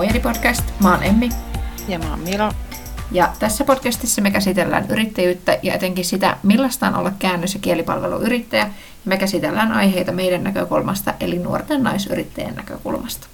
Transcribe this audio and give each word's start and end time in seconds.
Muijeri 0.00 0.20
podcast. 0.20 0.64
Mä 0.82 0.90
oon 0.90 1.02
Emmi. 1.02 1.28
Ja 1.88 1.98
mä 1.98 2.10
oon 2.10 2.18
Milo. 2.18 2.52
Ja 3.12 3.32
tässä 3.38 3.64
podcastissa 3.64 4.22
me 4.22 4.30
käsitellään 4.30 4.86
yrittäjyyttä 4.90 5.58
ja 5.62 5.74
etenkin 5.74 6.04
sitä, 6.04 6.36
millaista 6.42 6.86
on 6.86 6.94
olla 6.94 7.12
käännös- 7.18 7.54
ja 7.54 7.60
kielipalveluyrittäjä. 7.60 8.62
Ja 8.62 8.70
me 9.04 9.16
käsitellään 9.16 9.72
aiheita 9.72 10.12
meidän 10.12 10.44
näkökulmasta, 10.44 11.14
eli 11.20 11.38
nuorten 11.38 11.82
naisyrittäjien 11.82 12.54
näkökulmasta. 12.54 13.26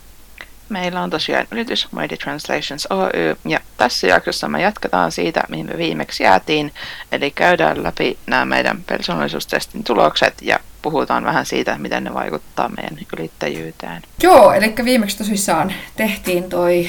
Meillä 0.68 1.02
on 1.02 1.10
tosiaan 1.10 1.46
yritys 1.50 1.92
Mighty 1.92 2.16
Translations 2.16 2.86
Oy, 2.90 3.36
ja 3.44 3.60
tässä 3.76 4.06
jaksossa 4.06 4.48
me 4.48 4.62
jatketaan 4.62 5.12
siitä, 5.12 5.42
mihin 5.48 5.66
me 5.66 5.78
viimeksi 5.78 6.22
jäätiin, 6.22 6.72
eli 7.12 7.30
käydään 7.30 7.82
läpi 7.82 8.18
nämä 8.26 8.44
meidän 8.44 8.82
persoonallisuustestin 8.82 9.84
tulokset 9.84 10.34
ja 10.42 10.58
puhutaan 10.90 11.24
vähän 11.24 11.46
siitä, 11.46 11.78
miten 11.78 12.04
ne 12.04 12.14
vaikuttaa 12.14 12.68
meidän 12.68 12.98
yrittäjyyteen. 13.12 14.02
Joo, 14.22 14.52
eli 14.52 14.74
viimeksi 14.84 15.18
tosissaan 15.18 15.72
tehtiin 15.96 16.44
toi 16.44 16.88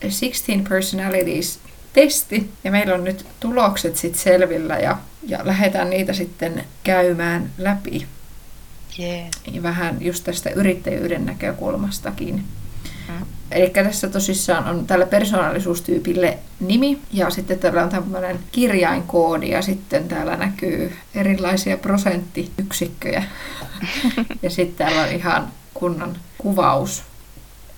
16 0.00 0.52
Personalities 0.68 1.60
testi, 1.92 2.50
ja 2.64 2.70
meillä 2.70 2.94
on 2.94 3.04
nyt 3.04 3.26
tulokset 3.40 3.96
sitten 3.96 4.20
selvillä, 4.20 4.78
ja, 4.78 4.98
ja 5.26 5.38
lähdetään 5.44 5.90
niitä 5.90 6.12
sitten 6.12 6.64
käymään 6.84 7.50
läpi. 7.58 8.06
Yeah. 8.98 9.28
Ja 9.52 9.62
vähän 9.62 9.96
just 10.00 10.24
tästä 10.24 10.50
yrittäjyyden 10.50 11.26
näkökulmastakin. 11.26 12.44
Mm. 13.08 13.26
Eli 13.50 13.70
tässä 13.70 14.08
tosissaan 14.08 14.68
on 14.68 14.86
tällä 14.86 15.06
persoonallisuustyypille 15.06 16.38
nimi 16.60 16.98
ja 17.12 17.30
sitten 17.30 17.58
täällä 17.58 17.82
on 17.82 17.88
tämmöinen 17.88 18.38
kirjainkoodi 18.52 19.50
ja 19.50 19.62
sitten 19.62 20.08
täällä 20.08 20.36
näkyy 20.36 20.96
erilaisia 21.14 21.76
prosenttiyksikköjä. 21.76 23.24
ja 24.42 24.50
sitten 24.50 24.86
täällä 24.86 25.02
on 25.02 25.08
ihan 25.08 25.48
kunnon 25.74 26.16
kuvaus. 26.38 27.02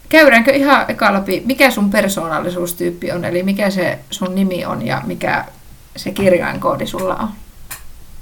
Käydäänkö 0.09 0.53
ihan 0.53 0.85
eka 0.89 1.13
läpi, 1.13 1.43
mikä 1.45 1.71
sun 1.71 1.91
persoonallisuustyyppi 1.91 3.13
on, 3.13 3.25
eli 3.25 3.43
mikä 3.43 3.71
se 3.71 3.99
sun 4.11 4.35
nimi 4.35 4.65
on 4.65 4.87
ja 4.87 5.03
mikä 5.07 5.45
se 5.97 6.11
kirjainkoodi 6.11 6.87
sulla 6.87 7.17
on? 7.17 7.29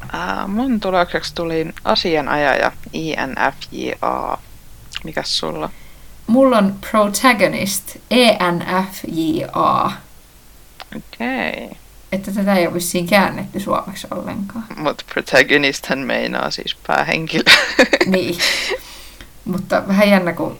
Uh, 0.04 0.48
mun 0.48 0.80
tulokseksi 0.80 1.34
tuli 1.34 1.66
asianajaja 1.84 2.72
INFJA. 2.92 4.38
Mikäs 5.04 5.38
sulla? 5.38 5.70
Mulla 6.26 6.58
on 6.58 6.74
protagonist, 6.90 7.96
ENFJA. 8.10 9.92
Okei. 10.96 11.64
Okay. 11.64 11.76
Että 12.12 12.32
tätä 12.32 12.54
ei 12.54 12.66
ole 12.66 12.74
vissiin 12.74 13.06
käännetty 13.06 13.60
suomeksi 13.60 14.06
ollenkaan. 14.10 14.64
Mutta 14.76 15.04
protagonisthan 15.12 15.98
meinaa 15.98 16.50
siis 16.50 16.76
päähenkilö. 16.86 17.44
Niin. 18.06 18.38
Mutta 19.44 19.82
vähän 19.88 20.10
jännä, 20.10 20.32
kun, 20.32 20.58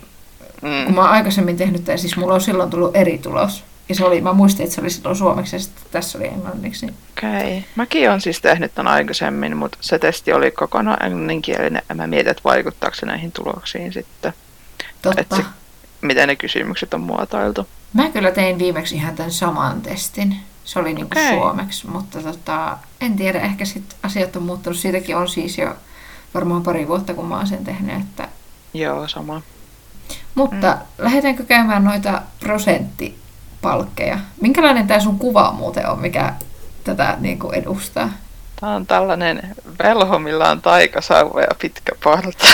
kun 0.61 0.69
mm. 0.69 0.94
mä 0.94 1.00
oon 1.00 1.11
aikaisemmin 1.11 1.56
tehnyt 1.56 1.84
tämän, 1.84 1.98
siis 1.98 2.17
mulla 2.17 2.34
on 2.34 2.41
silloin 2.41 2.70
tullut 2.70 2.97
eri 2.97 3.19
tulos. 3.19 3.64
Ja 3.89 3.94
se 3.94 4.05
oli, 4.05 4.20
mä 4.20 4.33
muistin, 4.33 4.64
että 4.64 4.75
se 4.75 4.81
oli 4.81 4.91
silloin 4.91 5.17
suomeksi 5.17 5.56
ja 5.56 5.61
sitten 5.61 5.84
tässä 5.91 6.19
oli 6.19 6.27
englanniksi. 6.27 6.87
Okei. 6.87 7.31
Okay. 7.31 7.62
Mäkin 7.77 8.11
on 8.11 8.20
siis 8.20 8.41
tehnyt 8.41 8.75
tämän 8.75 8.92
aikaisemmin, 8.92 9.56
mutta 9.56 9.78
se 9.81 9.98
testi 9.98 10.33
oli 10.33 10.50
kokonaan 10.50 11.06
englanninkielinen 11.06 11.83
ja 11.89 11.94
mä 11.94 12.06
mietin, 12.06 12.31
että 12.31 12.44
vaikuttaako 12.44 12.94
se 12.94 13.06
näihin 13.06 13.33
tuloksiin 13.33 13.92
sitten. 13.92 14.33
Totta. 15.15 15.37
Et 15.37 15.45
se- 15.45 15.51
Miten 16.01 16.29
ne 16.29 16.37
kysymykset 16.37 16.95
on 16.95 17.01
muotoiltu. 17.01 17.69
Mä 17.93 18.11
kyllä 18.11 18.31
tein 18.31 18.59
viimeksi 18.59 18.95
ihan 18.95 19.15
tämän 19.15 19.33
saman 19.33 19.81
testin. 19.81 20.37
Se 20.65 20.79
oli 20.79 20.95
niinku 20.95 21.19
Okei. 21.19 21.35
suomeksi, 21.35 21.87
mutta 21.87 22.23
tota, 22.23 22.79
en 23.01 23.17
tiedä, 23.17 23.41
ehkä 23.41 23.65
sit 23.65 23.97
asiat 24.03 24.37
on 24.37 24.43
muuttunut. 24.43 24.79
Siitäkin 24.79 25.17
on 25.17 25.29
siis 25.29 25.59
jo 25.59 25.77
varmaan 26.34 26.62
pari 26.62 26.89
vuotta, 26.89 27.15
kun 27.15 27.27
mä 27.27 27.37
oon 27.37 27.47
sen 27.47 27.65
tehnyt. 27.65 28.01
Että... 28.01 28.29
Joo, 28.75 29.09
sama. 29.09 29.43
Mutta 30.34 30.72
mm. 30.72 31.05
lähdetäänkö 31.05 31.45
käymään 31.45 31.84
noita 31.84 32.22
prosenttipalkkeja? 32.41 34.19
Minkälainen 34.41 34.87
tämä 34.87 35.00
sun 35.00 35.19
kuva 35.19 35.53
muuten 35.53 35.89
on, 35.91 36.00
mikä 36.00 36.34
tätä 36.84 37.16
niinku 37.21 37.50
edustaa? 37.50 38.11
Tämä 38.61 38.75
on 38.75 38.87
tällainen 38.87 39.55
velho, 39.83 40.19
millä 40.19 40.50
on 40.50 40.62
taikasauva 40.62 41.41
ja 41.41 41.55
pitkä 41.61 41.93
parta. 42.05 42.47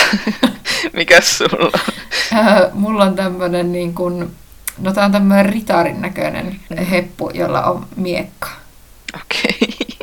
Mikäs 0.93 1.37
sulla 1.37 1.65
on? 1.65 1.71
Öö, 2.37 2.69
mulla 2.73 3.03
on 3.03 3.15
tämmönen 3.15 3.71
niin 3.71 3.93
kuin, 3.95 4.35
no 4.77 4.93
tää 4.93 5.05
on 5.05 5.11
tämmönen 5.11 5.45
ritarin 5.45 6.01
näköinen 6.01 6.59
heppu, 6.91 7.29
jolla 7.33 7.63
on 7.63 7.87
miekka. 7.95 8.49
Okei. 9.15 9.97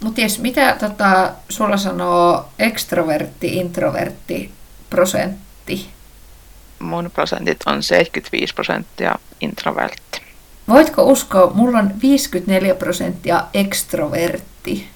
Mutta 0.00 0.16
ties, 0.16 0.38
mitä 0.38 0.76
tota, 0.80 1.32
sulla 1.48 1.76
sanoo 1.76 2.48
ekstrovertti, 2.58 3.56
introvertti, 3.56 4.52
prosentti? 4.90 5.88
Mun 6.78 7.10
prosentit 7.14 7.58
on 7.66 7.82
75 7.82 8.54
prosenttia 8.54 9.14
introvertti. 9.40 10.27
Voitko 10.68 11.02
uskoa, 11.02 11.50
mulla 11.54 11.78
on 11.78 11.90
54 12.02 12.74
prosenttia 12.74 13.44
ekstrovertti. 13.54 14.88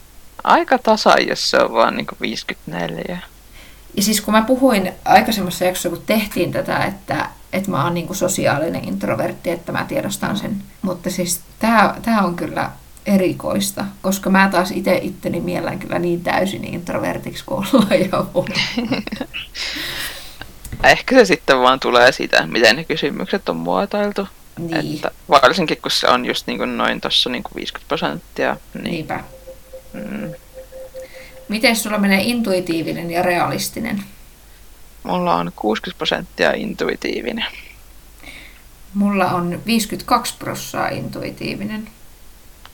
Aika 0.44 0.78
tasa, 0.78 1.15
jos 1.28 1.50
se 1.50 1.59
on 1.59 1.72
vaan 1.72 1.97
niin 1.97 2.06
54. 2.21 3.19
Ja 3.97 4.03
siis 4.03 4.21
kun 4.21 4.34
mä 4.34 4.43
puhuin 4.43 4.93
aikaisemmassa 5.05 5.65
jaksossa, 5.65 5.88
kun 5.88 6.03
tehtiin 6.06 6.53
tätä, 6.53 6.78
että, 6.78 7.28
että 7.53 7.71
mä 7.71 7.84
oon 7.84 7.94
niinku 7.94 8.15
sosiaalinen 8.15 8.84
introvertti, 8.84 9.50
että 9.50 9.72
mä 9.72 9.84
tiedostan 9.88 10.37
sen. 10.37 10.62
Mutta 10.82 11.11
siis 11.11 11.41
tää, 11.59 11.94
tää 12.03 12.22
on 12.22 12.37
kyllä 12.37 12.71
erikoista, 13.06 13.84
koska 14.03 14.31
mä 14.31 14.49
taas 14.53 14.71
itse 14.71 14.99
itteni 15.03 15.41
miellän 15.41 15.78
kyllä 15.78 15.99
niin 15.99 16.22
täysin 16.22 16.65
introvertiksi 16.65 17.44
kuin 17.44 17.66
ollaan 17.75 18.00
ja. 18.00 18.25
Ehkä 20.91 21.15
se 21.15 21.25
sitten 21.25 21.61
vaan 21.61 21.81
tulee 21.81 22.12
siitä, 22.12 22.47
miten 22.47 22.77
ne 22.77 22.84
kysymykset 22.84 23.49
on 23.49 23.56
muotoiltu. 23.56 24.28
Niin, 24.59 24.95
Että 24.95 25.11
varsinkin 25.29 25.83
kun 25.83 25.91
se 25.91 26.09
on 26.09 26.27
just 26.27 26.47
niin 26.47 26.59
kuin 26.59 26.77
noin 26.77 27.01
tuossa 27.01 27.31
niin 27.31 27.43
50 27.55 27.89
prosenttia. 27.89 28.57
Niin, 28.75 28.85
niinpä. 28.85 29.21
mm, 29.93 30.33
Miten 31.49 31.77
sulla 31.77 31.99
menee 31.99 32.23
intuitiivinen 32.23 33.11
ja 33.11 33.23
realistinen? 33.23 34.05
mulla 35.03 35.35
on 35.35 35.53
60 35.57 35.99
prosenttia 35.99 36.53
intuitiivinen. 36.53 37.47
Mulla 38.95 39.27
on 39.31 39.61
52 39.67 40.35
prossaa 40.39 40.89
intuitiivinen. 40.89 41.89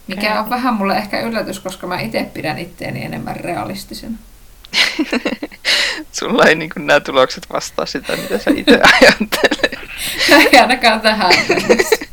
Mikä 0.07 0.41
on 0.41 0.51
vähän 0.51 0.75
mulle 0.75 0.97
ehkä 0.97 1.21
yllätys, 1.21 1.61
koska 1.61 1.87
mä 1.87 2.01
itse 2.01 2.31
pidän 2.35 2.59
itteeni 2.59 3.05
enemmän 3.05 3.37
realistisena. 3.37 4.19
Sulla 6.13 6.45
ei 6.45 6.55
niin 6.55 6.71
kuin 6.71 6.87
nämä 6.87 7.01
tulokset 7.01 7.47
vastaa 7.53 7.87
sitä, 7.87 8.17
mitä 8.17 8.39
sä 8.39 8.51
itse 8.57 8.81
ajattelet. 9.01 9.78
Ei 10.31 10.61
ainakaan 10.61 11.01
tähän. 11.01 11.33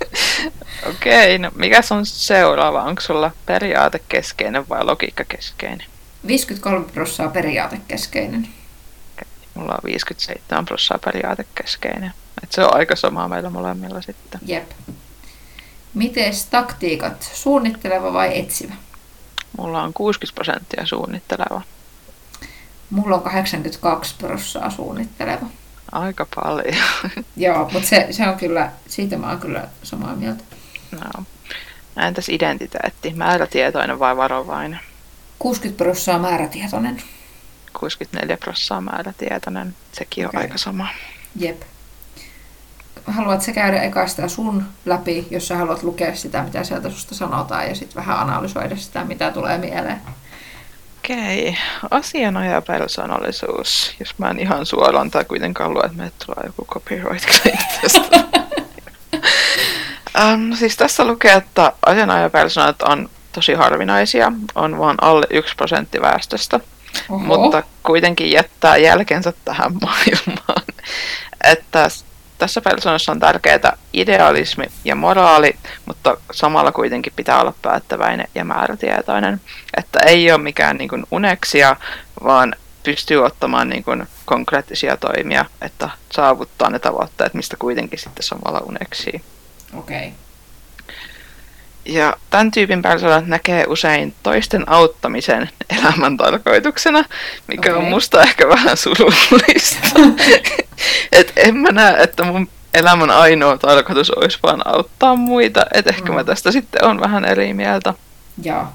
Okei, 0.90 1.38
no 1.40 1.52
mikä 1.56 1.82
on 1.92 2.06
seuraava? 2.06 2.84
Onko 2.84 3.02
sulla 3.02 3.32
periaatekeskeinen 3.46 4.70
vai 4.70 4.84
logiikkakeskeinen? 4.86 5.88
53 6.28 6.86
prossaa 6.94 7.28
periaatekeskeinen. 7.28 8.48
Mulla 9.54 9.72
on 9.72 9.80
57 9.84 10.66
prosenttia 10.66 11.00
periaatekeskeinen. 11.06 12.14
Et 12.44 12.52
se 12.52 12.64
on 12.66 12.76
aika 12.76 12.96
sama 12.96 13.28
meillä 13.28 13.50
molemmilla 13.50 14.02
sitten. 14.02 14.40
Jep. 14.46 14.72
Mites 15.94 16.46
taktiikat? 16.46 17.30
Suunnitteleva 17.34 18.14
vai 18.14 18.40
etsivä? 18.40 18.74
Mulla 19.58 19.84
on 19.84 19.94
60 19.94 20.36
prosenttia 20.36 20.86
suunnitteleva. 20.86 21.62
Mulla 22.90 23.16
on 23.16 23.22
82 23.22 24.16
prossaa 24.18 24.70
suunnitteleva. 24.70 25.46
Aika 25.96 26.28
paljon. 26.36 26.76
Joo, 27.38 27.70
mutta 27.74 27.88
se, 27.88 28.08
se 28.12 28.28
on 28.28 28.38
kyllä, 28.38 28.72
siitä 28.88 29.18
mä 29.18 29.30
oon 29.30 29.40
kyllä 29.40 29.68
samaa 29.84 30.16
mieltä. 30.16 30.44
no. 30.92 31.24
Entäs 32.08 32.30
identiteetti? 32.30 33.14
Määrätietoinen 33.14 34.00
vai 34.00 34.18
varovainen? 34.18 34.80
60 35.40 35.84
prossaa 35.84 36.20
määrätietoinen. 36.20 37.02
64 37.80 38.38
prosenttia 38.38 38.82
määrätietoinen. 38.82 39.76
Sekin 39.92 40.26
on 40.26 40.30
Okei. 40.30 40.42
aika 40.42 40.58
sama. 40.58 40.88
Jep. 41.36 41.62
Haluatko 43.08 43.46
sä 43.46 43.52
käydä 43.52 43.82
eka 43.82 44.08
sitä 44.08 44.28
sun 44.28 44.64
läpi, 44.86 45.28
jos 45.32 45.48
sä 45.48 45.58
haluat 45.58 45.84
lukea 45.84 46.16
sitä, 46.16 46.44
mitä 46.44 46.64
sieltä 46.64 46.90
susta 46.90 47.16
sanotaan, 47.16 47.68
ja 47.68 47.76
sitten 47.76 47.96
vähän 47.96 48.20
analysoida 48.20 48.76
sitä, 48.76 49.04
mitä 49.04 49.32
tulee 49.32 49.58
mieleen? 49.58 50.02
Okei, 51.06 51.58
asianajaja 51.92 52.62
persoonallisuus. 52.62 53.96
Jos 54.00 54.16
mä 54.18 54.30
en 54.30 54.40
ihan 54.40 54.66
suoraan 54.66 55.12
tai 55.12 55.26
kuitenkaan 55.26 55.74
lue, 55.74 55.84
että 55.86 55.98
meille 55.98 56.14
tulee 56.26 56.44
joku 56.46 56.66
copyright 56.66 57.30
tästä. 57.82 58.24
um, 60.24 60.54
siis 60.60 60.78
tässä 60.78 61.06
lukee, 61.06 61.34
että 61.34 61.72
asianajajapersonat 61.86 62.82
on 62.82 63.10
tosi 63.32 63.54
harvinaisia, 63.54 64.32
on 64.56 64.80
vain 64.80 64.98
alle 65.02 65.28
1 65.30 65.56
prosentti 65.56 66.02
väestöstä, 66.02 66.60
Oho. 67.10 67.20
mutta 67.20 67.64
kuitenkin 67.84 68.32
jättää 68.32 68.78
jälkensä 68.78 69.34
tähän 69.46 69.74
maailmaan. 69.82 70.64
Että 71.52 71.90
tässä 72.38 72.62
persoonassa 72.62 73.12
on 73.12 73.20
tärkeää 73.20 73.78
idealismi 73.94 74.66
ja 74.86 74.96
moraali, 74.96 75.56
mutta 75.86 76.18
samalla 76.32 76.72
kuitenkin 76.72 77.14
pitää 77.16 77.42
olla 77.42 77.54
päättäväinen 77.62 78.28
ja 78.36 78.46
määrätietoinen. 78.46 79.42
Että 79.78 80.00
ei 80.00 80.32
ole 80.32 80.42
mikään 80.42 80.78
niin 80.78 80.90
kuin 80.90 81.04
uneksia, 81.12 81.76
vaan 82.24 82.56
pystyy 82.84 83.26
ottamaan 83.26 83.70
niin 83.70 83.84
kuin 83.84 84.08
konkreettisia 84.26 84.98
toimia, 84.98 85.46
että 85.62 85.90
saavuttaa 86.12 86.70
ne 86.70 86.80
tavoitteet, 86.80 87.34
mistä 87.34 87.58
kuitenkin 87.60 88.00
sitten 88.00 88.24
samalla 88.24 88.60
uneksii. 88.60 89.22
Okei. 89.78 90.08
Okay. 90.08 90.25
Ja 91.86 92.18
tämän 92.30 92.52
tyypin 92.52 92.82
persoonat 92.82 93.28
näkee 93.28 93.66
usein 93.68 94.16
toisten 94.24 94.70
auttamisen 94.70 95.50
elämän 95.80 96.18
tarkoituksena, 96.18 97.06
mikä 97.48 97.70
okay. 97.70 97.84
on 97.84 97.90
musta 97.90 98.24
ehkä 98.24 98.50
vähän 98.50 98.78
surullista. 98.78 99.88
Et 101.12 101.34
en 101.36 101.58
mä 101.58 101.72
näe, 101.72 102.04
että 102.04 102.24
mun 102.24 102.50
elämän 102.74 103.10
ainoa 103.10 103.58
tarkoitus 103.58 104.12
olisi 104.12 104.40
vaan 104.44 104.68
auttaa 104.68 105.16
muita. 105.16 105.66
Et 105.74 105.88
ehkä 105.88 106.10
mm. 106.10 106.16
mä 106.16 106.24
tästä 106.24 106.52
sitten 106.52 106.84
on 106.84 107.00
vähän 107.00 107.26
eri 107.26 107.54
mieltä. 107.54 107.94
Joo. 108.44 108.68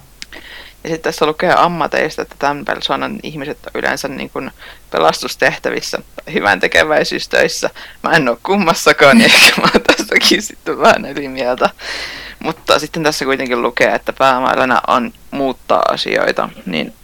Ja 0.85 0.91
sitten 0.91 1.13
tässä 1.13 1.27
lukee 1.27 1.55
ammateista, 1.57 2.23
että 2.23 2.35
tämän 2.39 2.65
persoonan 2.65 3.21
ihmiset 3.23 3.59
on 3.67 3.81
yleensä 3.81 4.09
niin 4.09 4.31
kuin 4.31 4.51
pelastustehtävissä 4.91 5.99
tai 5.99 6.35
hyvän 6.35 6.61
tekeväisyystöissä. 6.61 7.71
Mä 8.03 8.11
en 8.11 8.29
ole 8.29 8.39
kummassakaan, 8.43 9.17
niin 9.19 9.31
ehkä 9.35 9.61
mä 9.61 9.69
oon 9.75 9.83
tästäkin 9.83 10.43
sitten 10.43 10.79
vähän 10.79 11.05
eri 11.05 11.29
mieltä. 11.29 11.71
Mutta 12.41 12.79
sitten 12.79 13.03
tässä 13.03 13.25
kuitenkin 13.25 13.63
lukee, 13.63 13.95
että 13.95 14.13
päämääränä 14.13 14.81
on 14.89 15.13
muuttaa 15.31 15.83
asioita, 15.89 16.49
niin 16.67 16.95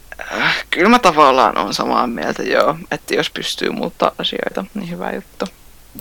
äh, 0.41 0.65
kyllä 0.69 0.89
mä 0.89 0.99
tavallaan 0.99 1.57
on 1.57 1.73
samaa 1.73 2.07
mieltä 2.07 2.43
joo, 2.43 2.77
että 2.91 3.15
jos 3.15 3.29
pystyy 3.29 3.69
muuttaa 3.69 4.11
asioita, 4.17 4.65
niin 4.73 4.89
hyvä 4.89 5.11
juttu. 5.11 5.45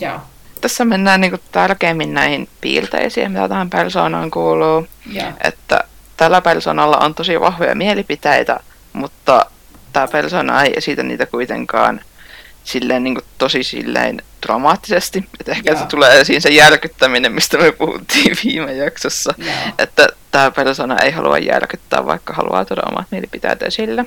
Joo. 0.01 0.21
Tässä 0.61 0.85
mennään 0.85 1.21
niin 1.21 1.41
tärkeimmin 1.53 2.15
näihin 2.15 2.49
piirteisiin, 2.61 3.33
mitä 3.33 3.49
tähän 3.49 3.71
persoonaan 3.71 4.31
kuuluu. 4.31 4.87
Joo. 5.13 5.33
Että 5.45 5.85
tällä 6.17 6.41
persoonalla 6.41 6.97
on 6.97 7.15
tosi 7.15 7.41
vahvoja 7.41 7.75
mielipiteitä, 7.75 8.61
mutta 8.93 9.47
tämä 9.93 10.09
persoona 10.09 10.63
ei 10.63 10.73
esitä 10.77 11.03
niitä 11.03 11.27
kuitenkaan 11.27 12.01
silleen 12.67 13.05
niin 13.05 13.15
kuin 13.15 13.25
tosi 13.39 13.63
silleen 13.63 14.23
dramaattisesti. 14.47 15.25
Että 15.41 15.53
ehkä 15.53 15.71
Joo. 15.71 15.81
se 15.81 15.87
tulee 15.87 16.21
esiin 16.21 16.43
se 16.43 16.49
järkyttäminen, 16.49 17.33
mistä 17.33 17.59
me 17.59 17.73
puhuttiin 17.73 18.37
viime 18.45 18.73
jaksossa. 18.75 19.35
Joo. 19.39 19.55
Että 19.79 20.09
tämä 20.31 20.51
persona 20.51 20.99
ei 20.99 21.11
halua 21.11 21.39
järkyttää, 21.39 22.07
vaikka 22.07 22.35
haluaa 22.35 22.65
tuoda 22.65 22.83
omat 22.93 23.07
mielipiteet 23.11 23.63
esille. 23.63 24.05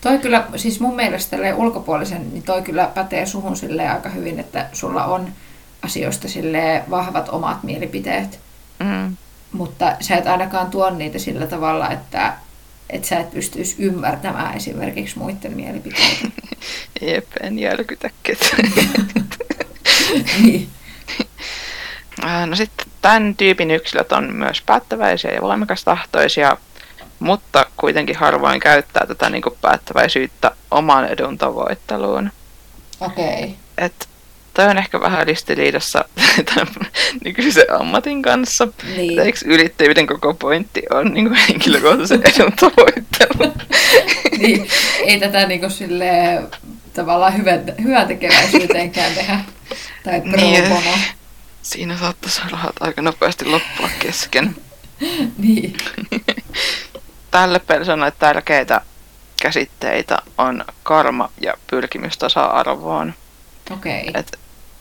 Toi 0.00 0.18
kyllä, 0.18 0.44
siis 0.56 0.80
mun 0.80 0.96
mielestä 0.96 1.36
ulkopuolisen, 1.56 2.30
niin 2.30 2.42
toi 2.42 2.62
kyllä 2.62 2.90
pätee 2.94 3.26
suhun 3.26 3.56
silleen 3.56 3.90
aika 3.90 4.08
hyvin, 4.08 4.40
että 4.40 4.66
sulla 4.72 5.04
on 5.04 5.28
asioista 5.82 6.28
silleen 6.28 6.82
vahvat 6.90 7.28
omat 7.28 7.62
mielipiteet. 7.62 8.40
Mm. 8.78 9.16
Mutta 9.52 9.96
sä 10.00 10.16
et 10.16 10.26
ainakaan 10.26 10.70
tuo 10.70 10.90
niitä 10.90 11.18
sillä 11.18 11.46
tavalla, 11.46 11.90
että 11.90 12.32
että 12.90 13.08
sä 13.08 13.20
et 13.20 13.30
pystyisi 13.30 13.76
ymmärtämään 13.78 14.56
esimerkiksi 14.56 15.18
muiden 15.18 15.52
mielipiteitä. 15.52 16.28
Jep, 17.00 17.26
en 17.40 17.58
järkytä 17.58 18.10
ketään. 18.22 18.72
niin. 20.42 20.68
No 22.46 22.56
sitten 22.56 22.86
tämän 23.02 23.34
tyypin 23.36 23.70
yksilöt 23.70 24.12
on 24.12 24.34
myös 24.34 24.62
päättäväisiä 24.62 25.32
ja 25.32 25.42
voimakastahtoisia, 25.42 26.56
mutta 27.18 27.66
kuitenkin 27.76 28.16
harvoin 28.16 28.60
käyttää 28.60 29.06
tätä 29.06 29.30
niin 29.30 29.42
kuin 29.42 29.58
päättäväisyyttä 29.60 30.50
oman 30.70 31.06
edun 31.08 31.38
tavoitteluun. 31.38 32.30
Okei. 33.00 33.44
Okay. 33.44 33.50
Et 33.78 34.08
toi 34.54 34.64
on 34.64 34.78
ehkä 34.78 35.00
vähän 35.00 35.26
ristiriidassa 35.26 36.04
nykyisen 37.24 37.80
ammatin 37.80 38.22
kanssa. 38.22 38.68
Niin. 38.96 39.18
Eikö 39.18 39.38
yrittäjyyden 39.44 40.06
koko 40.06 40.34
pointti 40.34 40.82
on 40.90 41.14
niin 41.14 41.28
kuin 41.28 41.38
henkilökohtaisen 41.48 42.22
edun 42.34 42.52
tavoittelu? 42.52 43.52
niin, 44.38 44.68
ei 45.04 45.20
tätä 45.20 45.46
niin 45.46 45.60
kuin 45.60 45.70
sille, 45.70 46.42
tavallaan 46.92 47.38
hyvän, 47.38 47.64
hyvän 47.82 48.06
tekeväisyyteenkään 48.08 49.14
tehdä. 49.14 49.40
Tai 50.04 50.20
pro 50.20 50.36
niin. 50.36 50.64
Siinä 51.62 51.96
saattaisi 51.98 52.42
rahat 52.50 52.76
aika 52.80 53.02
nopeasti 53.02 53.44
loppua 53.44 53.88
kesken. 53.98 54.56
niin. 55.38 55.76
Tälle 57.30 57.58
persoonalle 57.58 58.12
tärkeitä 58.18 58.80
käsitteitä 59.42 60.18
on 60.38 60.64
karma 60.82 61.30
ja 61.40 61.54
pyrkimys 61.70 62.18
tasa-arvoon. 62.18 63.14
Okei. 63.70 64.08
Okay 64.08 64.22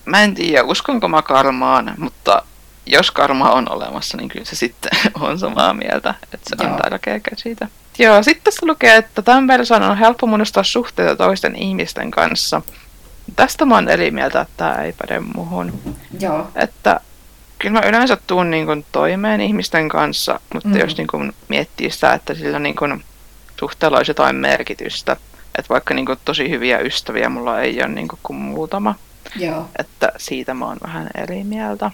mä 0.05 0.23
en 0.23 0.33
tiedä, 0.33 0.63
uskonko 0.63 1.07
mä 1.07 1.21
karmaan, 1.21 1.93
mutta 1.97 2.43
jos 2.85 3.11
karma 3.11 3.51
on 3.51 3.71
olemassa, 3.71 4.17
niin 4.17 4.29
kyllä 4.29 4.45
se 4.45 4.55
sitten 4.55 4.91
on 5.21 5.39
samaa 5.39 5.73
mieltä, 5.73 6.13
että 6.23 6.49
se 6.49 6.55
Joo. 6.63 6.73
on 6.73 6.81
tärkeä 6.81 7.19
käsite. 7.19 7.67
Joo, 7.99 8.23
sitten 8.23 8.43
tässä 8.43 8.65
lukee, 8.65 8.95
että 8.95 9.21
tämän 9.21 9.47
persoonan 9.47 9.91
on 9.91 9.97
helppo 9.97 10.27
muodostaa 10.27 10.63
suhteita 10.63 11.15
toisten 11.15 11.55
ihmisten 11.55 12.11
kanssa. 12.11 12.61
Tästä 13.35 13.65
mä 13.65 13.75
oon 13.75 13.89
eri 13.89 14.11
mieltä, 14.11 14.41
että 14.41 14.53
tämä 14.57 14.75
ei 14.75 14.93
päde 14.93 15.19
muuhun. 15.19 15.95
Joo. 16.19 16.47
Että 16.55 16.99
kyllä 17.59 17.79
mä 17.79 17.87
yleensä 17.87 18.17
tuun 18.27 18.51
niin 18.51 18.65
kuin 18.65 18.85
toimeen 18.91 19.41
ihmisten 19.41 19.89
kanssa, 19.89 20.39
mutta 20.53 20.69
mm. 20.69 20.77
jos 20.77 20.97
niin 20.97 21.07
kuin 21.07 21.33
miettii 21.47 21.91
sitä, 21.91 22.13
että 22.13 22.33
sillä 22.33 22.59
niin 22.59 22.75
kuin 22.75 23.03
suhteella 23.59 23.97
olisi 23.97 24.09
jotain 24.09 24.35
merkitystä, 24.35 25.17
että 25.57 25.69
vaikka 25.69 25.93
niin 25.93 26.05
kuin 26.05 26.19
tosi 26.25 26.49
hyviä 26.49 26.79
ystäviä 26.79 27.29
mulla 27.29 27.61
ei 27.61 27.79
ole 27.79 27.87
niin 27.87 28.07
kuin 28.07 28.19
kuin 28.23 28.37
muutama, 28.37 28.95
Joo. 29.35 29.69
Että 29.79 30.11
siitä 30.17 30.53
mä 30.53 30.65
oon 30.65 30.77
vähän 30.83 31.09
eri 31.17 31.43
mieltä. 31.43 31.91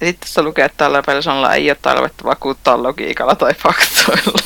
Ja 0.00 0.06
sitten 0.06 0.28
tässä 0.28 0.42
lukee, 0.42 0.64
että 0.64 0.76
tällä 0.78 1.02
persoonalla 1.06 1.54
ei 1.54 1.70
ole 1.70 1.78
tarvetta 1.82 2.24
vakuuttaa 2.24 2.82
logiikalla 2.82 3.34
tai 3.34 3.54
faktoilla. 3.54 4.38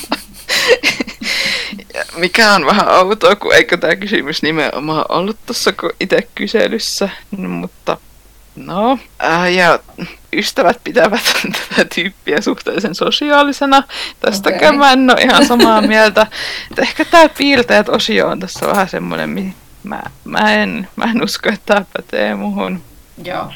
Mikä 2.16 2.52
on 2.52 2.66
vähän 2.66 2.88
outoa, 2.88 3.36
kun 3.36 3.54
eikö 3.54 3.76
tämä 3.76 3.96
kysymys 3.96 4.42
nimenomaan 4.42 5.04
ollut 5.08 5.36
tuossa 5.46 5.72
itse 6.00 6.28
kyselyssä. 6.34 7.08
No, 7.36 7.48
mutta 7.48 7.96
no, 8.56 8.98
äh, 9.24 9.52
ja 9.52 9.78
ystävät 10.32 10.80
pitävät 10.84 11.20
tätä 11.68 11.84
tyyppiä 11.94 12.40
suhteellisen 12.40 12.94
sosiaalisena. 12.94 13.82
Tästäkään 14.20 14.74
okay. 14.74 14.78
mä 14.78 14.92
en 14.92 15.10
ole 15.10 15.20
ihan 15.20 15.46
samaa 15.46 15.82
mieltä. 15.82 16.26
Ehkä 16.78 17.04
tämä 17.04 17.28
piirteet 17.28 17.88
osio 17.88 18.28
on 18.28 18.40
tässä 18.40 18.66
vähän 18.66 18.88
semmoinen, 18.88 19.54
mä, 19.82 20.02
mä, 20.24 20.54
en, 20.54 20.88
mä 20.96 21.04
en 21.04 21.24
usko, 21.24 21.48
että 21.48 21.74
tämä 21.74 21.86
pätee 21.92 22.34
muhun. 22.34 22.82
Joo. 23.24 23.52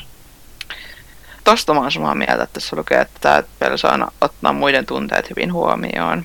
Tosta 1.45 1.75
mä 1.75 1.81
oon 1.81 1.93
samaa 1.93 2.15
mieltä, 2.15 2.43
että 2.43 2.61
tässä 2.61 2.77
lukee, 2.77 3.01
että 3.01 3.19
tämä 3.21 3.43
persoona 3.59 4.09
ottaa 4.21 4.53
muiden 4.53 4.87
tunteet 4.87 5.31
hyvin 5.31 5.53
huomioon. 5.53 6.25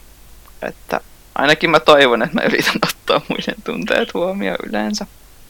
Että 0.61 0.99
ainakin 1.35 1.69
mä 1.69 1.79
toivon, 1.79 2.21
että 2.21 2.35
mä 2.35 2.41
yritän 2.41 2.75
ottaa 2.89 3.21
muiden 3.29 3.63
tunteet 3.63 4.13
huomioon 4.13 4.57
yleensä. 4.69 5.05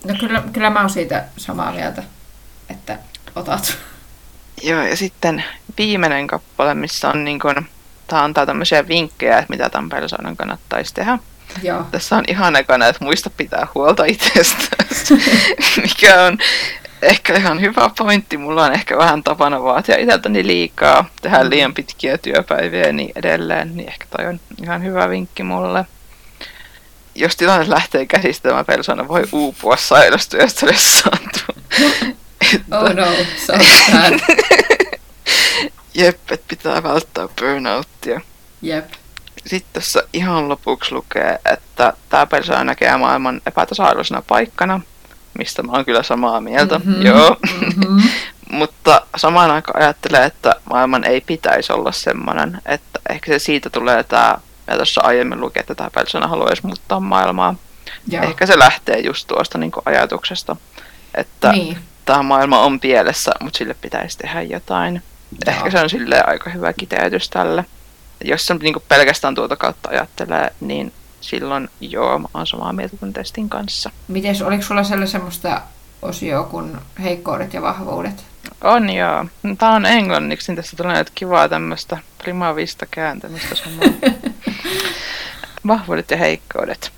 No 0.06 0.16
kyllä, 0.20 0.44
kyllä 0.54 0.70
mä 0.70 0.80
oon 0.80 0.90
siitä 0.90 1.26
samaa 1.38 1.72
mieltä, 1.72 2.04
että 2.70 3.00
otat. 3.36 3.78
Joo, 4.64 4.84
ja 4.84 4.98
sitten 4.98 5.44
viimeinen 5.78 6.28
kappale, 6.28 6.74
missä 6.74 7.10
on 7.10 7.26
niin 7.26 7.40
kun, 7.40 7.66
tää 8.08 8.24
antaa 8.24 8.46
tämmöisiä 8.46 8.88
vinkkejä, 8.88 9.40
että 9.40 9.50
mitä 9.50 9.70
tämän 9.70 9.90
persoonan 9.90 10.38
kannattaisi 10.38 10.94
tehdä. 10.94 11.20
Joo. 11.64 11.84
Tässä 11.92 12.16
on 12.16 12.24
ihan 12.28 12.56
ekana, 12.56 12.88
että 12.88 13.04
muista 13.04 13.30
pitää 13.30 13.68
huolta 13.76 14.06
itsestäsi, 14.06 15.14
mikä 15.82 16.24
on 16.24 16.38
ehkä 17.02 17.38
ihan 17.38 17.62
hyvä 17.62 17.90
pointti. 17.98 18.38
Mulla 18.38 18.66
on 18.66 18.74
ehkä 18.74 18.98
vähän 18.98 19.24
tapana 19.24 19.64
vaatia 19.64 19.98
itseltäni 19.98 20.48
liikaa, 20.48 21.10
tehdä 21.22 21.44
mm. 21.44 21.50
liian 21.50 21.74
pitkiä 21.74 22.18
työpäiviä 22.18 22.88
ja 22.88 22.94
niin 22.94 23.12
edelleen, 23.16 23.78
niin 23.78 23.90
ehkä 23.90 24.06
toi 24.18 24.26
on 24.26 24.40
ihan 24.64 24.84
hyvä 24.84 25.10
vinkki 25.10 25.44
mulle. 25.44 25.86
Jos 27.16 27.36
tilanne 27.36 27.70
lähtee 27.70 28.06
käsistä, 28.06 28.50
tämä 28.50 28.64
persona 28.64 29.08
voi 29.08 29.24
uupua 29.32 29.78
sairastua 29.78 30.40
ja 30.40 30.48
stressaantua. 30.48 31.56
oh 32.82 32.94
no, 32.94 33.06
so. 33.46 33.54
Jep, 35.94 36.32
että 36.32 36.46
pitää 36.48 36.84
välttää 36.84 37.28
burnouttia. 37.40 38.22
Jep. 38.62 38.86
Sitten 39.46 39.74
tässä 39.74 40.04
ihan 40.14 40.50
lopuksi 40.50 40.94
lukee, 40.94 41.40
että 41.46 41.94
tämä 42.10 42.26
persoona 42.26 42.64
näkee 42.64 42.98
maailman 42.98 43.42
epätasa-arvoisena 43.46 44.24
paikkana, 44.28 44.82
mistä 45.38 45.64
mä 45.64 45.72
oon 45.72 45.86
kyllä 45.86 46.04
samaa 46.04 46.42
mieltä, 46.42 46.80
mm-hmm. 46.80 47.06
joo. 47.06 47.38
Mm-hmm. 47.62 48.02
Mutta 48.52 49.02
samaan 49.16 49.52
aikaan 49.52 49.82
ajattelee, 49.82 50.26
että 50.26 50.56
maailman 50.70 51.04
ei 51.04 51.22
pitäisi 51.22 51.74
olla 51.74 51.92
semmoinen, 51.92 52.62
että 52.66 53.00
ehkä 53.10 53.32
se 53.32 53.40
siitä 53.40 53.70
tulee 53.70 54.04
tämä, 54.04 54.38
ja 54.68 54.76
tuossa 54.76 55.02
aiemmin 55.02 55.42
luki, 55.42 55.60
että 55.60 55.76
tämä 55.76 55.90
persona 55.90 56.28
haluaisi 56.28 56.66
muuttaa 56.66 57.00
maailmaa. 57.00 57.56
Joo. 58.08 58.24
Ehkä 58.24 58.46
se 58.46 58.60
lähtee 58.60 59.00
just 59.00 59.28
tuosta 59.28 59.58
niin 59.58 59.72
ajatuksesta, 59.86 60.56
että 61.16 61.52
niin. 61.52 61.78
tämä 62.06 62.24
maailma 62.24 62.60
on 62.60 62.80
pielessä, 62.80 63.32
mutta 63.42 63.58
sille 63.58 63.76
pitäisi 63.82 64.18
tehdä 64.18 64.42
jotain. 64.42 64.94
Joo. 65.46 65.56
Ehkä 65.56 65.72
se 65.72 65.80
on 65.80 65.90
silleen 65.90 66.30
aika 66.30 66.50
hyvä 66.50 66.74
kiteytys 66.74 67.30
tälle 67.30 67.66
jos 68.24 68.46
se 68.46 68.54
niin 68.54 68.76
pelkästään 68.88 69.36
tuota 69.36 69.56
kautta 69.56 69.90
ajattelee, 69.90 70.54
niin 70.60 70.94
silloin 71.22 71.70
joo, 71.82 72.20
mä 72.20 72.28
oon 72.34 72.48
samaa 72.48 72.74
mieltä 72.74 72.98
kuin 72.98 73.14
testin 73.14 73.50
kanssa. 73.50 73.90
Mites, 74.08 74.42
oliko 74.42 74.64
sulla 74.64 74.84
siellä 74.84 75.06
semmoista 75.06 75.62
osioa 76.02 76.44
kuin 76.44 76.78
heikkoudet 77.04 77.54
ja 77.54 77.62
vahvuudet? 77.62 78.26
On 78.64 78.90
joo. 78.90 79.26
Tämä 79.58 79.76
on 79.76 79.86
englanniksi, 79.86 80.52
niin 80.52 80.56
tässä 80.56 80.78
tulee 80.78 80.98
nyt 80.98 81.10
kivaa 81.16 81.50
tämmöistä 81.50 81.98
primavista 82.18 82.86
kääntämistä 82.92 83.56
samaa. 83.56 84.12
Vahvuudet 85.68 86.12
ja 86.12 86.18
heikkoudet. 86.18 86.92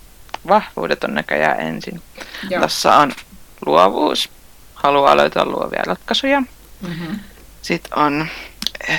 vahvuudet 0.47 1.03
on 1.03 1.13
näköjään 1.13 1.59
ensin. 1.59 2.01
Joo. 2.49 2.61
Tässä 2.61 2.95
on 2.95 3.11
luovuus, 3.65 4.29
haluaa 4.73 5.17
löytää 5.17 5.45
luovia 5.45 5.83
ratkaisuja. 5.85 6.41
Mm-hmm. 6.81 7.19
Sitten 7.61 7.99
on 7.99 8.27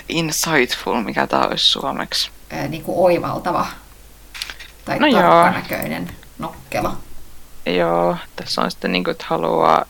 insightful, 0.09 1.01
mikä 1.01 1.27
tämä 1.27 1.43
olisi 1.43 1.65
suomeksi. 1.65 2.31
Ää, 2.51 2.69
niin 2.69 2.83
kuin 2.83 2.99
oivaltava 2.99 3.67
tai 4.85 4.99
No 4.99 5.07
joo. 5.07 5.21
tarkkanäköinen 5.21 6.09
nokkela. 6.39 6.97
Joo, 7.67 8.17
tässä 8.37 8.61
on 8.63 8.71
sitten 8.71 8.93
niin 8.93 9.05
kuin, 9.05 9.13
että 9.13 9.25
haluaa 9.29 9.85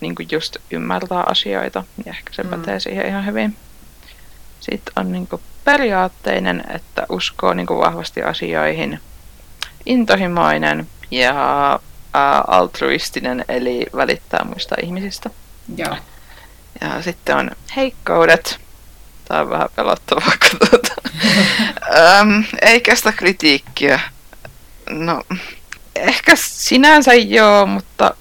niin 0.00 0.14
kuin 0.14 0.28
just 0.32 0.56
ymmärtää 0.70 1.22
asioita, 1.26 1.84
niin 1.96 2.08
ehkä 2.08 2.32
se 2.32 2.42
Mm. 2.42 2.48
pätee 2.50 2.80
siihen 2.80 3.06
ihan 3.06 3.26
hyvin. 3.26 3.56
Sitten 4.60 4.92
on 4.96 5.12
niin 5.12 5.26
kuin 5.26 5.42
periaatteinen, 5.64 6.64
että 6.74 7.06
uskoo 7.08 7.54
niin 7.54 7.66
kuin 7.66 7.80
vahvasti 7.80 8.22
asioihin. 8.22 9.00
Intohimoinen 9.86 10.88
ja 11.10 11.34
ää, 12.14 12.44
altruistinen, 12.46 13.44
eli 13.48 13.86
välittää 13.96 14.44
muista 14.44 14.74
ihmisistä. 14.82 15.30
Joo. 15.76 15.96
Ja 16.80 17.02
sitten 17.02 17.36
on 17.36 17.50
heikkoudet. 17.76 18.60
Tämä 19.28 19.40
on 19.40 19.50
vähän 19.50 19.68
pelottavaa, 19.76 20.32
kun 20.50 20.68
tuota, 20.70 20.94
äm, 22.20 22.44
ei 22.62 22.80
kestä 22.80 23.12
kritiikkiä. 23.12 24.00
No, 24.90 25.22
ehkä 25.96 26.32
sinänsä 26.36 27.14
joo, 27.14 27.66
mutta 27.66 28.14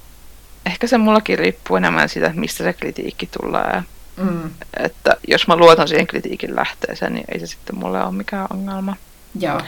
ehkä 0.65 0.87
se 0.87 0.97
mullakin 0.97 1.39
riippuu 1.39 1.77
enemmän 1.77 2.09
siitä, 2.09 2.31
mistä 2.35 2.63
se 2.63 2.73
kritiikki 2.73 3.29
tulee. 3.41 3.83
Mm. 4.17 4.49
Että 4.83 5.17
jos 5.27 5.47
mä 5.47 5.55
luotan 5.55 5.87
siihen 5.87 6.07
kritiikin 6.07 6.55
lähteeseen, 6.55 7.13
niin 7.13 7.25
ei 7.33 7.39
se 7.39 7.47
sitten 7.47 7.77
mulle 7.77 8.03
ole 8.03 8.11
mikään 8.11 8.47
ongelma. 8.49 8.95
Joo. 9.39 9.61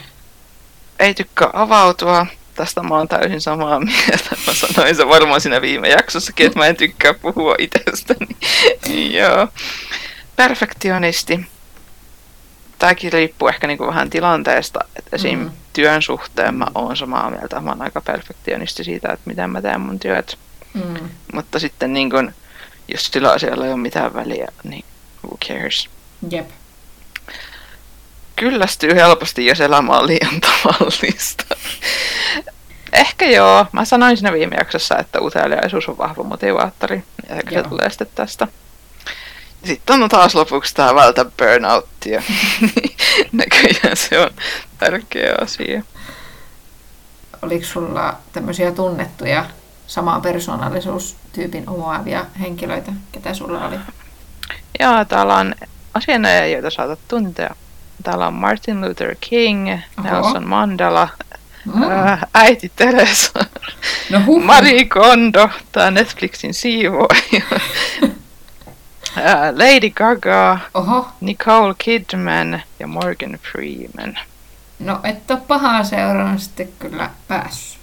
Ei 0.99 1.13
tykkää 1.13 1.49
avautua. 1.53 2.25
Tästä 2.55 2.83
mä 2.83 2.97
oon 2.97 3.07
täysin 3.07 3.41
samaa 3.41 3.79
mieltä. 3.79 4.35
Mä 4.47 4.53
sanoin 4.53 4.95
se 4.95 5.07
varmaan 5.07 5.41
siinä 5.41 5.61
viime 5.61 5.89
jaksossakin, 5.89 6.45
että 6.47 6.59
mä 6.59 6.67
en 6.67 6.75
tykkää 6.75 7.13
puhua 7.13 7.55
itsestäni. 7.57 8.27
Joo. 9.19 9.47
Perfektionisti. 10.39 11.45
Tämäkin 12.79 13.13
riippuu 13.13 13.47
ehkä 13.47 13.67
niinku 13.67 13.87
vähän 13.87 14.09
tilanteesta. 14.09 14.79
Että 14.95 15.15
esim. 15.15 15.39
Mm. 15.39 15.51
työn 15.73 16.01
suhteen 16.01 16.55
mä 16.55 16.65
oon 16.75 16.97
samaa 16.97 17.31
mieltä. 17.31 17.59
Mä 17.61 17.69
oon 17.69 17.81
aika 17.81 18.01
perfektionisti 18.01 18.83
siitä, 18.83 19.13
että 19.13 19.29
miten 19.29 19.49
mä 19.49 19.61
teen 19.61 19.81
mun 19.81 19.99
työt. 19.99 20.37
Mm. 20.73 21.09
Mutta 21.33 21.59
sitten 21.59 21.93
niin 21.93 22.09
kun, 22.09 22.33
jos 22.87 23.05
sillä 23.05 23.31
asialla 23.31 23.65
ei 23.65 23.71
ole 23.71 23.81
mitään 23.81 24.13
väliä, 24.13 24.47
niin 24.63 24.85
who 25.23 25.37
cares. 25.47 25.89
Jep. 26.31 26.49
Kyllästyy 28.35 28.95
helposti, 28.95 29.45
jos 29.45 29.61
elämä 29.61 29.97
on 29.97 30.07
liian 30.07 30.41
tavallista. 30.63 31.43
Ehkä 32.93 33.25
joo. 33.25 33.65
Mä 33.71 33.85
sanoin 33.85 34.17
siinä 34.17 34.33
viime 34.33 34.55
jaksossa, 34.59 34.97
että 34.97 35.21
uteliaisuus 35.21 35.89
on 35.89 35.97
vahva 35.97 36.23
motivaattori. 36.23 37.03
Ehkä 37.29 37.55
Joo. 37.55 37.63
se 37.63 37.69
tulee 37.69 37.89
sitten 37.89 38.07
tästä. 38.15 38.47
Sitten 39.65 40.03
on 40.03 40.09
taas 40.09 40.35
lopuksi 40.35 40.75
tämä 40.75 40.95
vältä 40.95 41.25
burnouttia. 41.25 42.21
Näköjään 43.31 43.97
se 43.97 44.19
on 44.19 44.29
tärkeä 44.77 45.35
asia. 45.41 45.83
Oliko 47.41 47.65
sulla 47.65 48.15
tämmöisiä 48.33 48.71
tunnettuja 48.71 49.45
samaa 49.87 50.19
persoonallisuustyypin 50.19 51.69
omaavia 51.69 52.25
henkilöitä, 52.39 52.91
ketä 53.11 53.33
sulla 53.33 53.67
oli? 53.67 53.75
Joo, 54.79 55.05
täällä 55.05 55.35
on 55.35 55.55
asianajaja, 55.93 56.47
joita 56.47 56.69
saatat 56.69 56.99
tuntea. 57.07 57.55
Täällä 58.03 58.27
on 58.27 58.33
Martin 58.33 58.81
Luther 58.81 59.15
King, 59.21 59.69
Oho. 59.71 60.07
Nelson 60.09 60.47
Mandela, 60.47 61.09
Mm. 61.65 61.83
ää, 61.83 62.27
äiti 62.33 62.71
Teresa, 62.75 63.45
No. 64.09 64.19
Marie 64.43 64.85
Kondo, 64.85 65.49
tämä 65.71 65.91
Netflixin 65.91 66.53
siivooja, 66.53 67.41
ää, 69.23 69.51
Lady 69.57 69.89
Gaga, 69.89 70.59
Oho, 70.73 71.07
Nicole 71.21 71.75
Kidman 71.77 72.61
ja 72.79 72.87
Morgan 72.87 73.39
Freeman. 73.51 74.19
no 74.79 74.99
et 75.03 75.31
ole 75.31 75.39
pahaa 75.47 75.83
seuraan 75.83 76.39
sitten 76.39 76.69
kyllä 76.79 77.09
päässyt. 77.27 77.79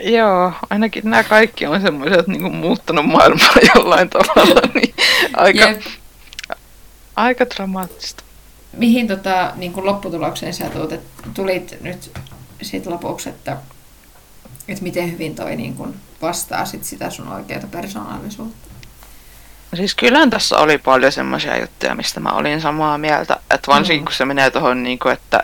Joo, 0.00 0.52
ainakin 0.70 1.02
nämä 1.04 1.24
kaikki 1.24 1.66
on 1.66 1.80
semmoiset 1.80 2.26
niin 2.26 2.54
muuttanut 2.54 3.06
maailmaa 3.06 3.54
jollain 3.74 4.10
tavalla, 4.10 4.60
niin 4.74 4.94
aika, 5.36 5.60
Jep. 5.64 5.82
aika 7.16 7.44
dramaattista. 7.46 8.24
Mihin 8.72 9.08
tota, 9.08 9.52
niin 9.56 9.72
kuin 9.72 9.86
lopputulokseen 9.86 10.54
sä 10.54 10.70
tulet, 10.70 11.00
tulit 11.34 11.76
nyt 11.80 12.18
sit 12.62 12.86
lopuksi, 12.86 13.28
että, 13.28 13.56
että 14.68 14.82
miten 14.82 15.12
hyvin 15.12 15.34
toi 15.34 15.56
niin 15.56 15.74
kuin 15.74 15.94
vastaa 16.22 16.64
sit 16.64 16.84
sitä 16.84 17.10
sun 17.10 17.28
oikeaa 17.28 17.60
persoonallisuutta? 17.70 18.71
Siis 19.76 19.94
kyllähän 19.94 20.30
tässä 20.30 20.58
oli 20.58 20.78
paljon 20.78 21.12
semmoisia 21.12 21.60
juttuja, 21.60 21.94
mistä 21.94 22.20
mä 22.20 22.28
olin 22.30 22.60
samaa 22.60 22.98
mieltä. 22.98 23.36
Että 23.54 23.66
varsinkin 23.72 24.02
Mm. 24.02 24.04
kun 24.04 24.14
se 24.14 24.24
menee 24.24 24.50
tuohon, 24.50 24.82
niinku, 24.82 25.08
että 25.08 25.42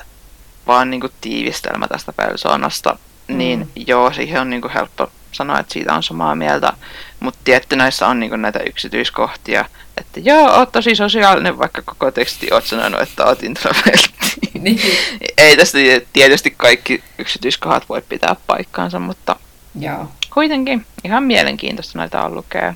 vaan 0.67 0.91
niinku 0.91 1.09
tiivistelmä 1.21 1.89
tästä 1.89 2.13
persoonasta, 2.13 2.99
niin 3.29 3.59
Mm. 3.61 3.67
joo, 3.87 4.13
siihen 4.13 4.41
on 4.41 4.51
niinku 4.51 4.71
helppo 4.75 5.11
sanoa, 5.33 5.59
että 5.61 5.73
siitä 5.73 5.95
on 5.95 6.03
samaa 6.03 6.35
mieltä. 6.35 6.73
Mutta 7.21 7.41
tietty 7.45 7.77
näissä 7.77 8.07
on 8.07 8.21
niinku 8.21 8.37
näitä 8.37 8.59
yksityiskohtia, 8.67 9.65
että 9.97 10.21
joo, 10.21 10.51
oot 10.59 10.73
tosi 10.73 10.95
sosiaalinen, 10.97 11.59
vaikka 11.59 11.83
koko 11.83 12.11
teksti 12.11 12.49
oot 12.53 12.65
sanonut, 12.67 13.01
että 13.01 13.25
oot 13.25 13.43
introvertti. 13.43 14.39
Niin. 14.61 14.81
Ei 15.39 15.57
tästä 15.57 15.79
tietysti 16.13 16.55
kaikki 16.57 17.03
yksityiskohdat 17.19 17.89
voi 17.89 18.03
pitää 18.09 18.37
paikkaansa, 18.47 18.99
mutta 18.99 19.37
Joo. 19.81 20.09
kuitenkin 20.35 20.87
ihan 21.05 21.23
mielenkiintoista 21.23 21.99
näitä 21.99 22.23
on 22.23 22.35
lukea. 22.35 22.75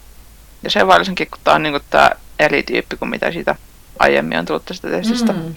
Ja 0.63 0.71
se 0.71 0.87
varsinkin, 0.87 1.27
kun 1.31 1.41
tämä 1.45 1.55
on 1.55 1.63
niinku 1.63 1.81
tää 1.91 2.17
eri 2.39 2.63
tyyppi 2.63 2.97
kuin 2.97 3.09
mitä 3.09 3.33
siitä 3.33 3.55
aiemmin 3.99 4.39
on 4.39 4.45
tullut 4.45 4.65
tästä 4.65 4.89
testistä. 4.89 5.33
Mm. 5.33 5.55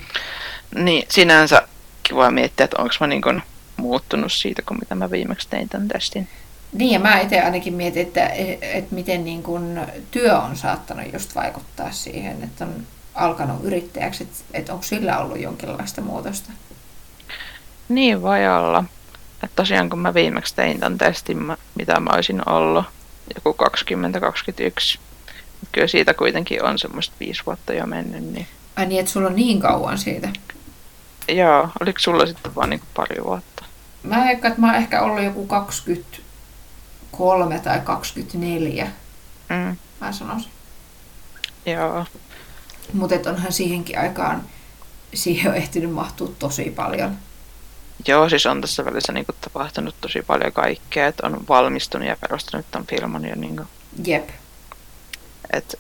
Niin 0.76 1.06
sinänsä 1.10 1.68
kiva 2.04 2.32
miettiä, 2.32 2.64
että 2.64 2.82
onko 2.82 2.94
mä 3.00 3.08
niinku 3.08 3.34
muuttunut 3.78 4.32
siitä, 4.32 4.62
kuin 4.62 4.80
mitä 4.80 4.96
mä 4.96 5.12
viimeksi 5.12 5.50
tein 5.50 5.70
tämän 5.70 5.88
testin. 5.88 6.28
Niin 6.74 6.92
ja 6.92 7.00
mä 7.00 7.20
itse 7.20 7.42
ainakin 7.42 7.74
mietin, 7.74 8.02
että, 8.02 8.28
että 8.62 8.96
miten 8.96 9.26
niin 9.26 9.44
kun 9.44 9.82
työ 10.12 10.38
on 10.38 10.56
saattanut 10.56 11.14
just 11.14 11.36
vaikuttaa 11.36 11.92
siihen, 11.92 12.44
että 12.44 12.66
on 12.66 12.74
alkanut 13.14 13.64
yrittäjäksi, 13.64 14.24
että, 14.24 14.38
että 14.54 14.74
onko 14.74 14.84
sillä 14.84 15.18
ollut 15.18 15.40
jonkinlaista 15.40 16.02
muutosta. 16.02 16.52
Niin 17.90 18.22
voi 18.22 18.48
olla. 18.48 18.84
Että 19.44 19.56
tosiaan 19.56 19.90
kun 19.90 20.00
mä 20.00 20.14
viimeksi 20.14 20.56
tein 20.56 20.80
tämän 20.80 20.98
testin, 20.98 21.38
mä, 21.38 21.58
mitä 21.76 22.00
mä 22.00 22.10
olisin 22.14 22.50
ollut, 22.50 22.86
joku 23.36 23.56
20-21. 24.96 25.00
Kyllä 25.72 25.88
siitä 25.88 26.14
kuitenkin 26.14 26.64
on 26.66 26.80
semmoista 26.80 27.16
viisi 27.20 27.42
vuotta 27.46 27.74
jo 27.74 27.86
mennyt, 27.86 28.24
niin 28.24 28.48
Ai 28.76 28.86
niin, 28.86 29.00
että 29.00 29.12
sulla 29.12 29.28
on 29.28 29.36
niin 29.36 29.60
kauan 29.62 29.98
siitä. 29.98 30.30
joo, 31.28 31.70
oliko 31.80 32.00
sulla 32.00 32.26
sitten 32.26 32.56
vaan 32.56 32.70
niinku 32.70 32.86
pari 32.94 33.24
vuotta? 33.24 33.66
Mä 34.04 34.24
veikkaan, 34.26 34.50
että 34.52 34.62
mä 34.62 34.68
oon 34.68 34.76
ehkä 34.76 35.02
ollut 35.02 35.24
joku 35.24 35.48
23 35.48 37.60
tai 37.60 37.80
24, 37.84 38.88
Mm, 39.50 39.78
mä 40.02 40.12
sanoisin. 40.12 40.52
joo. 41.66 42.06
Mutta 42.94 43.30
onhan 43.30 43.52
siihenkin 43.54 44.00
aikaan, 44.00 44.44
siihen 45.14 45.52
on 45.52 45.58
ehtinyt 45.58 45.92
mahtua 45.92 46.32
tosi 46.40 46.74
paljon. 46.76 47.18
Joo, 48.08 48.30
siis 48.30 48.46
on 48.46 48.62
tässä 48.62 48.86
välissä 48.86 49.14
niinku 49.14 49.34
tapahtunut 49.42 49.96
tosi 50.02 50.22
paljon 50.22 50.52
kaikkea, 50.54 51.08
että 51.08 51.28
on 51.28 51.48
valmistunut 51.50 52.08
ja 52.08 52.18
perustanut 52.22 52.66
tämän 52.72 52.88
firman 52.88 53.26
ja 53.26 53.36
niinku, 53.36 53.64
Jep. 54.06 54.30
et 55.54 55.80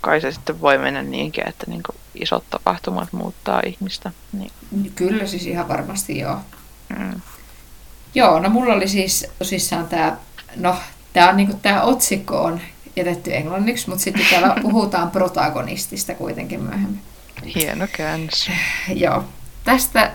kai 0.00 0.20
se 0.20 0.32
sitten 0.32 0.60
voi 0.60 0.78
mennä 0.78 1.02
niinkin, 1.02 1.48
että 1.48 1.64
niinku 1.68 1.92
isot 2.14 2.44
tapahtumat 2.50 3.12
muuttaa 3.12 3.62
ihmistä. 3.66 4.12
Niin, 4.32 4.52
Kyllä 4.94 5.26
siis 5.26 5.46
ihan 5.46 5.68
varmasti 5.68 6.18
joo. 6.18 6.38
mm, 6.98 7.20
Joo, 8.14 8.40
no 8.40 8.48
mulla 8.50 8.74
oli 8.74 8.88
siis 8.88 9.26
tosissaan 9.38 9.86
tämä, 9.88 10.16
no 10.56 10.76
tämä 11.12 11.28
on 11.28 11.36
niinku 11.36 11.56
otsikko 11.82 12.42
on 12.42 12.60
jätetty 12.96 13.34
englanniksi, 13.36 13.88
mutta 13.88 14.04
sitten 14.04 14.26
täällä 14.30 14.56
puhutaan 14.62 15.10
protagonistista 15.10 16.14
kuitenkin 16.14 16.62
myöhemmin. 16.62 17.00
hieno 17.54 17.86
käännös. 17.92 18.50
Joo. 18.88 19.24
Tästä 19.64 20.12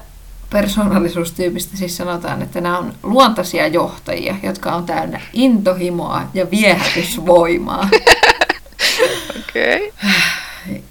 persoonallisuustyypistä 0.52 1.78
siis 1.78 1.98
sanotaan, 1.98 2.42
että 2.42 2.62
nämä 2.62 2.78
on 2.78 2.94
luontaisia 3.04 3.68
johtajia, 3.68 4.36
jotka 4.44 4.76
on 4.76 4.86
täynnä 4.86 5.22
intohimoa 5.34 6.24
ja 6.34 6.52
viehätysvoimaa. 6.52 7.90
Okei. 9.40 9.88
Okay. 9.88 10.82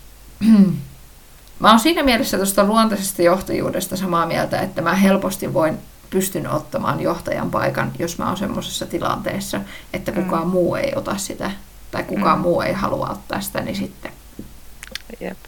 Mä 1.58 1.70
oon 1.70 1.80
siinä 1.80 2.02
mielessä 2.02 2.36
tuosta 2.36 2.64
luontaisesta 2.64 3.22
johtajuudesta 3.22 3.96
samaa 3.96 4.26
mieltä, 4.26 4.60
että 4.60 4.82
mä 4.82 4.94
helposti 4.94 5.54
voin 5.54 5.78
pystyn 6.10 6.50
ottamaan 6.50 7.00
johtajan 7.00 7.50
paikan, 7.50 7.92
jos 7.98 8.18
mä 8.18 8.28
oon 8.28 8.36
semmoisessa 8.36 8.86
tilanteessa, 8.86 9.60
että 9.92 10.12
kukaan 10.12 10.44
mm. 10.44 10.50
muu 10.50 10.74
ei 10.74 10.92
ota 10.96 11.16
sitä, 11.16 11.50
tai 11.90 12.02
kukaan 12.02 12.38
mm. 12.38 12.42
muu 12.42 12.60
ei 12.60 12.72
halua 12.72 13.08
ottaa 13.08 13.40
sitä, 13.40 13.60
niin 13.60 13.76
sitten. 13.76 14.12
Jep. 15.20 15.38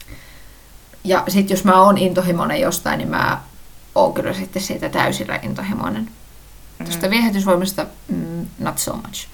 Ja 1.03 1.23
sitten 1.27 1.55
jos 1.55 1.63
mä 1.63 1.81
oon 1.81 1.97
intohimoinen 1.97 2.61
jostain, 2.61 2.97
niin 2.97 3.09
mä 3.09 3.41
oon 3.95 4.13
kyllä 4.13 4.33
sitten 4.33 4.61
siitä 4.61 4.89
täysillä 4.89 5.39
intohimoinen. 5.41 6.09
Mm. 6.79 6.85
Tuosta 6.85 7.09
viehätysvoimasta, 7.09 7.85
mm, 8.07 8.45
not 8.59 8.77
so 8.77 8.95
much. 8.95 9.27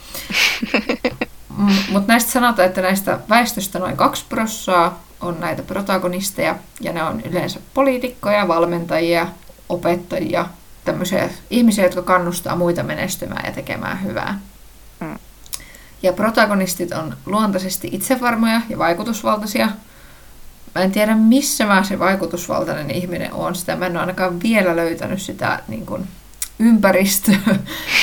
mm, 1.57 1.75
Mutta 1.89 2.13
näistä 2.13 2.31
sanotaan, 2.31 2.67
että 2.67 2.81
näistä 2.81 3.19
väestöstä 3.29 3.79
noin 3.79 3.97
kaksi 3.97 4.25
prossaa 4.29 5.03
on 5.21 5.39
näitä 5.39 5.63
protagonisteja, 5.63 6.55
ja 6.81 6.93
ne 6.93 7.03
on 7.03 7.21
yleensä 7.21 7.59
poliitikkoja, 7.73 8.47
valmentajia, 8.47 9.27
opettajia, 9.69 10.45
tämmöisiä 10.85 11.29
ihmisiä, 11.49 11.83
jotka 11.83 12.01
kannustaa 12.01 12.55
muita 12.55 12.83
menestymään 12.83 13.45
ja 13.45 13.51
tekemään 13.51 14.03
hyvää. 14.03 14.39
Mm. 14.99 15.19
Ja 16.03 16.13
protagonistit 16.13 16.91
on 16.91 17.17
luontaisesti 17.25 17.89
itsevarmoja 17.91 18.61
ja 18.69 18.77
vaikutusvaltaisia. 18.77 19.69
Mä 20.75 20.81
en 20.81 20.91
tiedä, 20.91 21.15
missä 21.15 21.65
mä 21.65 21.83
se 21.83 21.99
vaikutusvaltainen 21.99 22.91
ihminen 22.91 23.33
on. 23.33 23.55
Sitä 23.55 23.75
mä 23.75 23.85
en 23.85 23.91
ole 23.91 23.99
ainakaan 23.99 24.41
vielä 24.41 24.75
löytänyt 24.75 25.21
sitä 25.21 25.63
niin 25.67 25.85
kuin, 25.85 26.07
ympäristöä. 26.59 27.39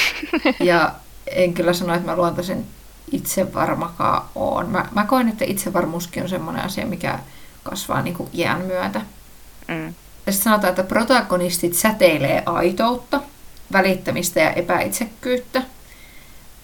ja 0.61 0.92
en 1.26 1.54
kyllä 1.54 1.73
sano, 1.73 1.94
että 1.94 2.11
mä 2.11 2.16
luontaisen 2.16 2.66
itsevarmakaan 3.12 4.23
oon. 4.35 4.68
Mä, 4.68 4.87
mä 4.94 5.04
koen, 5.04 5.28
että 5.28 5.44
itsevarmuuskin 5.44 6.23
on 6.23 6.28
semmoinen 6.28 6.64
asia, 6.64 6.87
mikä 6.87 7.18
kasvaa 7.62 8.02
niin 8.02 8.16
kuin 8.16 8.30
iän 8.32 8.61
myötä. 8.61 9.00
Mm. 9.68 9.94
Ja 10.26 10.32
sitten 10.32 10.44
sanotaan, 10.44 10.70
että 10.70 10.82
protagonistit 10.82 11.75
säteilee 11.75 12.42
aitoutta, 12.46 13.20
välittämistä 13.73 14.40
ja 14.40 14.52
epäitsekkyyttä. 14.52 15.62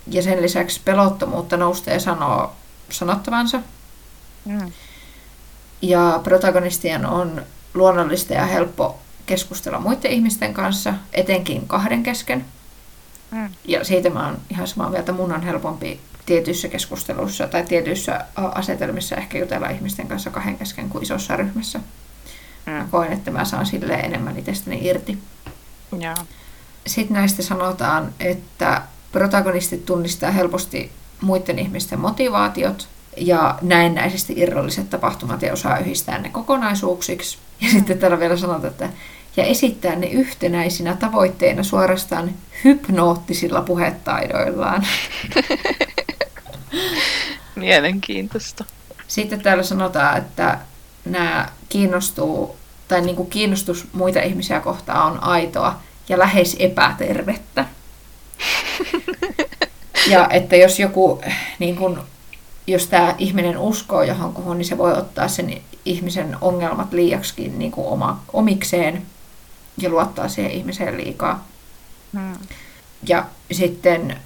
Ja 0.07 0.23
sen 0.23 0.43
lisäksi 0.43 0.81
pelottomuutta 0.85 1.57
nousee 1.57 2.01
sanoo 2.01 2.53
sanottavansa. 2.91 3.61
Mm. 4.45 4.73
Ja 5.83 6.21
protagonistien 6.25 7.07
on 7.07 7.43
luonnollista 7.75 8.35
ja 8.35 8.47
helppo 8.47 8.99
keskustella 9.27 9.81
muiden 9.81 10.11
ihmisten 10.11 10.55
kanssa, 10.55 10.95
etenkin 11.13 11.69
kahden 11.69 12.03
kesken. 12.03 12.45
Mm. 13.31 13.49
Ja 13.65 13.85
siitä 13.85 14.11
mä 14.11 14.27
oon 14.27 14.39
ihan 14.51 14.67
samaa 14.67 14.91
mieltä, 14.91 15.13
mun 15.13 15.33
on 15.33 15.43
helpompi 15.43 16.01
tietyissä 16.27 16.69
keskusteluissa 16.69 17.49
tai 17.49 17.65
tietyissä 17.65 18.25
asetelmissa 18.37 19.17
ehkä 19.17 19.39
jutella 19.39 19.69
ihmisten 19.69 20.09
kanssa 20.09 20.31
kahden 20.31 20.59
kesken 20.59 20.89
kuin 20.89 21.03
isossa 21.03 21.37
ryhmässä. 21.37 21.79
Mm. 22.67 22.73
Mä 22.73 22.89
koen, 22.91 23.13
että 23.13 23.31
mä 23.31 23.45
saan 23.45 23.67
sille 23.67 23.95
enemmän 23.95 24.39
itsestäni 24.39 24.87
irti. 24.87 25.19
Ja. 25.99 26.15
Sitten 26.87 27.15
näistä 27.15 27.43
sanotaan, 27.43 28.15
että 28.21 28.83
protagonistit 29.13 29.87
tunnistaa 29.87 30.31
helposti 30.31 30.93
muiden 31.21 31.59
ihmisten 31.59 32.01
motivaatiot 32.01 32.89
ja 33.17 33.59
näennäisesti 33.63 34.35
irralliset 34.37 34.91
tapahtumat 34.91 35.43
ja 35.43 35.53
osaa 35.53 35.79
yhdistää 35.79 36.19
ne 36.19 36.29
kokonaisuuksiksi. 36.29 37.39
Ja 37.61 37.69
mm. 37.69 37.73
sitten 37.73 37.99
täällä 37.99 38.21
vielä 38.21 38.37
sanotaan, 38.37 38.71
että 38.71 38.89
ja 39.37 39.45
esittää 39.45 39.97
ne 39.97 40.07
yhtenäisinä 40.07 40.97
tavoitteina 40.97 41.63
suorastaan 41.63 42.31
hypnoottisilla 42.65 43.63
puhetaidoillaan. 43.63 44.87
Mielenkiintoista. 47.55 48.65
Sitten 49.09 49.41
täällä 49.41 49.63
sanotaan, 49.63 50.19
että 50.19 50.59
nämä 51.05 51.49
kiinnostuu, 51.69 52.57
tai 52.89 53.01
niin 53.01 53.17
kuin 53.17 53.31
kiinnostus 53.31 53.87
muita 53.93 54.21
ihmisiä 54.21 54.61
kohtaan 54.61 55.13
on 55.13 55.23
aitoa 55.23 55.79
ja 56.09 56.19
lähes 56.19 56.57
epätervettä. 56.59 57.65
Ja 60.07 60.29
että 60.31 60.57
jos 60.57 60.81
joku, 60.81 61.23
niin 61.59 61.77
kuin, 61.77 61.99
jos 62.67 62.87
tämä 62.87 63.15
ihminen 63.19 63.59
uskoo 63.59 64.03
johonkuhun, 64.03 64.59
niin 64.59 64.67
se 64.67 64.79
voi 64.79 64.93
ottaa 64.93 65.29
sen 65.29 65.61
ihmisen 65.85 66.37
ongelmat 66.41 66.93
liiaksikin 66.93 67.59
niin 67.59 67.73
kuin 67.73 67.87
oma, 67.87 68.23
omikseen 68.33 69.03
ja 69.79 69.91
luottaa 69.91 70.29
siihen 70.29 70.53
ihmiseen 70.53 70.97
liikaa. 70.97 71.47
Hmm. 72.13 72.35
Ja 73.09 73.27
sitten 73.53 74.17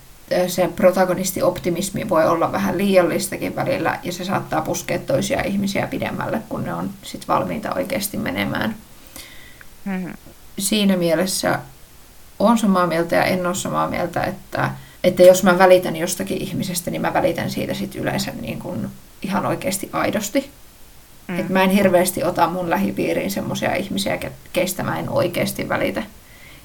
se 0.46 0.68
protagonistioptimismi 0.76 2.08
voi 2.08 2.26
olla 2.26 2.52
vähän 2.52 2.78
liiallistakin 2.78 3.56
välillä 3.56 3.98
ja 4.02 4.12
se 4.12 4.24
saattaa 4.24 4.60
puskea 4.60 4.98
toisia 4.98 5.42
ihmisiä 5.42 5.86
pidemmälle, 5.86 6.42
kun 6.48 6.64
ne 6.64 6.74
on 6.74 6.90
sit 7.02 7.28
valmiita 7.28 7.74
oikeasti 7.74 8.16
menemään. 8.16 8.76
Mm-hmm. 9.84 10.12
Siinä 10.58 10.96
mielessä 10.96 11.58
on 12.38 12.58
samaa 12.58 12.86
mieltä 12.86 13.16
ja 13.16 13.24
en 13.24 13.46
ole 13.46 13.54
samaa 13.54 13.88
mieltä, 13.88 14.22
että, 14.22 14.70
että 15.06 15.22
jos 15.22 15.42
mä 15.42 15.58
välitän 15.58 15.96
jostakin 15.96 16.42
ihmisestä, 16.42 16.90
niin 16.90 17.02
mä 17.02 17.14
välitän 17.14 17.50
siitä 17.50 17.74
sit 17.74 17.94
yleensä 17.94 18.32
niin 18.40 18.58
kuin 18.58 18.88
ihan 19.22 19.46
oikeasti 19.46 19.90
aidosti. 19.92 20.50
Mm. 21.28 21.38
Et 21.38 21.48
mä 21.48 21.62
en 21.62 21.70
hirveästi 21.70 22.24
ota 22.24 22.46
mun 22.46 22.70
lähipiiriin 22.70 23.30
semmoisia 23.30 23.74
ihmisiä, 23.74 24.18
keistä 24.52 24.82
mä 24.82 24.98
en 24.98 25.10
oikeasti 25.10 25.68
välitä. 25.68 26.02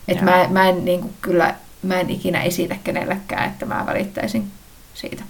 Et 0.07 0.21
mä, 0.21 0.47
mä 0.49 0.69
en 0.69 0.85
niin 0.85 1.01
kuin 1.01 1.13
kyllä 1.21 1.55
mä 1.83 1.99
en 1.99 2.09
ikinä 2.09 2.43
esitä 2.43 2.75
kenellekään, 2.83 3.49
että 3.49 3.65
mä 3.65 3.83
välittäisin 3.85 4.51
siitä. 4.93 5.23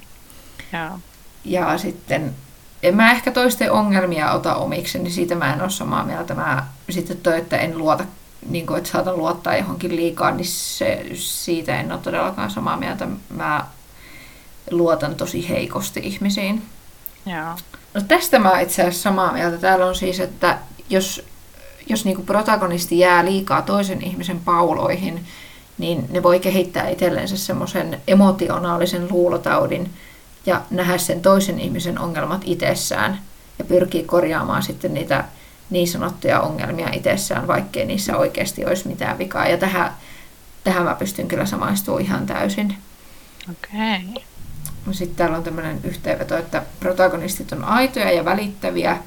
Ja, 0.72 1.00
ja 1.46 1.78
sitten 1.78 2.36
en 2.84 2.96
mä 2.96 3.12
ehkä 3.12 3.32
toisten 3.32 3.72
ongelmia 3.72 4.32
ota 4.32 4.56
omiksi, 4.56 5.00
niin 5.00 5.12
siitä 5.12 5.36
mä 5.36 5.54
en 5.54 5.62
ole 5.62 5.70
samaa 5.70 6.06
mieltä. 6.06 6.34
Mä 6.34 6.68
sitten 6.90 7.18
toi, 7.18 7.38
että 7.38 7.58
en 7.58 7.78
luota, 7.78 8.06
niin 8.50 8.68
kuin, 8.68 8.78
että 8.78 8.90
saatan 8.90 9.18
luottaa 9.18 9.58
johonkin 9.58 9.96
liikaa, 9.96 10.32
niin 10.32 10.48
se, 10.48 11.06
siitä 11.14 11.80
en 11.80 11.92
ole 11.92 12.00
todellakaan 12.04 12.52
samaa 12.52 12.78
mieltä. 12.78 13.08
Mä 13.30 13.66
luotan 14.72 15.16
tosi 15.16 15.50
heikosti 15.50 16.00
ihmisiin. 16.04 16.62
Ja. 17.26 17.58
No 17.94 18.02
tästä 18.08 18.40
mä 18.40 18.60
itse 18.60 18.82
asiassa 18.82 19.02
samaa 19.02 19.34
mieltä. 19.34 19.58
Täällä 19.58 19.86
on 19.86 19.96
siis, 19.96 20.20
että 20.20 20.58
jos, 20.90 21.26
jos 21.90 22.06
niin 22.06 22.16
kuin 22.16 22.26
protagonisti 22.26 23.00
jää 23.00 23.26
liikaa 23.26 23.62
toisen 23.62 24.02
ihmisen 24.02 24.40
pauloihin, 24.40 25.26
niin 25.78 26.06
ne 26.10 26.24
voi 26.24 26.40
kehittää 26.40 26.90
itsellensä 26.90 27.38
semmoisen 27.38 28.02
emotionaalisen 28.08 29.08
luulotaudin 29.12 29.94
ja 30.46 30.62
nähdä 30.70 30.98
sen 30.98 31.22
toisen 31.22 31.60
ihmisen 31.60 32.00
ongelmat 32.00 32.42
itsessään 32.46 33.20
ja 33.60 33.66
pyrkii 33.66 34.04
korjaamaan 34.04 34.64
sitten 34.64 34.94
niitä 34.94 35.26
niin 35.72 35.88
sanottuja 35.88 36.42
ongelmia 36.42 36.90
itsessään, 36.94 37.48
vaikkei 37.48 37.86
niissä 37.86 38.18
oikeasti 38.18 38.66
olisi 38.66 38.88
mitään 38.88 39.18
vikaa. 39.18 39.48
Ja 39.48 39.58
tähän, 39.58 39.94
tähän 40.64 40.84
mä 40.84 40.96
pystyn 40.96 41.28
kyllä 41.28 41.46
samaistumaan 41.46 42.04
ihan 42.04 42.26
täysin. 42.26 42.78
Okei. 43.52 44.06
Okay. 44.10 44.24
Sitten 44.92 45.16
täällä 45.16 45.38
on 45.38 45.44
tämmöinen 45.44 45.80
yhteenveto, 45.84 46.38
että 46.38 46.64
protagonistit 46.80 47.52
on 47.52 47.64
aitoja 47.64 48.12
ja 48.12 48.26
välittäviä 48.26 48.98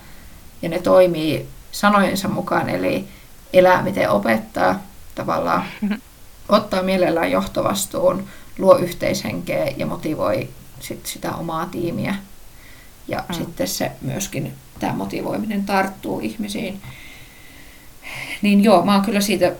ja 0.62 0.68
ne 0.68 0.78
toimii 0.78 1.48
sanojensa 1.72 2.28
mukaan, 2.28 2.68
eli 2.68 3.08
elää 3.52 3.82
miten 3.82 4.10
opettaa 4.10 4.82
tavallaan. 5.14 5.64
ottaa 6.48 6.82
mielellään 6.82 7.30
johtovastuun, 7.30 8.28
luo 8.58 8.76
yhteishenkeä 8.76 9.66
ja 9.76 9.86
motivoi 9.86 10.48
sit 10.80 11.06
sitä 11.06 11.34
omaa 11.34 11.66
tiimiä. 11.66 12.14
Ja 13.08 13.24
mm. 13.28 13.34
sitten 13.34 13.68
se 13.68 13.92
myöskin, 14.00 14.54
tämä 14.84 14.96
motivoiminen 14.96 15.64
tarttuu 15.64 16.20
ihmisiin. 16.20 16.80
Niin 18.42 18.64
joo, 18.64 18.84
mä 18.84 18.94
oon 18.94 19.04
kyllä 19.04 19.20
siitä, 19.20 19.52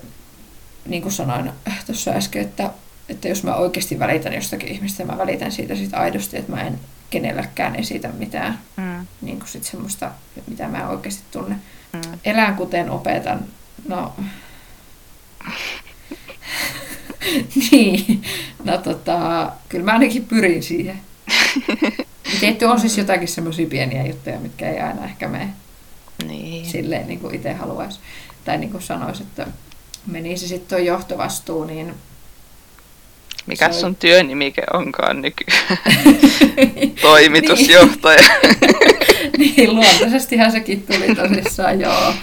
niin 0.86 1.02
kuin 1.02 1.12
sanoin 1.12 1.50
tuossa 1.86 2.10
äsken, 2.10 2.42
että, 2.42 2.70
että 3.08 3.28
jos 3.28 3.42
mä 3.42 3.54
oikeasti 3.54 3.98
välitän 3.98 4.32
jostakin 4.32 4.68
ihmistä, 4.68 5.04
mä 5.04 5.18
välitän 5.18 5.52
siitä 5.52 5.74
sit 5.74 5.94
aidosti, 5.94 6.36
että 6.36 6.52
mä 6.52 6.62
en 6.62 6.80
kenellekään 7.10 7.76
esitä 7.76 8.08
mitään 8.08 8.58
mm. 8.76 9.06
niin 9.22 9.38
kuin 9.38 9.48
sit 9.48 9.64
semmoista, 9.64 10.10
mitä 10.46 10.68
mä 10.68 10.88
oikeasti 10.88 11.22
tunne. 11.30 11.56
Mm. 11.92 12.00
Elän 12.24 12.56
kuten 12.56 12.90
opetan. 12.90 13.40
No, 13.88 14.12
niin, 17.70 18.22
no 18.64 18.78
tota, 18.78 19.52
kyllä 19.68 19.84
mä 19.84 19.92
ainakin 19.92 20.24
pyrin 20.24 20.62
siihen. 20.62 21.00
Tietty 22.46 22.64
on 22.64 22.80
siis 22.80 22.98
jotakin 22.98 23.28
semmoisia 23.28 23.66
pieniä 23.66 24.06
juttuja, 24.06 24.40
mitkä 24.40 24.70
ei 24.70 24.80
aina 24.80 25.04
ehkä 25.04 25.28
mene 25.28 25.48
niin. 26.26 26.66
silleen 26.66 27.06
niin 27.06 27.20
kuin 27.20 27.34
itse 27.34 27.52
haluaisi. 27.52 28.00
Tai 28.44 28.58
niin 28.58 28.70
kuin 28.70 28.82
sanoisi, 28.82 29.22
että 29.22 29.46
menisi 30.06 30.48
sitten 30.48 30.68
tuo 30.68 30.86
johtovastuu, 30.86 31.64
niin 31.64 31.94
mikä 33.46 33.72
sun 33.72 33.96
työnimike 33.96 34.62
onkaan 34.72 35.22
nykyään? 35.22 35.78
Toimitusjohtaja. 37.02 38.28
niin, 39.38 39.74
luontaisestihan 39.74 40.52
sekin 40.52 40.82
tuli 40.82 41.14
tosissaan, 41.14 41.80
joo. 41.80 42.14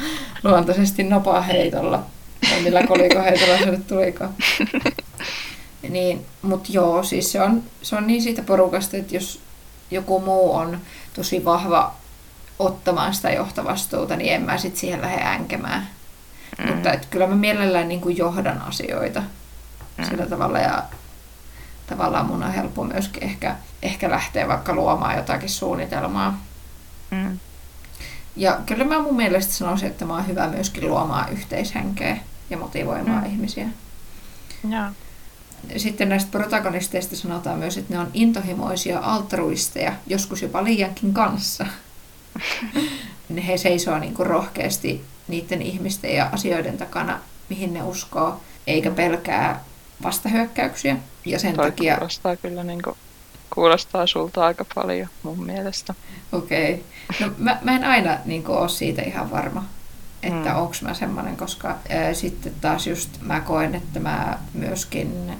Luontaisesti 0.44 1.04
nopaa 1.04 1.42
heitolla 1.42 2.06
millä 2.64 2.88
kolikoheitolla 2.88 3.58
se 3.58 3.66
nyt 3.66 3.88
tulikaan. 3.88 4.34
niin, 5.90 6.26
mutta 6.42 6.70
joo, 6.74 7.04
siis 7.04 7.32
se 7.32 7.42
on, 7.42 7.64
se 7.82 7.96
on 7.96 8.08
niin 8.08 8.22
siitä 8.22 8.42
porukasta, 8.42 8.98
että 8.98 9.16
jos 9.16 9.40
joku 9.92 10.20
muu 10.20 10.56
on 10.56 10.82
tosi 11.14 11.46
vahva 11.46 11.94
ottamaan 12.60 13.14
sitä 13.14 13.30
johtavastuuta, 13.30 14.16
niin 14.16 14.34
en 14.34 14.42
mä 14.42 14.58
sit 14.58 14.78
siihen 14.78 15.02
lähde 15.02 15.24
änkemään. 15.24 15.88
Mm. 16.58 16.74
Mutta 16.74 16.94
et 16.94 17.06
kyllä 17.06 17.28
mä 17.28 17.36
mielellään 17.36 17.88
niin 17.88 18.02
kuin 18.02 18.18
johdan 18.18 18.62
asioita 18.62 19.24
mm. 19.98 20.06
sillä 20.06 20.26
tavalla 20.26 20.60
ja 20.60 20.84
tavallaan 21.88 22.26
mun 22.26 22.44
on 22.44 22.52
helppo 22.52 22.84
myöskin 22.84 23.24
ehkä, 23.24 23.56
ehkä 23.82 24.10
lähteä 24.10 24.48
vaikka 24.48 24.74
luomaan 24.74 25.18
jotakin 25.18 25.50
suunnitelmaa. 25.50 26.42
Mm. 27.12 27.40
Ja 28.36 28.60
kyllä 28.66 28.86
mä 28.86 29.02
mun 29.02 29.16
mielestä 29.16 29.54
sanoisin, 29.54 29.88
että 29.88 30.06
mä 30.06 30.14
oon 30.14 30.28
hyvä 30.28 30.48
myöskin 30.48 30.88
luomaan 30.88 31.34
yhteishenkeä 31.34 32.18
ja 32.50 32.58
motivoimaan 32.58 33.24
mm. 33.24 33.30
ihmisiä. 33.30 33.68
Ja. 34.70 34.92
Sitten 35.78 36.10
näistä 36.10 36.32
protagonisteista 36.32 37.16
sanotaan 37.16 37.60
myös, 37.60 37.78
että 37.78 37.94
ne 37.94 38.00
on 38.00 38.08
intohimoisia 38.14 39.00
altruisteja, 39.00 39.94
joskus 40.08 40.42
jopa 40.42 40.64
liiankin 40.64 41.14
kanssa. 41.14 41.66
He 43.48 43.58
seisoo 43.58 44.00
niin 44.00 44.14
kuin 44.14 44.28
rohkeasti 44.28 45.06
niiden 45.28 45.62
ihmisten 45.62 46.16
ja 46.16 46.30
asioiden 46.32 46.78
takana, 46.78 47.20
mihin 47.50 47.74
ne 47.74 47.84
uskoo, 47.84 48.42
eikä 48.68 48.92
pelkää 48.92 49.64
vastahyökkäyksiä. 50.04 50.98
Ja 51.26 51.40
sen 51.40 51.56
Toi 51.56 51.66
takia... 51.66 51.96
kuulostaa 51.96 52.36
kyllä 52.36 52.64
niin 52.64 52.82
kuin, 52.82 52.96
kuulostaa 53.54 54.08
sulta 54.08 54.46
aika 54.46 54.66
paljon 54.76 55.08
mun 55.24 55.46
mielestä. 55.46 55.94
Okei. 56.32 56.74
Okay. 56.74 57.28
No 57.28 57.34
mä, 57.38 57.58
mä 57.62 57.76
en 57.76 57.84
aina 57.84 58.18
niin 58.26 58.44
kuin, 58.44 58.58
ole 58.58 58.70
siitä 58.70 59.02
ihan 59.02 59.32
varma, 59.32 59.66
että 60.24 60.50
mm. 60.50 60.56
onko 60.56 60.74
mä 60.82 60.94
semmoinen, 60.94 61.38
koska 61.38 61.76
ää, 61.90 62.14
sitten 62.14 62.54
taas 62.62 62.88
just 62.88 63.10
mä 63.22 63.40
koen, 63.40 63.76
että 63.76 64.00
mä 64.00 64.38
myöskin 64.54 65.34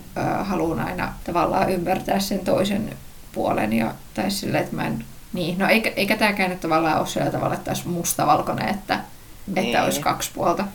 haluan 0.44 0.80
aina 0.80 1.14
tavallaan 1.24 1.70
ymmärtää 1.70 2.20
sen 2.20 2.40
toisen 2.40 2.98
puolen 3.32 3.74
ja, 3.74 3.94
tai 4.14 4.32
silleen, 4.32 4.64
että 4.64 4.76
mä 4.76 4.88
en 4.88 5.06
niin, 5.34 5.60
no 5.60 5.68
eikä, 5.68 5.92
eikä 5.96 6.18
tämäkään 6.18 6.50
nyt 6.50 6.60
tavallaan 6.60 7.00
ole 7.00 7.08
sillä 7.08 7.32
tavalla, 7.32 7.56
että 7.56 7.72
olisi 7.72 7.88
mustavalkoinen, 7.88 8.70
että, 8.70 9.00
niin. 9.48 9.66
että 9.66 9.84
olisi 9.84 10.02
kaksi 10.02 10.32
puolta. 10.34 10.66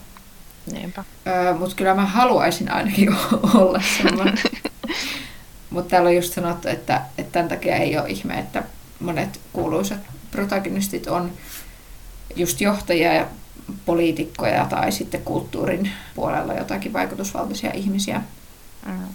Niinpä. 0.72 1.04
Öö, 1.26 1.54
Mutta 1.54 1.76
kyllä 1.76 1.94
mä 1.94 2.06
haluaisin 2.06 2.70
ainakin 2.70 3.16
olla 3.54 3.82
semmoinen. 4.02 4.38
Mutta 5.70 5.90
täällä 5.90 6.08
on 6.08 6.16
just 6.16 6.32
sanottu, 6.34 6.68
että, 6.68 7.02
että 7.18 7.32
tämän 7.32 7.48
takia 7.48 7.76
ei 7.76 7.98
ole 7.98 8.08
ihme, 8.08 8.38
että 8.38 8.62
monet 9.00 9.40
kuuluisat 9.52 9.98
protagonistit 10.30 11.06
on 11.06 11.32
just 12.36 12.60
johtajia 12.60 13.12
ja 13.12 13.26
poliitikkoja 13.86 14.64
tai 14.64 14.92
sitten 14.92 15.22
kulttuurin 15.22 15.90
puolella 16.14 16.54
jotakin 16.54 16.92
vaikutusvaltaisia 16.92 17.70
ihmisiä. 17.74 18.22
Mm. 18.86 19.06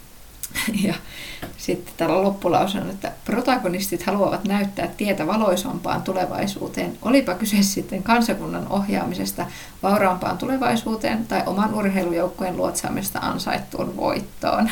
Ja 0.86 0.94
sitten 1.56 1.94
täällä 1.96 2.22
loppulause 2.22 2.78
on, 2.78 2.90
että 2.90 3.12
protagonistit 3.24 4.02
haluavat 4.02 4.44
näyttää 4.44 4.86
tietä 4.86 5.26
valoisampaan 5.26 6.02
tulevaisuuteen, 6.02 6.98
olipa 7.02 7.34
kyse 7.34 7.62
sitten 7.62 8.02
kansakunnan 8.02 8.66
ohjaamisesta 8.68 9.46
vauraampaan 9.82 10.38
tulevaisuuteen 10.38 11.26
tai 11.26 11.42
oman 11.46 11.74
urheilujoukkueen 11.74 12.56
luotsaamista 12.56 13.18
ansaittuun 13.18 13.96
voittoon. 13.96 14.70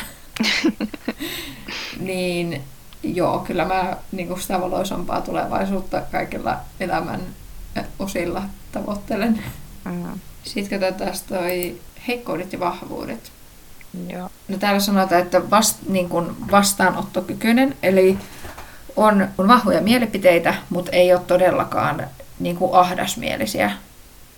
niin 2.00 2.62
joo, 3.02 3.38
kyllä 3.38 3.64
mä 3.64 3.96
niin 4.12 4.40
sitä 4.40 4.61
valoisampaa 4.61 5.20
tulevaisuutta 5.20 6.02
kaikilla 6.12 6.56
elämän 6.80 7.20
osilla 7.98 8.42
tavoittelen. 8.72 9.42
Mm. 9.84 10.20
Sitten 10.42 10.80
katsotaan 10.80 11.12
toi 11.28 11.80
heikkoudet 12.08 12.52
ja 12.52 12.60
vahvuudet. 12.60 13.32
Joo. 14.08 14.30
No 14.48 14.58
täällä 14.58 14.80
sanotaan, 14.80 15.22
että 15.22 15.50
vast, 15.50 15.76
niin 15.88 16.08
kuin 16.08 16.50
vastaanottokykyinen, 16.50 17.76
eli 17.82 18.18
on, 18.96 19.28
on 19.38 19.48
vahvoja 19.48 19.80
mielipiteitä, 19.80 20.54
mutta 20.70 20.92
ei 20.92 21.12
ole 21.12 21.20
todellakaan 21.26 22.06
niin 22.38 22.56
kuin 22.56 22.74
ahdasmielisiä. 22.74 23.70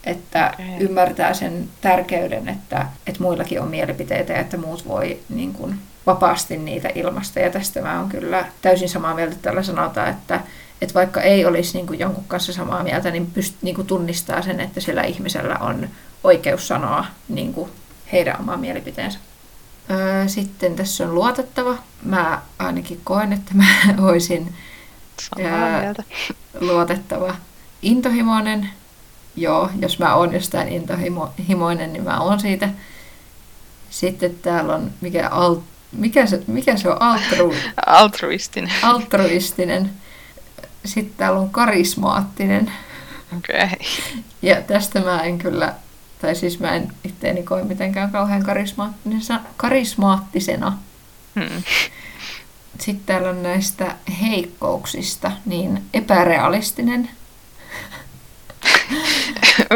Että 0.05 0.50
Okei. 0.55 0.76
ymmärtää 0.81 1.35
sen 1.35 1.68
tärkeyden, 1.81 2.48
että, 2.48 2.87
että 3.07 3.22
muillakin 3.22 3.61
on 3.61 3.68
mielipiteitä 3.68 4.33
ja 4.33 4.38
että 4.38 4.57
muut 4.57 4.88
voi 4.88 5.20
niin 5.28 5.52
kuin, 5.52 5.78
vapaasti 6.07 6.57
niitä 6.57 6.88
ilmasta. 6.94 7.40
Ja 7.40 7.50
tästä 7.50 7.83
mä 7.83 7.98
oon 8.00 8.09
kyllä 8.09 8.46
täysin 8.62 8.88
samaa 8.88 9.14
mieltä, 9.14 9.33
että 9.33 9.42
täällä 9.42 9.62
sanotaan, 9.62 10.09
että, 10.09 10.40
että 10.83 10.95
vaikka 10.95 11.21
ei 11.21 11.45
olisi 11.47 11.75
niin 11.77 11.87
kuin 11.87 11.99
jonkun 11.99 12.25
kanssa 12.29 12.53
samaa 12.53 12.83
mieltä, 12.83 13.11
niin, 13.11 13.27
pyst, 13.27 13.55
niin 13.62 13.75
kuin 13.75 13.87
tunnistaa 13.87 14.42
sen, 14.42 14.61
että 14.61 14.81
sillä 14.81 15.03
ihmisellä 15.03 15.59
on 15.59 15.88
oikeus 16.25 16.68
sanoa 16.68 17.05
niin 17.29 17.55
kuin 17.55 17.71
heidän 18.12 18.40
oma 18.40 18.57
mielipiteensä. 18.57 19.18
Öö, 19.90 20.29
Sitten 20.29 20.77
tässä 20.77 21.05
on 21.05 21.14
luotettava. 21.14 21.79
Mä 22.03 22.42
ainakin 22.59 23.01
koen, 23.05 23.33
että 23.33 23.55
mä 23.55 23.64
olisin 24.09 24.55
Ää, 25.45 25.95
luotettava. 26.61 27.37
Intohimoinen. 27.83 28.68
Joo, 29.37 29.71
jos 29.81 29.99
mä 29.99 30.14
oon 30.14 30.33
jostain 30.35 30.68
intohimoinen, 30.68 31.92
niin 31.92 32.03
mä 32.05 32.21
oon 32.21 32.40
siitä. 32.40 32.68
Sitten 33.90 34.35
täällä 34.42 34.75
on, 34.75 34.90
mikä, 35.01 35.29
al, 35.29 35.57
mikä, 35.92 36.27
se, 36.27 36.42
mikä 36.47 36.77
se 36.77 36.88
on, 36.88 37.03
altru, 37.03 37.55
Altruistinen. 37.87 38.73
altruistinen. 38.83 39.90
Sitten 40.85 41.14
täällä 41.16 41.40
on 41.40 41.51
karismaattinen. 41.51 42.73
Okei. 43.38 43.64
Okay. 43.64 43.77
Ja 44.42 44.62
tästä 44.62 45.01
mä 45.01 45.23
en 45.23 45.38
kyllä, 45.38 45.75
tai 46.21 46.35
siis 46.35 46.61
mä 46.61 46.75
en 46.75 46.92
itteeni 47.05 47.42
koe 47.42 47.64
mitenkään 47.64 48.11
kauhean 48.11 48.42
karismaattisena. 48.42 49.40
karismaattisena. 49.57 50.79
Hmm. 51.35 51.62
Sitten 52.81 53.07
täällä 53.07 53.31
on 53.31 53.42
näistä 53.42 53.97
heikkouksista, 54.21 55.33
niin 55.47 55.83
epärealistinen. 55.95 57.11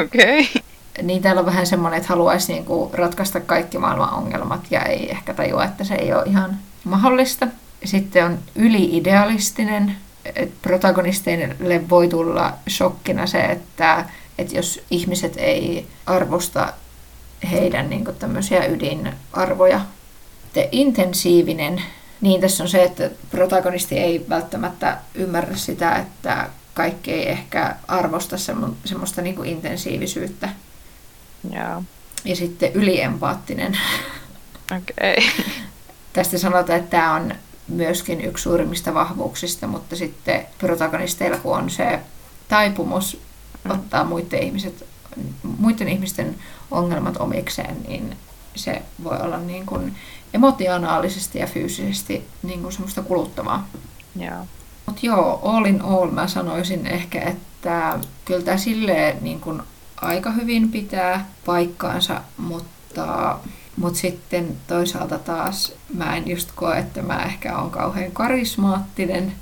Okei. 0.05 0.41
Okay. 0.41 0.63
Niin 1.03 1.23
täällä 1.23 1.41
on 1.41 1.47
vähän 1.47 1.67
semmoinen, 1.67 1.97
että 1.97 2.09
haluaisi 2.09 2.53
niinku 2.53 2.91
ratkaista 2.95 3.41
kaikki 3.41 3.79
maailman 3.79 4.15
ongelmat 4.15 4.67
ja 4.71 4.83
ei 4.83 5.11
ehkä 5.11 5.35
tajua, 5.35 5.65
että 5.65 5.85
se 5.85 5.95
ei 5.95 6.13
ole 6.13 6.23
ihan 6.27 6.59
mahdollista. 6.85 7.49
Sitten 7.85 8.25
on 8.25 8.39
yliidealistinen. 8.55 9.97
Et 10.37 10.63
protagonisteille 10.63 11.89
voi 11.91 12.09
tulla 12.09 12.53
shokkina 12.71 13.27
se, 13.27 13.41
että, 13.41 14.05
että 14.39 14.57
jos 14.57 14.81
ihmiset 14.91 15.35
ei 15.37 15.87
arvosta 16.07 16.73
heidän 17.51 17.91
niinku 17.91 18.13
tämmöisiä 18.13 18.67
ydinarvoja. 18.67 19.81
Sitten 20.45 20.69
intensiivinen. 20.73 21.83
Niin 22.21 22.41
tässä 22.41 22.65
on 22.65 22.69
se, 22.69 22.83
että 22.83 23.11
protagonisti 23.31 23.99
ei 23.99 24.27
välttämättä 24.29 24.99
ymmärrä 25.15 25.57
sitä, 25.57 25.97
että 25.97 26.49
kaikki 26.75 27.13
ei 27.13 27.29
ehkä 27.29 27.77
arvosta 27.89 28.37
semmo- 28.37 28.75
semmoista 28.85 29.23
niinku 29.23 29.43
intensiivisyyttä. 29.43 30.49
Joo. 31.51 31.83
Ja 32.25 32.37
sitten 32.37 32.73
yliempaattinen. 32.73 33.79
Okei. 34.77 35.17
Okay. 35.19 35.45
Tästä 36.13 36.39
sanotaan, 36.39 36.79
että 36.79 36.91
tämä 36.91 37.15
on 37.15 37.35
myöskin 37.69 38.21
yksi 38.21 38.43
suurimmista 38.43 38.95
vahvuuksista, 38.95 39.67
mutta 39.67 39.97
sitten 39.97 40.47
protagonisteilla, 40.59 41.39
kun 41.39 41.57
on 41.57 41.71
se 41.71 42.01
taipumus 42.49 43.19
Mm. 43.67 43.71
ottaa 43.71 44.05
muiden, 44.05 44.43
ihmiset, 44.43 44.87
muiden 45.59 45.89
ihmisten 45.89 46.37
ongelmat 46.71 47.17
omikseen, 47.17 47.77
niin 47.89 48.17
se 48.55 48.83
voi 49.05 49.17
olla 49.21 49.39
niin 49.39 49.67
kuin 49.67 49.97
emotionaalisesti 50.35 51.39
ja 51.39 51.47
fyysisesti 51.47 52.29
niin 52.43 52.63
kuin 52.63 52.73
semmoista 52.73 53.03
kuluttavaa. 53.03 53.69
Joo. 54.17 54.47
Mutta 54.87 55.01
joo, 55.07 55.41
all 55.43 55.65
in 55.65 55.83
all 55.83 56.11
mä 56.11 56.29
sanoisin 56.29 56.87
ehkä, 56.87 57.21
että 57.21 57.99
kyllä 58.25 58.43
tämä 58.43 58.57
silleen 58.57 59.17
niin 59.21 59.41
kuin 59.41 59.63
aika 59.97 60.31
hyvin 60.31 60.71
pitää 60.73 61.27
paikkaansa, 61.47 62.21
mutta, 62.37 63.39
mutta 63.77 63.99
sitten 63.99 64.57
toisaalta 64.67 65.19
taas 65.19 65.73
mä 65.95 66.17
en 66.17 66.29
just 66.29 66.49
koe, 66.55 66.79
että 66.79 67.03
mä 67.03 67.23
ehkä 67.25 67.59
on 67.59 67.71
kauhean 67.71 68.13
karismaattinen. 68.13 69.33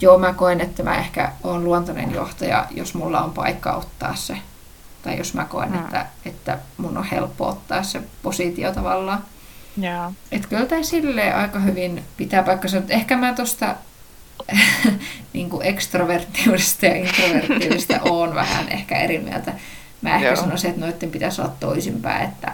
Joo, 0.00 0.18
mä 0.18 0.32
koen, 0.32 0.60
että 0.60 0.82
mä 0.82 0.96
ehkä 0.98 1.32
on 1.44 1.64
luontoinen 1.64 2.14
johtaja, 2.14 2.66
jos 2.70 2.94
mulla 2.94 3.20
on 3.20 3.30
paikka 3.30 3.72
ottaa 3.72 4.14
se. 4.14 4.36
Tai 5.02 5.18
jos 5.18 5.34
mä 5.34 5.44
koen, 5.44 5.68
Mm. 5.72 5.78
että, 5.78 6.06
että 6.26 6.58
mun 6.76 6.96
on 6.98 7.04
helppo 7.04 7.48
ottaa 7.48 7.82
se 7.82 8.02
positio 8.22 8.72
tavallaan. 8.72 9.24
Joo. 9.80 10.12
Että 10.32 10.48
kyllä 10.48 10.66
tämä 10.66 10.82
silleen 10.82 11.36
aika 11.36 11.58
hyvin 11.58 12.02
pitää 12.16 12.42
paikkansa. 12.42 12.76
Mutta 12.76 12.92
ehkä 12.92 13.16
mä 13.16 13.34
tuosta 13.34 13.74
niin 15.32 15.50
ekstroverttiudesta 15.62 16.86
ja 16.86 16.94
introverttiudesta 16.96 18.00
oon 18.10 18.34
vähän 18.34 18.68
ehkä 18.68 18.98
eri 18.98 19.18
mieltä. 19.18 19.52
Mä 20.02 20.14
ehkä 20.14 20.26
Joo. 20.26 20.36
sanoisin, 20.36 20.70
että 20.70 20.86
noiden 20.86 21.10
pitäisi 21.10 21.40
olla 21.40 21.52
toisinpäin. 21.60 22.24
Että, 22.28 22.52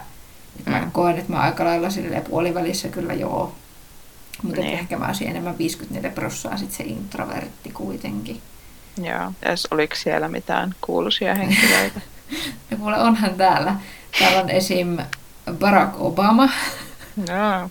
että 0.67 0.71
mä 0.81 0.85
Mm. 0.85 0.93
koen, 0.93 1.19
että 1.19 1.33
mä 1.33 1.39
aika 1.41 1.65
lailla 1.65 1.89
puolivälissä 2.29 2.89
kyllä 2.89 3.15
joo. 3.15 3.55
Mutta 4.43 4.61
Niin. 4.61 4.75
ehkä 4.75 4.97
mä 4.99 5.07
olisin 5.07 5.29
enemmän 5.29 5.59
54 5.59 6.11
prossaa 6.11 6.57
sit 6.57 6.73
se 6.73 6.85
introvertti 6.85 7.71
kuitenkin. 7.71 8.41
Joo. 9.03 9.33
Jos 9.49 9.69
oliko 9.71 9.95
siellä 9.97 10.29
mitään 10.29 10.75
kuuluisia 10.81 11.35
henkilöitä? 11.35 12.01
Ja 12.71 12.77
kuule, 12.77 12.99
onhan 12.99 13.35
täällä. 13.35 13.77
Täällä 14.19 14.41
on 14.41 14.51
esim. 14.51 14.99
Barack 15.59 16.01
Obama, 16.01 16.49
Joo. 17.29 17.71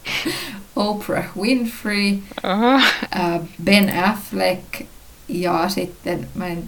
Oprah 0.76 1.26
Winfrey. 1.38 2.20
Ää, 2.44 3.40
Ben 3.64 4.04
Affleck 4.04 4.82
ja 5.28 5.70
sitten, 5.70 6.28
mä, 6.36 6.48
en, 6.48 6.64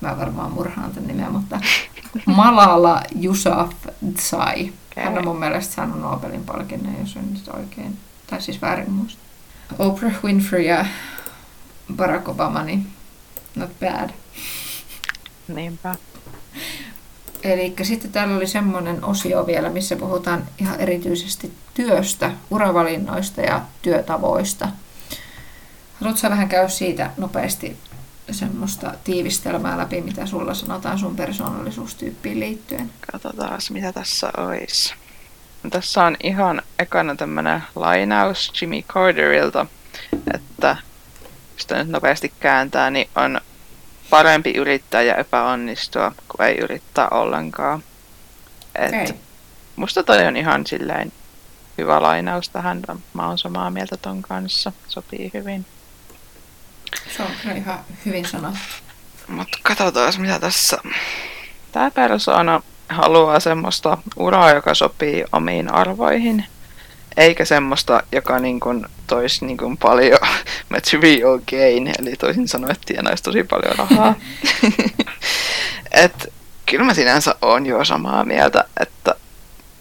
mä 0.00 0.18
varmaan 0.18 0.52
murhaan 0.52 0.90
tämän 0.90 1.08
nimeä, 1.08 1.30
mutta 1.30 1.60
Malala 2.26 3.02
Yousafzai. 3.24 4.72
Hän 4.96 5.18
on 5.18 5.24
mun 5.24 5.38
mielestä 5.38 5.74
saanut 5.74 6.00
Nobelin 6.00 6.44
palkinnon, 6.44 6.96
jos 7.00 7.16
on 7.16 7.34
nyt 7.34 7.48
oikein, 7.48 7.98
tai 8.26 8.42
siis 8.42 8.62
väärin 8.62 8.90
muista. 8.90 9.22
Oprah 9.78 10.24
Winfrey 10.24 10.62
ja 10.62 10.86
Barack 11.96 12.28
Obama, 12.28 12.62
niin 12.62 12.86
not 13.54 13.70
bad. 13.80 14.10
Niinpä. 15.48 15.94
Eli 17.42 17.74
sitten 17.82 18.12
täällä 18.12 18.36
oli 18.36 18.46
semmoinen 18.46 19.04
osio 19.04 19.46
vielä, 19.46 19.70
missä 19.70 19.96
puhutaan 19.96 20.44
ihan 20.58 20.80
erityisesti 20.80 21.52
työstä, 21.74 22.30
uravalinnoista 22.50 23.40
ja 23.40 23.60
työtavoista. 23.82 24.68
Haluatko 26.00 26.30
vähän 26.30 26.48
käydä 26.48 26.68
siitä 26.68 27.10
nopeasti 27.16 27.76
semmoista 28.30 28.94
tiivistelmää 29.04 29.78
läpi, 29.78 30.00
mitä 30.00 30.26
sulla 30.26 30.54
sanotaan 30.54 30.98
sun 30.98 31.16
persoonallisuustyyppiin 31.16 32.40
liittyen? 32.40 32.90
Katsotaan, 33.12 33.60
mitä 33.70 33.92
tässä 33.92 34.30
olisi. 34.36 34.94
Tässä 35.70 36.04
on 36.04 36.16
ihan 36.22 36.62
ekana 36.78 37.16
tämmönen 37.16 37.62
lainaus 37.74 38.52
Jimmy 38.60 38.82
Carterilta, 38.82 39.66
että 40.34 40.76
jos 41.56 41.66
nyt 41.70 41.88
nopeasti 41.88 42.32
kääntää, 42.40 42.90
niin 42.90 43.08
on 43.14 43.40
parempi 44.10 44.50
yrittää 44.50 45.02
ja 45.02 45.14
epäonnistua, 45.14 46.12
kuin 46.28 46.46
ei 46.48 46.56
yrittää 46.56 47.08
ollenkaan. 47.08 47.82
Et 48.74 48.88
okay. 48.88 49.16
Musta 49.76 50.02
toi 50.02 50.26
on 50.26 50.36
ihan 50.36 50.66
silleen 50.66 51.12
hyvä 51.78 52.02
lainaus 52.02 52.48
tähän. 52.48 52.82
Mä 53.14 53.28
oon 53.28 53.38
samaa 53.38 53.70
mieltä 53.70 53.96
ton 53.96 54.22
kanssa. 54.22 54.72
Sopii 54.88 55.30
hyvin. 55.34 55.66
Se 57.16 57.22
on 57.22 57.28
kyllä 57.42 57.54
ihan 57.54 57.78
hyvin 58.06 58.24
sanottu. 58.24 58.58
Mutta 59.28 59.58
katsotaan 59.62 60.12
mitä 60.18 60.38
tässä. 60.38 60.78
Tää 61.72 61.90
persoona 61.90 62.62
haluaa 62.88 63.40
semmoista 63.40 63.98
uraa, 64.16 64.52
joka 64.52 64.74
sopii 64.74 65.24
omiin 65.32 65.74
arvoihin. 65.74 66.44
Eikä 67.16 67.44
semmoista, 67.44 68.02
joka 68.12 68.38
niin 68.38 68.60
kuin 68.60 68.86
toisi 69.06 69.44
niin 69.44 69.56
kuin 69.56 69.76
paljon 69.76 70.20
material 70.70 71.38
gain, 71.50 71.92
eli 71.98 72.16
toisin 72.16 72.48
sanoen, 72.48 72.72
että 72.72 72.86
tienaisi 72.86 73.22
tosi 73.22 73.44
paljon 73.44 73.76
rahaa. 73.78 74.14
Et, 76.04 76.32
kyllä 76.66 76.84
mä 76.84 76.94
sinänsä 76.94 77.34
on 77.42 77.66
jo 77.66 77.84
samaa 77.84 78.24
mieltä, 78.24 78.64
että 78.80 79.14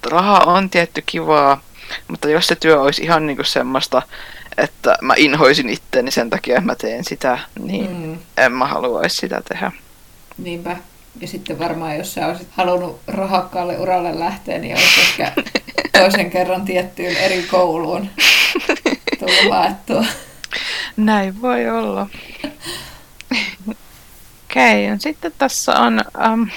raha 0.09 0.37
on 0.37 0.69
tietty 0.69 1.03
kivaa, 1.05 1.61
mutta 2.07 2.29
jos 2.29 2.47
se 2.47 2.55
työ 2.55 2.81
olisi 2.81 3.03
ihan 3.03 3.27
niin 3.27 3.37
kuin 3.37 3.45
semmoista, 3.45 4.01
että 4.57 4.97
mä 5.01 5.13
inhoisin 5.17 5.69
itteeni 5.69 6.11
sen 6.11 6.29
takia, 6.29 6.57
että 6.57 6.65
mä 6.65 6.75
teen 6.75 7.03
sitä, 7.03 7.39
niin 7.59 7.97
mm. 7.97 8.17
en 8.37 8.51
mä 8.51 8.67
haluaisi 8.67 9.17
sitä 9.17 9.41
tehdä. 9.49 9.71
Niinpä. 10.37 10.77
Ja 11.21 11.27
sitten 11.27 11.59
varmaan, 11.59 11.97
jos 11.97 12.13
sä 12.13 12.27
olisit 12.27 12.47
halunnut 12.51 12.99
rahakkaalle 13.07 13.77
uralle 13.79 14.19
lähteä, 14.19 14.59
niin 14.59 14.77
olisi 14.77 15.01
ehkä 15.01 15.31
toisen 15.99 16.29
kerran 16.29 16.65
tiettyyn 16.65 17.17
eri 17.17 17.43
kouluun 17.43 18.09
tullut 19.19 19.45
laettua. 19.49 20.05
Näin 20.97 21.41
voi 21.41 21.69
olla. 21.69 22.07
Okei, 24.49 24.85
okay, 24.85 24.99
sitten 24.99 25.33
tässä 25.37 25.79
on 25.79 26.01
um, 26.33 26.49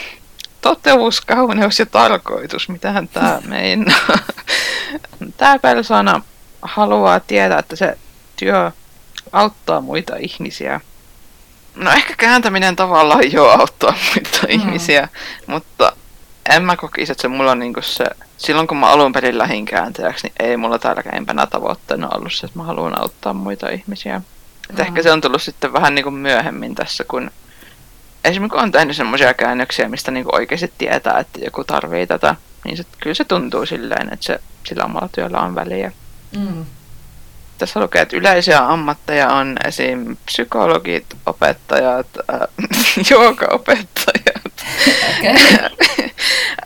toteus, 0.60 1.20
kauneus 1.20 1.78
ja 1.78 1.86
tarkoitus. 1.86 2.68
Mitähän 2.68 3.08
tämä 3.08 3.40
meinaa? 3.44 4.18
Tämä 5.36 5.58
persona 5.58 6.22
haluaa 6.62 7.20
tietää, 7.20 7.58
että 7.58 7.76
se 7.76 7.98
työ 8.36 8.72
auttaa 9.32 9.80
muita 9.80 10.16
ihmisiä. 10.16 10.80
No 11.74 11.90
ehkä 11.90 12.14
kääntäminen 12.18 12.76
tavallaan 12.76 13.32
jo 13.32 13.48
auttaa 13.48 13.94
muita 14.14 14.38
mm. 14.42 14.50
ihmisiä, 14.50 15.08
mutta 15.46 15.92
en 16.48 16.62
mä 16.62 16.76
kokisi, 16.76 17.12
että 17.12 17.22
se 17.22 17.28
mulla 17.28 17.50
on 17.50 17.58
niinku 17.58 17.82
se, 17.82 18.04
silloin 18.36 18.66
kun 18.66 18.76
mä 18.76 18.86
alun 18.86 19.12
perin 19.12 19.38
lähin 19.38 19.64
kääntäjäksi, 19.64 20.26
niin 20.26 20.48
ei 20.48 20.56
mulla 20.56 20.78
tärkeimpänä 20.78 21.46
tavoitteena 21.46 22.08
ollut 22.08 22.32
se, 22.32 22.46
että 22.46 22.58
mä 22.58 22.64
haluan 22.64 23.00
auttaa 23.00 23.32
muita 23.32 23.68
ihmisiä. 23.68 24.18
Mm. 24.18 24.80
ehkä 24.80 25.02
se 25.02 25.12
on 25.12 25.20
tullut 25.20 25.42
sitten 25.42 25.72
vähän 25.72 25.94
niinku 25.94 26.10
myöhemmin 26.10 26.74
tässä, 26.74 27.04
kun 27.04 27.30
esimerkiksi 28.24 28.56
kun 28.56 28.64
on 28.64 28.72
tehnyt 28.72 28.96
semmoisia 28.96 29.34
käännöksiä, 29.34 29.88
mistä 29.88 30.10
niinku 30.10 30.30
oikeasti 30.32 30.72
tietää, 30.78 31.18
että 31.18 31.40
joku 31.44 31.64
tarvii 31.64 32.06
tätä, 32.06 32.36
niin 32.64 32.76
se, 32.76 32.84
kyllä 33.00 33.14
se 33.14 33.24
tuntuu 33.24 33.66
silleen, 33.66 34.12
että 34.12 34.26
se, 34.26 34.40
sillä 34.66 34.84
omalla 34.84 35.08
työllä 35.12 35.40
on 35.40 35.54
väliä. 35.54 35.88
Mm. 35.88 36.07
Tässä 37.58 37.80
lukee, 37.80 38.02
että 38.02 38.16
yleisiä 38.16 38.66
ammatteja 38.68 39.28
on 39.28 39.56
esim. 39.64 40.16
psykologit, 40.26 41.06
opettajat, 41.26 42.06
äh, 42.32 42.48
joogaopettajat 43.10 44.48
okay. 45.18 45.34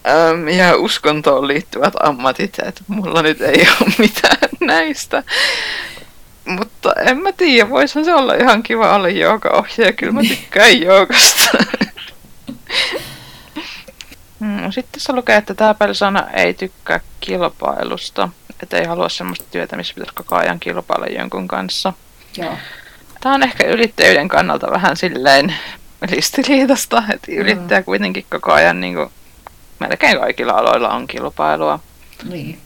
ähm, 0.09 0.48
ja 0.48 0.77
uskontoon 0.77 1.48
liittyvät 1.48 1.94
ammatit. 2.01 2.59
Että 2.59 2.83
mulla 2.88 3.22
nyt 3.22 3.40
ei 3.40 3.66
ole 3.81 3.94
mitään 3.98 4.48
näistä. 4.61 5.22
Mutta 6.44 6.92
en 6.92 7.18
mä 7.18 7.33
tiedä, 7.33 7.70
voisihan 7.70 8.05
se 8.05 8.14
olla 8.14 8.35
ihan 8.35 8.62
kiva 8.62 8.94
olla 8.94 9.09
joogaohjaaja. 9.09 9.92
Kyllä 9.92 10.12
mä 10.12 10.20
tykkään 10.29 10.81
joogasta. 10.81 11.48
Hmm, 14.40 14.72
sitten 14.72 15.01
se 15.01 15.12
lukee, 15.12 15.37
että 15.37 15.55
tämä 15.55 15.75
persona 15.75 16.31
ei 16.31 16.55
tykkää 16.55 17.01
kilpailusta. 17.20 18.29
Että 18.62 18.79
ei 18.79 18.85
halua 18.85 19.09
semmoista 19.09 19.44
työtä, 19.51 19.77
missä 19.77 19.94
pitäisi 19.94 20.14
koko 20.14 20.37
ajan 20.37 20.61
kilpailla 20.61 21.07
jonkun 21.07 21.48
kanssa. 21.48 21.92
Joo. 22.37 22.59
Tämä 23.20 23.35
on 23.35 23.42
ehkä 23.42 23.66
yrittäjyyden 23.66 24.29
kannalta 24.29 24.70
vähän 24.70 24.96
silleen 24.96 25.55
ristiriitasta, 26.03 27.03
että 27.12 27.33
yrittäjä 27.33 27.81
mm. 27.81 27.85
kuitenkin 27.85 28.27
koko 28.31 28.53
ajan 28.53 28.81
niin 28.81 28.94
kuin, 28.94 29.11
melkein 29.81 30.18
kaikilla 30.20 30.53
aloilla 30.53 30.88
on 30.88 31.07
kilpailua. 31.07 31.79
Niin. 32.25 32.61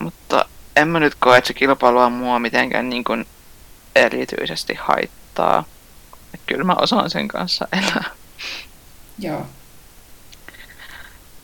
Mutta 0.00 0.44
en 0.76 0.88
mä 0.88 1.00
nyt 1.00 1.14
koe, 1.18 1.38
että 1.38 1.48
se 1.48 1.54
kilpailua 1.54 2.10
mua 2.10 2.38
mitenkään 2.38 2.90
niin 2.90 3.04
kuin 3.04 3.26
erityisesti 3.96 4.74
haittaa. 4.74 5.64
Että 6.34 6.46
kyllä 6.46 6.64
mä 6.64 6.74
osaan 6.80 7.10
sen 7.10 7.28
kanssa 7.28 7.68
elää. 7.72 8.04
Joo. 9.18 9.46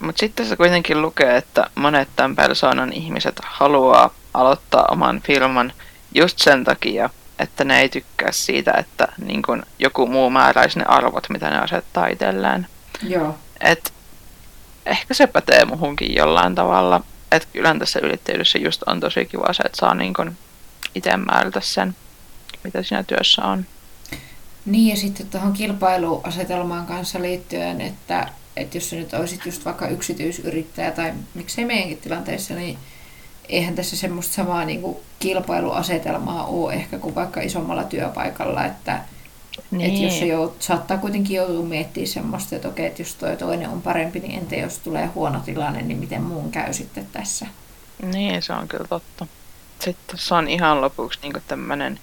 Mutta 0.00 0.20
sitten 0.20 0.46
se 0.46 0.56
kuitenkin 0.56 1.02
lukee, 1.02 1.37
että 1.37 1.70
monet 1.74 2.08
tämän 2.16 2.37
persoonan 2.37 2.92
ihmiset 2.92 3.40
haluaa 3.44 4.14
aloittaa 4.34 4.84
oman 4.90 5.20
firman 5.20 5.72
just 6.14 6.38
sen 6.38 6.64
takia, 6.64 7.11
että 7.38 7.64
ne 7.64 7.80
ei 7.80 7.88
tykkää 7.88 8.32
siitä, 8.32 8.72
että 8.72 9.08
niin 9.24 9.42
kun 9.42 9.62
joku 9.78 10.06
muu 10.06 10.30
määräisi 10.30 10.78
ne 10.78 10.84
arvot, 10.88 11.28
mitä 11.28 11.50
ne 11.50 11.58
asettaa 11.58 12.06
itselleen. 12.06 12.66
Joo. 13.02 13.38
Et 13.61 13.92
ehkä 14.87 15.14
se 15.14 15.26
pätee 15.26 15.64
muhunkin 15.64 16.14
jollain 16.14 16.54
tavalla. 16.54 17.00
Että 17.32 17.48
kyllä 17.52 17.76
tässä 17.78 18.00
yrittäjyydessä 18.02 18.58
just 18.58 18.82
on 18.87 19.00
tosi 19.00 19.26
kiva 19.26 19.52
se, 19.52 19.62
että 19.62 19.78
saa 19.78 19.94
niin 19.94 20.14
kun 20.14 20.37
itse 20.94 21.16
määrätä 21.16 21.61
sen, 21.61 21.96
mitä 22.64 22.82
siinä 22.82 23.02
työssä 23.02 23.42
on. 23.42 23.66
Niin 24.66 24.88
ja 24.88 24.96
sitten 24.96 25.26
tuohon 25.26 25.52
kilpailuasetelmaan 25.52 26.87
kanssa 26.87 27.22
liittyen, 27.22 27.80
että 27.80 28.28
että 28.61 28.77
jos 28.77 28.90
sä 28.90 28.97
nyt 28.97 29.14
olisit 29.14 29.47
just 29.47 29.64
vaikka 29.64 29.88
yksityisyrittäjä 29.88 30.90
tai 30.90 31.12
miksei 31.35 31.64
meidänkin 31.64 31.99
tilanteessa, 31.99 32.55
niin 32.55 32.79
eihän 33.49 33.75
tässä 33.75 33.97
semmoista 33.97 34.35
samaa 34.35 34.64
niin 34.64 34.83
kuin 34.83 34.97
kilpailuasetelmaa 35.18 36.47
ole 36.47 36.75
ehkä 36.75 36.99
kuin 36.99 37.14
vaikka 37.14 37.40
isommalla 37.40 37.85
työpaikalla, 37.85 38.64
että 38.64 39.01
niin. 39.71 39.90
että 39.90 40.05
jos 40.05 40.18
se 40.18 40.27
jout, 40.27 40.62
saattaa 40.62 40.99
kuitenkin 40.99 41.37
joutua 41.37 41.64
miettimään 41.64 42.09
semmoista, 42.09 42.57
että 42.57 42.68
okei, 42.68 42.87
että 42.87 43.03
jos 43.03 43.14
toi 43.14 43.37
toinen 43.37 43.68
on 43.68 43.83
parempi, 43.83 44.21
niin 44.21 44.38
entä 44.38 44.57
jos 44.57 44.79
tulee 44.79 45.07
huono 45.07 45.40
tilanne, 45.40 45.83
niin 45.83 45.99
miten 45.99 46.23
muun 46.23 46.51
käy 46.51 46.73
sitten 46.73 47.07
tässä? 47.12 47.47
Niin, 48.03 48.42
se 48.42 48.53
on 48.53 48.68
kyllä 48.68 48.87
totta. 48.88 49.27
Sitten 49.79 50.18
se 50.18 50.35
on 50.35 50.49
ihan 50.49 50.81
lopuksi 50.81 51.18
niin 51.23 51.42
tämmöinen 51.49 52.01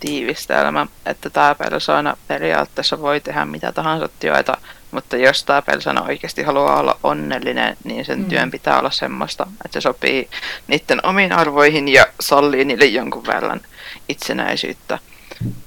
tiivistelmä, 0.00 0.86
että 1.06 1.30
tämä 1.30 1.54
persona 1.54 2.16
periaatteessa 2.28 3.00
voi 3.00 3.20
tehdä 3.20 3.44
mitä 3.44 3.72
tahansa 3.72 4.08
työtä, 4.20 4.56
mutta 4.90 5.16
jos 5.16 5.44
tämä 5.44 5.62
persona 5.62 6.02
oikeasti 6.02 6.42
haluaa 6.42 6.80
olla 6.80 6.98
onnellinen, 7.02 7.76
niin 7.84 8.04
sen 8.04 8.18
mm. 8.18 8.24
työn 8.24 8.50
pitää 8.50 8.78
olla 8.78 8.90
semmoista, 8.90 9.46
että 9.64 9.80
se 9.80 9.80
sopii 9.80 10.28
niiden 10.66 11.06
omiin 11.06 11.32
arvoihin 11.32 11.88
ja 11.88 12.06
sallii 12.20 12.64
niille 12.64 12.84
jonkun 12.84 13.26
verran 13.26 13.60
itsenäisyyttä. 14.08 14.98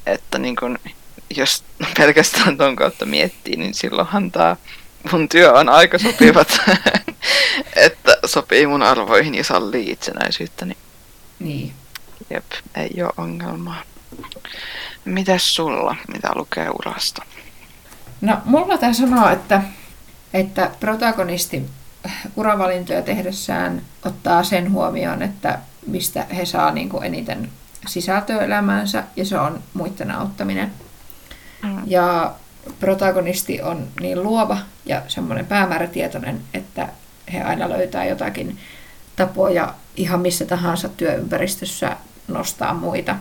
Että 0.06 0.38
niin 0.38 0.56
kun, 0.56 0.80
jos 1.36 1.64
pelkästään 1.98 2.58
ton 2.58 2.76
kautta 2.76 3.06
miettii, 3.06 3.56
niin 3.56 3.74
silloinhan 3.74 4.32
tämä 4.32 4.56
mun 5.12 5.30
työ 5.30 5.54
on 5.54 5.70
aika 5.70 5.98
sopivat, 6.00 6.62
että 7.76 8.18
sopii 8.26 8.68
mun 8.68 8.84
arvoihin 8.84 9.36
ja 9.36 9.44
sallii 9.44 9.92
itsenäisyyttä. 9.92 10.66
Niin, 10.66 10.78
niin. 11.40 11.74
Jep, 12.30 12.52
ei 12.76 13.04
ole 13.04 13.14
ongelmaa. 13.18 13.82
Mitäs 15.06 15.56
sulla, 15.56 15.96
mitä 16.14 16.30
lukee 16.36 16.70
urasta? 16.70 17.26
No, 18.24 18.38
mulla 18.46 18.78
tämä 18.78 18.94
sanoo, 18.94 19.30
että, 19.30 19.62
että 20.34 20.72
protagonisti 20.80 21.70
uravalintoja 22.36 23.02
tehdessään 23.02 23.82
ottaa 24.06 24.44
sen 24.44 24.72
huomioon, 24.72 25.22
että 25.22 25.60
mistä 25.88 26.26
he 26.36 26.46
saa 26.46 26.72
niin 26.72 26.90
kuin 26.90 27.04
eniten 27.04 27.50
sisältöä 27.88 28.42
elämäänsä, 28.42 29.04
ja 29.16 29.26
se 29.26 29.40
on 29.40 29.60
muiden 29.74 30.12
auttaminen. 30.12 30.72
Mm. 31.64 31.82
Ja 31.86 32.34
protagonisti 32.80 33.62
on 33.62 33.88
niin 34.00 34.24
luova 34.24 34.58
ja 34.86 35.02
semmoinen 35.08 35.46
päämäärätietoinen, 35.46 36.42
että 36.54 36.90
he 37.34 37.42
aina 37.42 37.70
löytää 37.70 38.06
jotakin 38.06 38.58
tapoja 39.16 39.74
ihan 39.96 40.20
missä 40.20 40.46
tahansa 40.46 40.90
työympäristössä 40.90 41.98
nostaa 42.28 42.74
muita. 42.74 43.16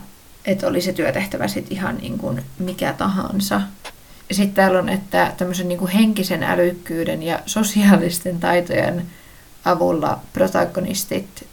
Että 0.44 0.66
oli 0.66 0.80
se 0.80 0.92
työtehtävä 0.92 1.48
sitten 1.48 1.76
ihan 1.76 1.96
niin 1.96 2.18
kuin 2.18 2.44
mikä 2.58 2.92
tahansa. 2.92 3.60
Sitten 4.30 4.54
täällä 4.54 4.78
on, 4.78 4.88
että 4.88 5.32
tämmöisen 5.36 5.68
niin 5.68 5.78
kuin 5.78 5.90
henkisen 5.90 6.42
älykkyyden 6.42 7.22
ja 7.22 7.40
sosiaalisten 7.46 8.40
taitojen 8.40 9.06
avulla 9.64 10.20
protagonistit 10.32 11.48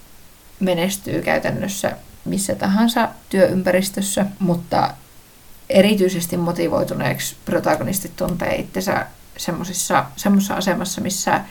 menestyy 0.60 1.22
käytännössä 1.22 1.98
missä 2.26 2.56
tahansa 2.56 3.10
työympäristössä, 3.30 4.26
mutta 4.40 4.94
erityisesti 5.70 6.38
motivoituneeksi 6.38 7.36
protagonistit 7.46 8.16
tuntee 8.16 8.56
itsensä 8.56 9.06
semmoisessa 9.38 10.06
asemassa, 10.56 11.02
missä 11.02 11.42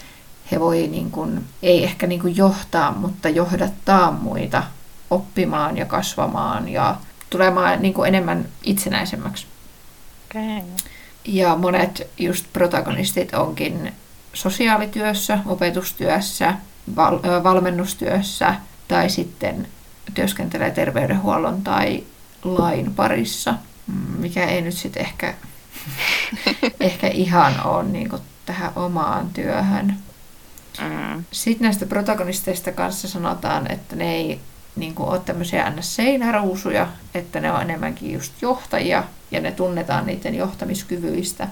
he 0.53 0.61
voi 0.61 0.87
niin 0.87 1.11
kuin, 1.11 1.45
ei 1.63 1.85
ehkä 1.85 2.07
niin 2.07 2.21
kuin 2.21 2.37
johtaa, 2.37 2.93
mutta 2.93 3.29
johdattaa 3.29 4.11
muita 4.11 4.63
oppimaan 5.11 5.77
ja 5.77 5.85
kasvamaan 5.85 6.69
ja 6.69 6.97
tulemaan 7.31 7.83
niin 7.83 7.95
kuin 7.95 8.09
enemmän 8.09 8.49
itsenäisemmäksi. 8.63 9.47
Okay. 10.31 10.63
Ja 11.29 11.57
monet 11.57 12.11
just 12.19 12.47
protagonistit 12.53 13.35
onkin 13.35 13.93
sosiaalityössä, 14.35 15.39
opetustyössä, 15.47 16.55
val- 16.97 17.43
valmennustyössä 17.43 18.55
tai 18.89 19.11
sitten 19.11 19.69
työskentelee 20.15 20.71
terveydenhuollon 20.71 21.63
tai 21.63 22.05
lain 22.45 22.95
parissa, 22.95 23.55
mikä 24.19 24.45
ei 24.45 24.63
nyt 24.63 24.75
sitten 24.75 25.03
ehkä, 25.03 25.35
ehkä 26.81 27.09
ihan 27.09 27.67
ole 27.67 27.85
niin 27.85 28.11
tähän 28.47 28.73
omaan 28.77 29.31
työhön. 29.31 29.97
Mm. 30.81 31.25
Sitten 31.31 31.65
näistä 31.65 31.87
protagonisteista 31.87 32.73
kanssa 32.73 33.09
sanotaan, 33.09 33.73
että 33.73 33.97
ne 33.97 34.15
ei 34.15 34.41
niin 34.77 34.95
kuin, 34.95 35.09
ole 35.09 35.19
tämmöisiä 35.19 35.71
ns-seinäruusuja, 35.71 36.87
että 37.15 37.41
ne 37.41 37.53
on 37.53 37.63
enemmänkin 37.63 38.13
just 38.13 38.33
johtajia 38.43 39.05
ja 39.31 39.41
ne 39.41 39.53
tunnetaan 39.53 40.07
niiden 40.07 40.35
johtamiskyvyistä. 40.35 41.49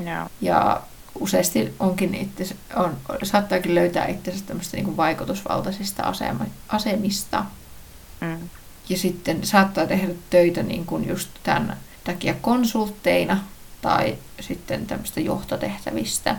Yeah. 0.00 0.30
Ja 0.40 0.82
useasti 1.20 1.74
onkin 1.80 2.14
itse, 2.14 2.56
on, 2.76 2.96
saattaakin 3.22 3.74
löytää 3.74 4.06
itsensä 4.06 4.44
tämmöistä 4.46 4.76
niin 4.76 4.96
vaikutusvaltaisista 4.96 6.02
asema, 6.02 6.46
asemista. 6.68 7.44
Mm. 8.20 8.48
Ja 8.88 8.98
sitten 8.98 9.46
saattaa 9.46 9.86
tehdä 9.86 10.14
töitä 10.30 10.62
niin 10.62 10.86
kuin 10.86 11.08
just 11.08 11.28
tämän 11.42 11.76
takia 12.04 12.34
konsultteina 12.40 13.44
tai 13.82 14.18
sitten 14.40 14.86
tämmöistä 14.86 15.20
johtotehtävistä. 15.20 16.36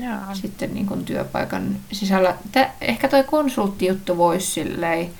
Jaa. 0.00 0.34
Sitten 0.34 0.74
niin 0.74 0.86
kuin 0.86 1.04
työpaikan 1.04 1.76
sisällä. 1.92 2.36
Tä, 2.52 2.70
ehkä 2.80 3.08
toi 3.08 3.24
konsulttijuttu 3.24 4.16
voisi 4.16 4.46
silleen, 4.46 5.10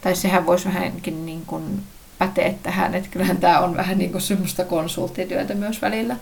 tai 0.00 0.16
sehän 0.16 0.46
voisi 0.46 0.64
vähänkin 0.64 1.26
niin 1.26 1.46
kuin 1.46 1.82
päteä 2.18 2.54
tähän, 2.62 2.94
että 2.94 3.10
kyllähän 3.10 3.36
tämä 3.36 3.60
on 3.60 3.76
vähän 3.76 3.98
niin 3.98 4.12
kuin 4.12 4.22
semmoista 4.22 4.64
konsulttityötä 4.64 5.54
myös 5.54 5.82
välillä. 5.82 6.16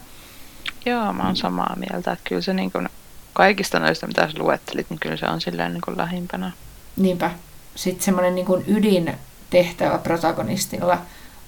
Joo, 0.86 1.12
mä 1.12 1.26
oon 1.26 1.36
samaa 1.36 1.76
mieltä, 1.76 2.12
että 2.12 2.28
kyllä 2.28 2.42
se 2.42 2.54
niin 2.54 2.72
kuin, 2.72 2.88
kaikista 3.32 3.78
noista, 3.78 4.06
mitä 4.06 4.28
sä 4.28 4.38
luettelit, 4.38 4.90
niin 4.90 5.00
kyllä 5.00 5.16
se 5.16 5.26
on 5.26 5.40
silleen 5.40 5.72
niin 5.72 5.80
kuin 5.80 5.98
lähimpänä. 5.98 6.52
Niinpä. 6.96 7.30
Sitten 7.74 8.04
semmoinen 8.04 8.34
niin 8.34 8.46
kuin 8.46 8.64
ydintehtävä 8.66 9.98
protagonistilla 9.98 10.98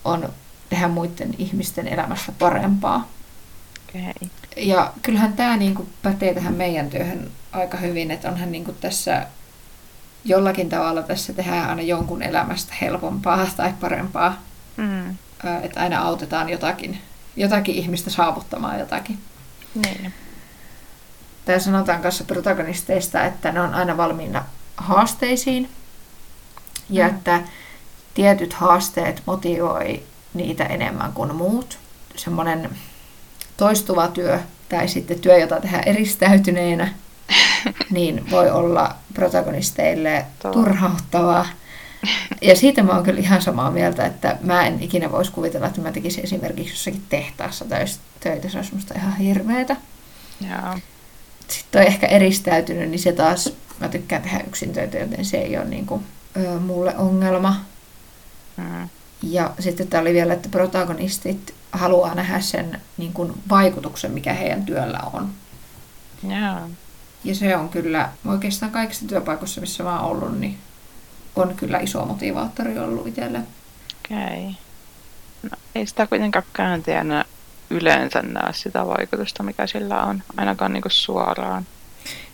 on 0.04 0.28
tehdä 0.70 0.88
muiden 0.88 1.34
ihmisten 1.38 1.88
elämästä 1.88 2.32
parempaa. 2.38 3.08
Okay. 3.88 4.12
Ja 4.56 4.92
kyllähän 5.02 5.32
tämä 5.32 5.56
niin 5.56 5.74
kuin 5.74 5.88
pätee 6.02 6.34
tähän 6.34 6.54
meidän 6.54 6.90
työhön 6.90 7.30
aika 7.52 7.76
hyvin, 7.76 8.10
että 8.10 8.28
onhan 8.28 8.52
niin 8.52 8.64
kuin 8.64 8.76
tässä 8.80 9.26
jollakin 10.28 10.68
tavalla 10.68 11.02
tässä 11.02 11.32
tehdään 11.32 11.68
aina 11.68 11.82
jonkun 11.82 12.22
elämästä 12.22 12.74
helpompaa 12.80 13.46
tai 13.56 13.72
parempaa. 13.80 14.42
Mm. 14.76 15.10
Että 15.62 15.80
aina 15.80 16.02
autetaan 16.02 16.48
jotakin, 16.48 16.98
jotakin 17.36 17.74
ihmistä 17.74 18.10
saavuttamaan 18.10 18.78
jotakin. 18.78 19.18
Niin. 19.74 20.14
Tämä 21.44 21.58
sanotaan 21.58 22.02
kanssa 22.02 22.24
protagonisteista, 22.24 23.24
että 23.24 23.52
ne 23.52 23.60
on 23.60 23.74
aina 23.74 23.96
valmiina 23.96 24.44
haasteisiin 24.76 25.70
ja 26.90 27.08
mm. 27.08 27.14
että 27.14 27.40
tietyt 28.14 28.52
haasteet 28.52 29.22
motivoi 29.26 30.02
niitä 30.34 30.64
enemmän 30.64 31.12
kuin 31.12 31.34
muut. 31.34 31.78
Semmoinen 32.16 32.70
toistuva 33.56 34.08
työ 34.08 34.40
tai 34.68 34.88
sitten 34.88 35.20
työ, 35.20 35.38
jota 35.38 35.60
tehdään 35.60 35.88
eristäytyneenä, 35.88 36.94
niin 37.90 38.30
voi 38.30 38.50
olla 38.50 38.94
protagonisteille 39.14 40.26
turhauttavaa. 40.52 41.46
Ja 42.42 42.56
siitä 42.56 42.82
mä 42.82 42.92
oon 42.92 43.02
kyllä 43.02 43.20
ihan 43.20 43.42
samaa 43.42 43.70
mieltä, 43.70 44.06
että 44.06 44.36
mä 44.42 44.66
en 44.66 44.82
ikinä 44.82 45.12
voisi 45.12 45.32
kuvitella, 45.32 45.66
että 45.66 45.80
mä 45.80 45.92
tekisin 45.92 46.24
esimerkiksi 46.24 46.72
jossakin 46.72 47.02
tehtaassa 47.08 47.64
töitä, 48.20 48.48
se 48.48 48.58
olisi 48.58 48.74
musta 48.74 48.94
ihan 48.94 49.16
hirveetä. 49.16 49.76
Jaa. 50.48 50.78
Sitten 51.48 51.80
on 51.80 51.86
ehkä 51.86 52.06
eristäytynyt, 52.06 52.90
niin 52.90 52.98
se 52.98 53.12
taas, 53.12 53.52
mä 53.80 53.88
tykkään 53.88 54.22
tehdä 54.22 54.40
yksin 54.46 54.72
töitä, 54.72 54.98
joten 54.98 55.24
se 55.24 55.36
ei 55.36 55.56
ole 55.56 55.64
niin 55.64 55.86
kuin, 55.86 56.04
ö, 56.36 56.60
mulle 56.60 56.96
ongelma. 56.96 57.64
Mm. 58.56 58.88
Ja 59.22 59.50
sitten 59.58 59.88
tämä 59.88 60.00
oli 60.00 60.14
vielä, 60.14 60.34
että 60.34 60.48
protagonistit 60.48 61.54
haluaa 61.72 62.14
nähdä 62.14 62.40
sen 62.40 62.80
niin 62.96 63.12
kuin 63.12 63.32
vaikutuksen, 63.50 64.10
mikä 64.10 64.32
heidän 64.32 64.64
työllä 64.64 65.00
on. 65.12 65.30
Jaa. 66.28 66.68
Ja 67.28 67.34
se 67.34 67.56
on 67.56 67.68
kyllä 67.68 68.08
oikeastaan 68.26 68.72
kaikissa 68.72 69.08
työpaikoissa, 69.08 69.60
missä 69.60 69.84
mä 69.84 70.00
oon 70.00 70.10
ollut, 70.10 70.40
niin 70.40 70.58
on 71.36 71.54
kyllä 71.56 71.78
iso 71.78 72.04
motivaattori 72.04 72.78
ollut 72.78 73.06
itselle. 73.06 73.40
Okei. 74.04 74.38
Okay. 74.38 74.52
No, 75.42 75.56
ei 75.74 75.86
sitä 75.86 76.06
kuitenkaan 76.06 76.44
kääntäjänä 76.52 77.24
yleensä 77.70 78.22
näe 78.22 78.52
sitä 78.52 78.86
vaikutusta, 78.86 79.42
mikä 79.42 79.66
sillä 79.66 80.02
on, 80.02 80.22
ainakaan 80.36 80.72
niin 80.72 80.82
suoraan. 80.88 81.66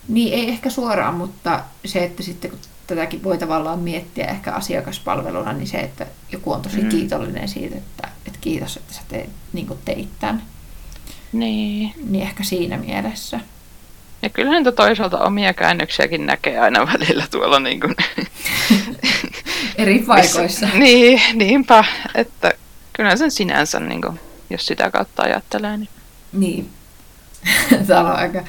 Niin, 0.09 0.35
ei 0.35 0.49
ehkä 0.49 0.71
suoraan, 0.71 1.15
mutta 1.15 1.65
se, 1.85 2.05
että 2.05 2.23
sitten 2.23 2.51
kun 2.51 2.61
tätäkin 2.87 3.25
voi 3.25 3.39
tavallaan 3.39 3.79
miettiä 3.79 4.27
ehkä 4.27 4.53
asiakaspalveluna, 4.53 5.53
niin 5.53 5.69
se, 5.69 5.79
että 5.79 6.07
joku 6.33 6.53
on 6.53 6.63
tosi 6.63 6.83
mm. 6.83 6.89
kiitollinen 6.89 7.49
siitä, 7.49 7.77
että, 7.77 8.09
että 8.27 8.39
kiitos, 8.41 8.77
että 8.77 8.95
sä 8.95 9.03
teet, 9.09 9.31
niin 9.53 9.79
teit 9.85 10.09
tämän. 10.21 10.43
Niin. 11.33 11.95
Niin 12.11 12.23
ehkä 12.23 12.45
siinä 12.45 12.77
mielessä. 12.77 13.41
Ja 14.25 14.31
kyllähän 14.31 14.63
niitä 14.63 14.73
toisaalta 14.73 15.19
omia 15.19 15.55
käännöksiäkin 15.55 16.27
näkee 16.27 16.59
aina 16.59 16.87
välillä 16.93 17.27
tuolla 17.31 17.61
niin 17.61 17.81
kuin... 17.81 17.95
Eri 19.79 19.99
paikoissa. 19.99 20.69
niin, 20.79 21.21
niinpä, 21.35 21.85
että 22.15 22.53
kyllä 22.93 23.17
sen 23.17 23.31
sinänsä, 23.31 23.81
niin 23.81 24.01
kuin, 24.01 24.21
jos 24.51 24.67
sitä 24.67 24.91
kautta 24.91 25.23
ajattelee. 25.23 25.77
Niin. 25.77 25.89
niin. 26.33 26.71
Tämä 27.87 28.01
on 28.01 28.17
aika 28.17 28.45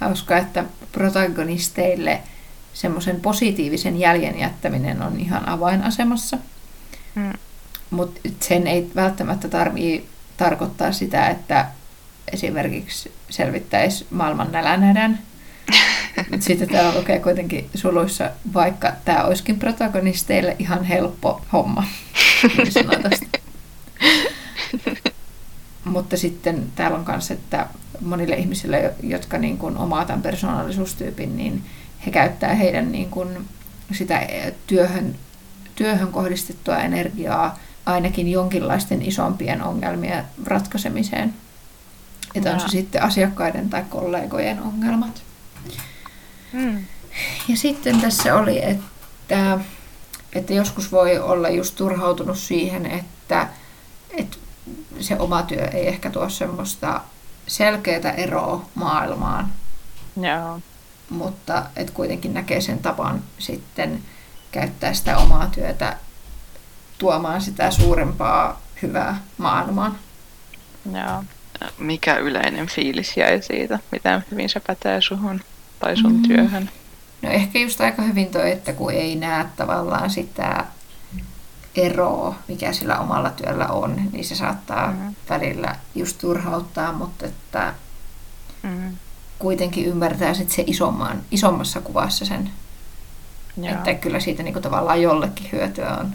hauska, 0.00 0.36
että 0.36 0.64
protagonisteille 0.92 2.20
semmoisen 2.72 3.20
positiivisen 3.20 4.00
jäljen 4.00 4.38
jättäminen 4.38 5.02
on 5.02 5.20
ihan 5.20 5.48
avainasemassa. 5.48 6.38
Hmm. 7.14 7.32
Mutta 7.90 8.20
sen 8.40 8.66
ei 8.66 8.90
välttämättä 8.94 9.48
tarvitse 9.48 10.06
tarkoittaa 10.36 10.92
sitä, 10.92 11.28
että 11.28 11.66
esimerkiksi 12.32 13.19
selvittäisi 13.30 14.06
maailman 14.10 14.52
nälänhädän. 14.52 15.18
Sitten 16.40 16.68
täällä 16.68 16.98
lukee 16.98 17.18
kuitenkin 17.18 17.70
suluissa, 17.74 18.30
vaikka 18.54 18.92
tämä 19.04 19.24
olisikin 19.24 19.58
protagonisteille 19.58 20.56
ihan 20.58 20.84
helppo 20.84 21.42
homma. 21.52 21.84
Mutta 25.84 26.16
sitten 26.16 26.66
täällä 26.74 26.98
on 26.98 27.04
myös, 27.08 27.30
että 27.30 27.66
monille 28.00 28.36
ihmisille, 28.36 28.94
jotka 29.02 29.38
niin 29.38 29.58
kuin 29.58 29.76
omaa 29.76 30.04
tämän 30.04 30.22
persoonallisuustyypin, 30.22 31.36
niin 31.36 31.62
he 32.06 32.10
käyttää 32.10 32.54
heidän 32.54 32.92
niin 32.92 33.10
kuin 33.10 33.48
sitä 33.92 34.28
työhön, 34.66 35.14
työhön 35.74 36.12
kohdistettua 36.12 36.76
energiaa 36.76 37.58
ainakin 37.86 38.30
jonkinlaisten 38.30 39.02
isompien 39.02 39.62
ongelmien 39.62 40.24
ratkaisemiseen. 40.44 41.34
Että 42.34 42.52
on 42.52 42.60
se 42.60 42.68
sitten 42.68 43.02
asiakkaiden 43.02 43.70
tai 43.70 43.84
kollegojen 43.90 44.62
ongelmat. 44.62 45.22
Hmm. 46.52 46.84
Ja 47.48 47.56
sitten 47.56 48.00
tässä 48.00 48.34
oli, 48.34 48.64
että, 48.64 49.58
että 50.32 50.54
joskus 50.54 50.92
voi 50.92 51.18
olla 51.18 51.48
just 51.48 51.76
turhautunut 51.76 52.38
siihen, 52.38 52.86
että, 52.86 53.48
että 54.10 54.36
se 55.00 55.18
oma 55.18 55.42
työ 55.42 55.64
ei 55.64 55.88
ehkä 55.88 56.10
tuo 56.10 56.28
semmoista 56.28 57.00
selkeää 57.46 58.12
eroa 58.16 58.64
maailmaan. 58.74 59.52
Joo. 60.16 60.60
Mutta 61.10 61.66
et 61.76 61.90
kuitenkin 61.90 62.34
näkee 62.34 62.60
sen 62.60 62.78
tapan 62.78 63.22
sitten 63.38 64.02
käyttää 64.52 64.94
sitä 64.94 65.18
omaa 65.18 65.46
työtä 65.46 65.96
tuomaan 66.98 67.40
sitä 67.40 67.70
suurempaa 67.70 68.60
hyvää 68.82 69.22
maailmaan. 69.38 69.98
Joo. 70.92 71.24
Mikä 71.78 72.16
yleinen 72.16 72.66
fiilis 72.66 73.16
jäi 73.16 73.42
siitä? 73.42 73.78
Miten 73.92 74.24
hyvin 74.30 74.48
se 74.48 74.60
pätee 74.60 75.00
suhun 75.00 75.40
tai 75.80 75.96
sun 75.96 76.12
mm. 76.12 76.22
työhön? 76.22 76.70
No 77.22 77.30
ehkä 77.30 77.58
just 77.58 77.80
aika 77.80 78.02
hyvin 78.02 78.26
toi, 78.30 78.50
että 78.50 78.72
kun 78.72 78.92
ei 78.92 79.16
näe 79.16 79.44
tavallaan 79.56 80.10
sitä 80.10 80.64
eroa, 81.74 82.34
mikä 82.48 82.72
sillä 82.72 82.98
omalla 82.98 83.30
työllä 83.30 83.66
on, 83.66 83.96
niin 84.12 84.24
se 84.24 84.34
saattaa 84.34 84.92
Mhm. 84.92 85.08
välillä 85.28 85.76
just 85.94 86.18
turhauttaa, 86.18 86.92
mutta 86.92 87.26
että 87.26 87.74
Mm. 88.62 88.96
kuitenkin 89.38 89.84
ymmärtää 89.86 90.34
sit 90.34 90.50
se 90.50 90.64
isomman, 90.66 91.22
isommassa 91.30 91.80
kuvassa 91.80 92.24
sen, 92.24 92.50
Joo. 93.56 93.68
että 93.68 93.94
kyllä 93.94 94.20
siitä 94.20 94.42
niinku 94.42 94.60
tavallaan 94.60 95.02
jollekin 95.02 95.48
hyötyä 95.52 95.96
on 96.00 96.14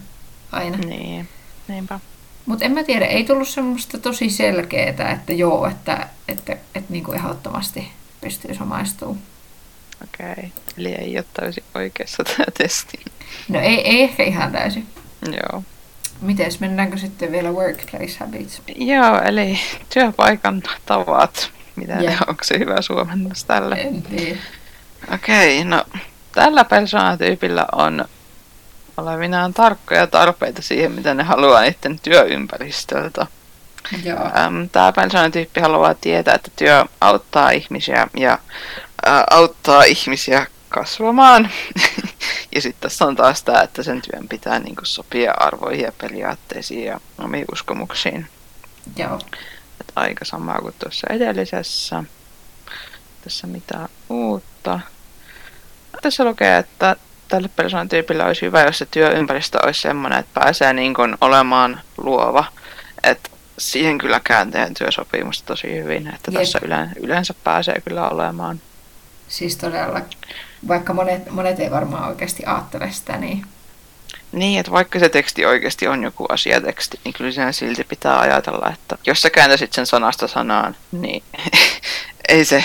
aina. 0.52 0.78
Niin, 0.78 1.30
niinpä. 1.68 2.00
Mutta 2.46 2.66
en 2.66 2.72
mä 2.72 2.84
tiedä, 2.84 3.06
ei 3.06 3.24
tullut 3.24 3.48
semmoista 3.48 3.98
tosi 3.98 4.30
selkeää, 4.30 5.12
että 5.12 5.34
joo, 5.34 5.68
että, 5.68 6.08
että, 6.28 6.54
että 6.54 6.94
niinku 6.94 7.12
ehdottomasti 7.12 7.92
pystyy 8.22 8.56
samaistumaan. 8.56 9.20
Okei. 10.04 10.32
Okay. 10.32 10.50
Eli 10.78 10.92
ei 10.92 11.18
ole 11.18 11.26
täysin 11.34 11.64
oikeassa 11.76 12.24
tämä 12.24 12.46
testi. 12.58 12.98
No 13.50 13.60
ei, 13.60 13.88
ei 13.88 14.02
ehkä 14.02 14.24
ihan 14.24 14.52
täysin. 14.52 14.88
Joo. 15.26 15.64
Mites, 16.22 16.60
mennäänkö 16.60 16.98
sitten 16.98 17.32
vielä 17.32 17.52
workplace 17.52 18.18
habits? 18.20 18.62
Joo, 18.76 19.22
eli 19.22 19.60
työpaikan 19.94 20.64
tavat. 20.86 21.52
Mitä 21.76 21.94
Joo. 21.94 22.10
ne, 22.10 22.18
onko 22.28 22.44
se 22.44 22.60
hyvä 22.60 22.82
suomennos 22.82 23.46
tälle? 23.46 23.76
En 23.76 24.02
tiedä. 24.02 24.40
Okei, 25.14 25.64
no 25.64 25.84
tällä 26.32 26.66
persoonatyypillä 26.66 27.66
on 27.72 28.06
olevinaan 28.98 29.54
tarkkoja 29.54 30.08
tarpeita 30.08 30.62
siihen, 30.62 30.92
mitä 30.92 31.14
ne 31.14 31.24
haluaa 31.24 31.62
niiden 31.62 32.00
työympäristöltä. 32.00 33.28
Joo. 34.04 34.20
Tämä 34.72 34.92
persoonatyyppi 34.92 35.62
haluaa 35.62 35.94
tietää, 35.94 36.36
että 36.36 36.52
työ 36.56 36.86
auttaa 37.02 37.50
ihmisiä 37.50 38.08
ja 38.18 38.40
ää, 39.06 39.24
auttaa 39.32 39.84
ihmisiä 39.84 40.48
kasvamaan. 40.70 41.50
ja 42.56 42.62
sitten 42.62 42.82
tässä 42.82 43.06
on 43.06 43.16
taas 43.16 43.44
tämä, 43.44 43.62
että 43.62 43.84
sen 43.84 44.02
työn 44.02 44.28
pitää 44.28 44.60
niinku 44.60 44.86
sopia 44.86 45.32
arvoihin 45.32 45.84
ja 45.84 45.92
periaatteisiin 45.92 46.86
ja 46.86 47.00
omiin 47.18 47.46
uskomuksiin. 47.52 48.28
Joo. 48.96 49.20
Et 49.82 49.92
aika 49.96 50.26
samaa 50.26 50.62
kuin 50.62 50.76
tuossa 50.80 51.08
edellisessä. 51.10 52.04
Tässä 53.24 53.48
mitään 53.48 53.90
uutta. 54.10 54.80
Tässä 56.02 56.24
lukee, 56.24 56.58
että 56.58 56.96
tälle 57.36 57.50
persoonatyypille 57.56 58.24
olisi 58.24 58.42
hyvä, 58.42 58.64
jos 58.64 58.78
se 58.78 58.86
työympäristö 58.86 59.58
olisi 59.64 59.82
sellainen, 59.82 60.20
että 60.20 60.40
pääsee 60.40 60.74
niin 60.74 60.94
kuin 60.94 61.18
olemaan 61.22 61.82
luova. 61.98 62.46
Et 63.04 63.32
siihen 63.58 63.98
kyllä 63.98 64.22
käänteen 64.24 64.74
työsopimus 64.74 65.42
tosi 65.44 65.74
hyvin, 65.74 66.08
että 66.08 66.32
Jep. 66.32 66.40
tässä 66.40 66.60
yleensä, 66.64 66.94
yleensä 67.00 67.34
pääsee 67.44 67.82
kyllä 67.86 68.10
olemaan. 68.10 68.62
Siis 69.28 69.58
todella, 69.58 70.02
vaikka 70.68 70.94
monet, 70.94 71.30
monet 71.32 71.60
ei 71.60 71.72
varmaan 71.72 72.10
oikeasti 72.10 72.46
ajattele 72.46 72.92
sitä, 72.92 73.18
niin 73.18 73.46
Niin, 74.32 74.60
että 74.60 74.72
vaikka 74.72 75.00
se 75.00 75.10
teksti 75.10 75.46
oikeasti 75.46 75.88
on 75.88 76.04
joku 76.04 76.26
asiateksti, 76.30 77.00
niin 77.04 77.14
kyllä 77.14 77.32
sen 77.32 77.54
silti 77.54 77.84
pitää 77.84 78.20
ajatella, 78.20 78.72
että 78.74 78.98
jos 79.06 79.22
sä 79.22 79.30
kääntäisit 79.30 79.74
sen 79.74 79.86
sanasta 79.86 80.28
sanaan, 80.28 80.76
niin 80.92 81.24
ei 82.30 82.46
se, 82.46 82.64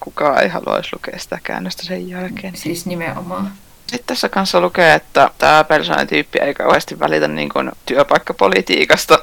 kukaan 0.00 0.42
ei 0.42 0.48
haluaisi 0.48 0.90
lukea 0.92 1.18
sitä 1.18 1.38
käännöstä 1.42 1.82
sen 1.82 2.08
jälkeen. 2.08 2.56
siis 2.56 2.86
nimenomaan. 2.86 3.52
Sitten 3.90 4.06
tässä 4.06 4.28
kanssa 4.28 4.60
lukee, 4.60 4.94
että 4.94 5.30
tämä 5.38 5.64
persoonatyyppi 5.64 6.38
ei 6.38 6.54
kauheasti 6.54 6.98
välitä 6.98 7.28
niin 7.28 7.48
kuin 7.48 7.72
työpaikkapolitiikasta. 7.86 9.18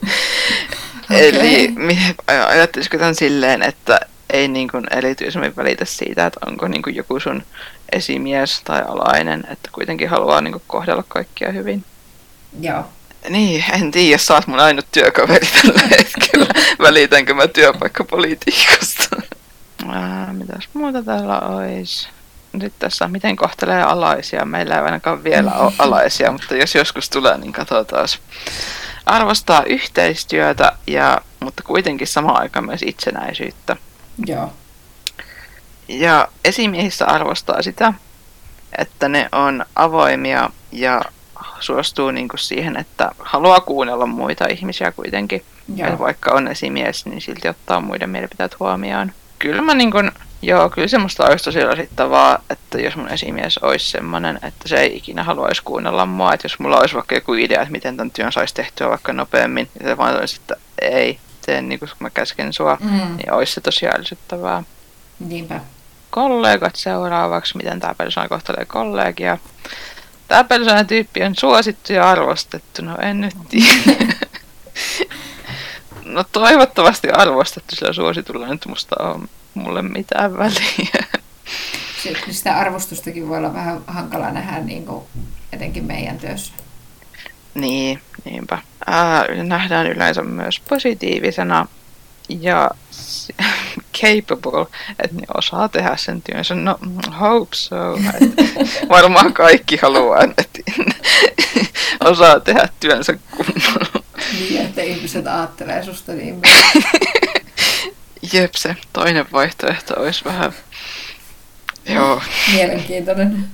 Eli 1.10 1.68
mi- 1.74 2.14
ajattelisiko 2.26 2.98
tämän 2.98 3.14
silleen, 3.14 3.62
että 3.62 4.00
ei 4.30 4.48
niin 4.48 4.68
kuin 4.68 4.84
erityisemmin 4.90 5.56
välitä 5.56 5.84
siitä, 5.84 6.26
että 6.26 6.40
onko 6.46 6.68
niin 6.68 6.82
kuin 6.82 6.96
joku 6.96 7.20
sun 7.20 7.42
esimies 7.92 8.60
tai 8.64 8.82
alainen, 8.88 9.44
että 9.50 9.70
kuitenkin 9.72 10.08
haluaa 10.08 10.40
niin 10.40 10.52
kuin 10.52 10.62
kohdella 10.66 11.04
kaikkia 11.08 11.52
hyvin. 11.52 11.84
Joo. 12.60 12.84
Niin, 13.28 13.64
en 13.72 13.90
tiedä, 13.90 14.18
sä 14.18 14.34
oot 14.34 14.46
mun 14.46 14.60
ainut 14.60 14.86
työkaveri 14.92 15.46
tällä 15.62 15.82
hetkellä. 15.96 16.46
Välitänkö 16.78 17.34
mä 17.34 17.48
työpaikkapolitiikasta? 17.48 19.16
Mitäs 20.32 20.68
muuta 20.74 21.02
täällä 21.02 21.40
olisi? 21.40 22.08
Nyt 22.58 22.72
tässä 22.78 23.08
miten 23.08 23.36
kohtelee 23.36 23.82
alaisia. 23.82 24.44
Meillä 24.44 24.74
ei 24.74 24.80
ainakaan 24.80 25.24
vielä 25.24 25.52
ole 25.52 25.72
alaisia, 25.78 26.32
mutta 26.32 26.56
jos 26.56 26.74
joskus 26.74 27.10
tulee, 27.10 27.38
niin 27.38 27.52
katsotaan. 27.52 28.08
Arvostaa 29.06 29.62
yhteistyötä, 29.62 30.72
ja, 30.86 31.20
mutta 31.40 31.62
kuitenkin 31.62 32.06
samaan 32.06 32.40
aikaan 32.40 32.66
myös 32.66 32.82
itsenäisyyttä. 32.82 33.76
Joo. 34.26 34.52
Ja 35.88 36.28
esimiehissä 36.44 37.06
arvostaa 37.06 37.62
sitä, 37.62 37.92
että 38.78 39.08
ne 39.08 39.28
on 39.32 39.64
avoimia 39.76 40.50
ja 40.72 41.02
suostuu 41.60 42.10
niinku 42.10 42.36
siihen, 42.36 42.76
että 42.76 43.10
haluaa 43.18 43.60
kuunnella 43.60 44.06
muita 44.06 44.46
ihmisiä 44.46 44.92
kuitenkin. 44.92 45.44
Joo. 45.76 45.88
Joo. 45.88 45.98
vaikka 45.98 46.32
on 46.32 46.48
esimies, 46.48 47.06
niin 47.06 47.20
silti 47.20 47.48
ottaa 47.48 47.80
muiden 47.80 48.10
mielipiteet 48.10 48.60
huomioon. 48.60 49.12
Kyllä 49.38 49.62
mä 49.62 49.74
niin 49.74 49.92
kun, 49.92 50.12
joo, 50.46 50.70
kyllä 50.70 50.88
semmoista 50.88 51.26
olisi 51.26 51.44
tosi 51.44 51.64
rasittavaa, 51.64 52.38
että 52.50 52.78
jos 52.80 52.96
mun 52.96 53.08
esimies 53.08 53.58
olisi 53.58 53.90
semmoinen, 53.90 54.38
että 54.42 54.68
se 54.68 54.76
ei 54.76 54.96
ikinä 54.96 55.22
haluaisi 55.24 55.62
kuunnella 55.64 56.06
mua, 56.06 56.34
että 56.34 56.44
jos 56.44 56.58
mulla 56.58 56.78
olisi 56.78 56.94
vaikka 56.94 57.14
joku 57.14 57.34
idea, 57.34 57.60
että 57.62 57.72
miten 57.72 57.96
tämän 57.96 58.10
työn 58.10 58.32
saisi 58.32 58.54
tehtyä 58.54 58.88
vaikka 58.88 59.12
nopeammin, 59.12 59.68
niin 59.78 59.88
se 59.88 59.96
vaan 59.96 60.16
olisi, 60.18 60.40
että 60.40 60.56
ei, 60.80 61.18
teen 61.46 61.68
niin 61.68 61.78
kuin 61.78 61.88
mä 61.98 62.10
käsken 62.10 62.52
sua, 62.52 62.76
Mm, 62.80 63.16
niin 63.16 63.32
olisi 63.32 63.52
se 63.54 63.60
tosi 63.60 63.86
älsyttävää. 63.86 64.62
niinpä. 65.18 65.60
Kollegat 66.10 66.76
seuraavaksi, 66.76 67.56
miten 67.56 67.80
tämä 67.80 67.94
persoona 67.94 68.28
kohtelee 68.28 68.64
kollegia. 68.64 69.38
Tämä 70.28 70.44
persoonatyyppi 70.44 71.22
on 71.22 71.34
suosittu 71.36 71.92
ja 71.92 72.10
arvostettu, 72.10 72.82
no 72.82 72.96
en 73.02 73.20
nyt 73.20 73.34
tiedä. 73.48 74.06
No 76.04 76.24
toivottavasti 76.32 77.10
arvostettu 77.10 77.76
sillä 77.76 77.92
suositulla 77.92 78.46
nyt 78.46 78.66
musta 78.66 78.96
on 79.02 79.28
mulle 79.56 79.82
mitään 79.82 80.38
väliä. 80.38 81.06
Se, 82.02 82.12
sitä 82.30 82.56
arvostustakin 82.56 83.28
voi 83.28 83.38
olla 83.38 83.54
vähän 83.54 83.80
hankala 83.86 84.30
nähdä 84.30 84.60
niin 84.60 84.86
kuin, 84.86 85.04
etenkin 85.52 85.84
meidän 85.84 86.18
työssä. 86.18 86.52
Niin, 87.54 88.00
niinpä. 88.24 88.58
Ää, 88.86 89.24
nähdään 89.42 89.86
yleensä 89.86 90.22
myös 90.22 90.60
positiivisena 90.60 91.66
ja 92.28 92.70
capable, 94.00 94.66
että 94.98 95.16
ne 95.16 95.26
osaa 95.34 95.68
tehdä 95.68 95.96
sen 95.96 96.22
työnsä. 96.22 96.54
No, 96.54 96.78
hope 97.20 97.56
so. 97.56 97.76
Varmaan 98.88 99.32
kaikki 99.32 99.76
haluaa, 99.82 100.22
että 100.38 100.72
osaa 102.04 102.40
tehdä 102.40 102.68
työnsä 102.80 103.18
kunnolla. 103.30 104.02
Niin, 104.32 104.60
että 104.60 104.82
ihmiset 104.82 105.26
ajattelee 105.26 105.82
susta 105.82 106.12
niin. 106.12 106.40
Jep, 108.32 108.54
se 108.54 108.76
toinen 108.92 109.26
vaihtoehto 109.32 110.00
olisi 110.00 110.24
vähän... 110.24 110.52
Joo. 111.88 112.22
Mielenkiintoinen. 112.52 113.44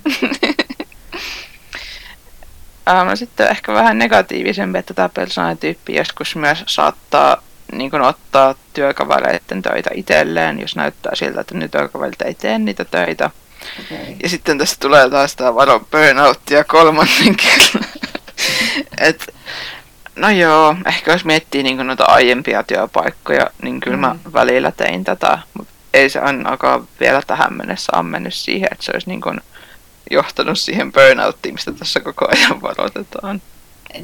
Ää, 2.87 3.05
no 3.05 3.17
sitten 3.17 3.51
ehkä 3.51 3.73
vähän 3.73 3.99
negatiivisempi, 3.99 4.79
että 4.79 4.95
tämä 4.95 5.09
persoonatyyppi 5.09 5.95
joskus 5.95 6.37
myös 6.37 6.65
saattaa 6.67 7.43
niin 7.73 7.91
kuin 7.91 8.03
ottaa 8.03 8.55
työkavereiden 8.75 9.63
töitä 9.63 9.91
itselleen, 9.95 10.61
jos 10.61 10.77
näyttää 10.77 11.15
siltä, 11.15 11.41
että 11.41 11.55
ne 11.55 11.69
työkaverit 11.69 12.23
ei 12.23 12.35
tee 12.35 12.59
niitä 12.59 12.85
töitä. 12.85 13.31
Okay. 13.81 14.15
Ja 14.23 14.29
sitten 14.29 14.59
tässä 14.59 14.77
tulee 14.81 15.11
taas 15.11 15.37
tämä 15.37 15.55
varo 15.55 15.81
burnouttia 15.81 16.65
kolmannen 16.65 17.37
kerran. 17.37 17.91
Et, 19.09 19.35
no 20.17 20.31
joo, 20.31 20.77
ehkä 20.87 21.13
jos 21.13 21.25
miettii 21.25 21.63
niin 21.63 21.77
noita 21.87 22.05
aiempia 22.05 22.63
työpaikkoja, 22.63 23.51
niin 23.63 23.81
kyllä 23.81 23.97
mä 23.97 24.15
Mm. 24.25 24.33
välillä 24.33 24.73
tein 24.73 25.05
tätä, 25.05 25.39
mutta 25.55 25.73
ei 25.95 26.11
se 26.11 26.19
ainakaan 26.21 26.89
vielä 27.01 27.23
tähän 27.27 27.55
mennessä 27.57 27.97
on 27.97 28.07
mennyt 28.07 28.35
siihen, 28.35 28.69
että 28.73 28.85
se 28.85 28.91
olisi 28.95 29.09
niin 29.09 29.21
kuin 29.21 29.41
johtanut 30.11 30.59
siihen 30.59 30.93
burnouttiin, 30.93 31.55
mistä 31.55 31.73
tässä 31.73 32.01
koko 32.01 32.29
ajan 32.29 32.63
varoitetaan. 32.63 33.43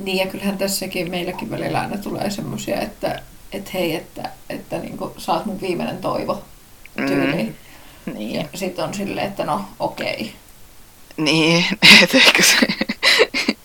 Niin 0.05 0.17
ja 0.19 0.27
kyllähän 0.27 0.59
tässäkin 0.59 1.11
meilläkin 1.11 1.51
välillä 1.51 1.81
aina 1.81 1.99
tulee 1.99 2.31
semmoisia, 2.31 2.81
että 2.81 3.23
et 3.53 3.75
hei, 3.75 3.97
että, 3.97 4.31
että 4.51 4.79
niinku, 4.79 5.15
sä 5.19 5.33
oot 5.33 5.47
mun 5.47 5.61
viimeinen 5.61 5.99
toivo 5.99 6.45
tyyliin. 6.97 7.57
Mm, 8.07 8.13
niin, 8.15 8.35
Ja 8.37 8.45
sit 8.59 8.79
on 8.79 8.95
silleen, 8.95 9.27
että 9.27 9.45
no 9.45 9.65
okei. 9.79 10.33
niin 11.17 11.65
et 12.03 12.15
ehkä, 12.15 12.43
se, 12.43 12.57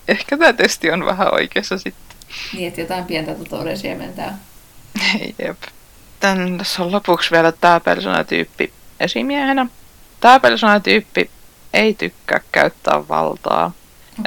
ehkä 0.08 0.36
tämä 0.38 0.52
testi 0.52 0.90
on 0.90 1.06
vähän 1.06 1.34
oikeassa 1.34 1.78
sitten. 1.78 2.13
Niin, 2.52 2.68
että 2.68 2.80
jotain 2.80 3.04
pientä 3.04 3.34
totuuden 3.34 3.78
siementää. 3.78 4.38
Jep. 5.44 5.62
Tän, 6.20 6.58
tässä 6.58 6.82
on 6.82 6.92
lopuksi 6.92 7.30
vielä 7.30 7.52
tämä 7.52 7.80
persoonatyyppi 7.80 8.72
esimiehenä. 9.00 9.66
Tämä 10.20 10.40
persoonatyyppi 10.40 11.30
ei 11.74 11.94
tykkää 11.94 12.40
käyttää 12.52 13.08
valtaa. 13.08 13.72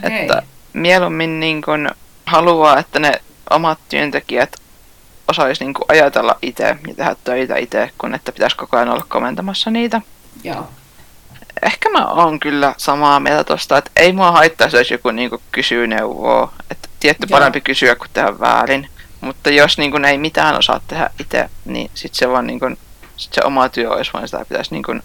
Okei. 0.05 0.21
Että 0.21 0.41
mieluummin 0.73 1.39
niin 1.39 1.61
kun 1.61 1.89
haluaa, 2.25 2.79
että 2.79 2.99
ne 2.99 3.21
omat 3.49 3.79
työntekijät 3.89 4.55
osaisi 5.27 5.63
niin 5.63 5.73
ajatella 5.87 6.37
itse 6.41 6.63
ja 6.63 6.93
tehdä 6.95 7.15
töitä 7.23 7.57
itse, 7.57 7.91
kun 7.97 8.15
että 8.15 8.31
pitäisi 8.31 8.55
koko 8.55 8.77
ajan 8.77 8.89
olla 8.89 9.05
komentamassa 9.09 9.69
niitä. 9.69 10.01
Joo. 10.43 10.69
Ehkä 11.61 11.89
mä 11.89 12.05
oon 12.05 12.39
kyllä 12.39 12.73
samaa 12.77 13.19
mieltä 13.19 13.43
tosta, 13.43 13.77
että 13.77 13.91
ei 13.95 14.13
mua 14.13 14.31
haittaisi, 14.31 14.77
jos 14.77 14.91
joku 14.91 15.11
niinku 15.11 15.41
kysyy 15.51 15.87
neuvoa. 15.87 16.53
Että 16.71 16.89
tietty 16.99 17.27
Joo. 17.29 17.37
parempi 17.37 17.61
kysyä 17.61 17.95
kuin 17.95 18.09
tehdä 18.13 18.39
väärin. 18.39 18.89
Mutta 19.21 19.49
jos 19.49 19.77
niinku 19.77 19.97
ei 20.07 20.17
mitään 20.17 20.57
osaa 20.57 20.81
tehdä 20.87 21.09
itse, 21.19 21.49
niin 21.65 21.91
sit 21.93 22.13
se 22.13 22.29
vaan 22.29 22.47
niinku, 22.47 22.65
sit 23.17 23.33
se 23.33 23.41
oma 23.45 23.69
työ 23.69 23.91
olisi 23.91 24.13
vaan 24.13 24.27
sitä 24.27 24.45
pitäisi 24.49 24.73
niinku 24.73 24.95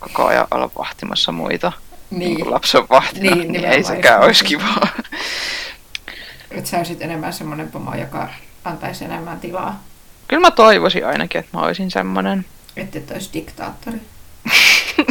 koko 0.00 0.26
ajan 0.26 0.46
olla 0.50 0.70
vahtimassa 0.78 1.32
muita. 1.32 1.72
Niin. 2.10 2.18
Niin, 2.20 2.34
Niin 2.34 2.50
lapsen 2.50 2.82
vahtina, 2.90 3.22
Niin, 3.22 3.38
niin, 3.38 3.52
niin 3.52 3.64
ei 3.64 3.84
sekään 3.84 4.20
olisi 4.20 4.44
kivaa. 4.44 4.88
että 6.50 6.70
sä 6.70 6.76
olisit 6.76 7.02
enemmän 7.02 7.32
semmoinen 7.32 7.70
pomo, 7.70 7.94
joka 7.94 8.28
antaisi 8.64 9.04
enemmän 9.04 9.40
tilaa, 9.40 9.82
Kyllä 10.28 10.40
mä 10.40 10.50
toivoisin 10.50 11.06
ainakin, 11.06 11.38
että 11.38 11.56
mä 11.58 11.64
olisin 11.64 11.90
semmonen. 11.90 12.44
että 12.76 12.98
et 12.98 13.10
olisi 13.10 13.30
diktaattori. 13.32 13.96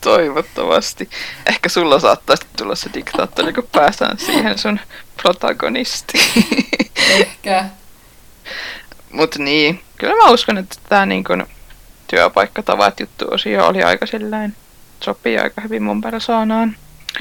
Toivottavasti. 0.00 1.10
Ehkä 1.46 1.68
sulla 1.68 2.00
saattaisi 2.00 2.46
tulla 2.56 2.74
se 2.74 2.90
diktaattori, 2.94 3.52
kun 3.52 3.68
päästään 3.72 4.18
siihen 4.18 4.58
sun 4.58 4.80
protagonistiin. 5.22 6.24
Ehkä. 7.10 7.64
Mutta 9.12 9.38
niin, 9.38 9.80
kyllä 9.98 10.14
mä 10.16 10.30
uskon, 10.30 10.58
että 10.58 10.76
tämä 10.88 11.06
niin 11.06 11.24
kun, 11.24 11.46
työpaikkatavat 12.08 13.00
juttu 13.00 13.24
osio 13.30 13.66
oli 13.66 13.82
aika 13.82 14.06
silleen, 14.06 14.56
sopii 15.04 15.38
aika 15.38 15.60
hyvin 15.60 15.82
mun 15.82 16.00
persoonaan. 16.00 16.76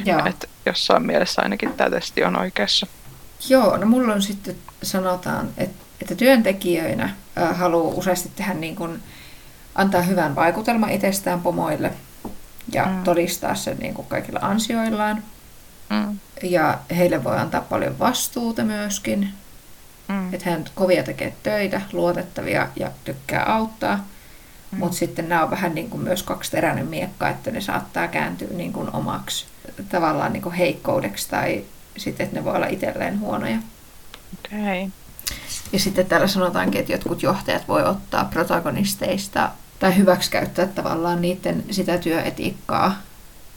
Joo. 0.05 0.25
Että 0.25 0.47
jossain 0.65 1.05
mielessä 1.05 1.41
ainakin 1.41 1.73
tämä 1.73 1.89
testi 1.89 2.23
on 2.23 2.39
oikeassa. 2.39 2.87
Joo, 3.49 3.77
no 3.77 3.85
mulla 3.85 4.13
on 4.13 4.21
sitten, 4.21 4.55
sanotaan, 4.83 5.49
että, 5.57 5.85
että 6.01 6.15
työntekijöinä 6.15 7.09
haluaa 7.53 7.93
useasti 7.93 8.31
tehdä 8.35 8.53
niin 8.53 8.75
kuin, 8.75 9.03
antaa 9.75 10.01
hyvän 10.01 10.35
vaikutelman 10.35 10.89
itsestään 10.89 11.41
pomoille 11.41 11.91
ja 12.73 12.85
Mm. 12.85 13.03
todistaa 13.03 13.55
sen 13.55 13.77
niin 13.79 13.93
kuin 13.93 14.07
kaikilla 14.07 14.39
ansioillaan. 14.41 15.23
Mm. 15.89 16.19
Ja 16.43 16.79
heille 16.97 17.23
voi 17.23 17.37
antaa 17.37 17.61
paljon 17.61 17.99
vastuuta 17.99 18.63
myöskin, 18.63 19.29
Mm. 20.07 20.33
että 20.33 20.49
hän 20.49 20.65
kovia 20.75 21.03
tekee 21.03 21.33
töitä, 21.43 21.81
luotettavia 21.93 22.67
ja 22.75 22.91
tykkää 23.03 23.43
auttaa. 23.55 23.95
Mm. 24.71 24.77
Mutta 24.79 24.97
sitten 24.97 25.29
nämä 25.29 25.43
on 25.43 25.51
vähän 25.51 25.75
niin 25.75 25.89
kuin 25.89 26.03
myös 26.03 26.23
kaksiteräinen 26.23 26.87
miekka, 26.87 27.29
että 27.29 27.51
ne 27.51 27.61
saattaa 27.61 28.07
kääntyä 28.07 28.47
niin 28.51 28.73
kuin 28.73 28.95
omaksi 28.95 29.45
tavallaan 29.89 30.33
niin 30.33 30.43
kuin 30.43 30.55
heikkoudeksi 30.55 31.29
tai 31.29 31.63
sitten, 31.97 32.23
että 32.25 32.39
ne 32.39 32.45
voi 32.45 32.55
olla 32.55 32.67
itselleen 32.67 33.19
huonoja. 33.19 33.57
Okei. 34.45 34.89
Ja 35.73 35.79
sitten 35.79 36.05
täällä 36.05 36.27
sanotaankin, 36.27 36.81
että 36.81 36.91
jotkut 36.91 37.23
johtajat 37.23 37.67
voi 37.67 37.83
ottaa 37.83 38.25
protagonisteista 38.25 39.49
tai 39.81 39.97
hyväksikäyttää 39.97 40.67
tavallaan 40.67 41.21
niiden 41.21 41.63
sitä 41.71 41.97
työetiikkaa 41.97 42.95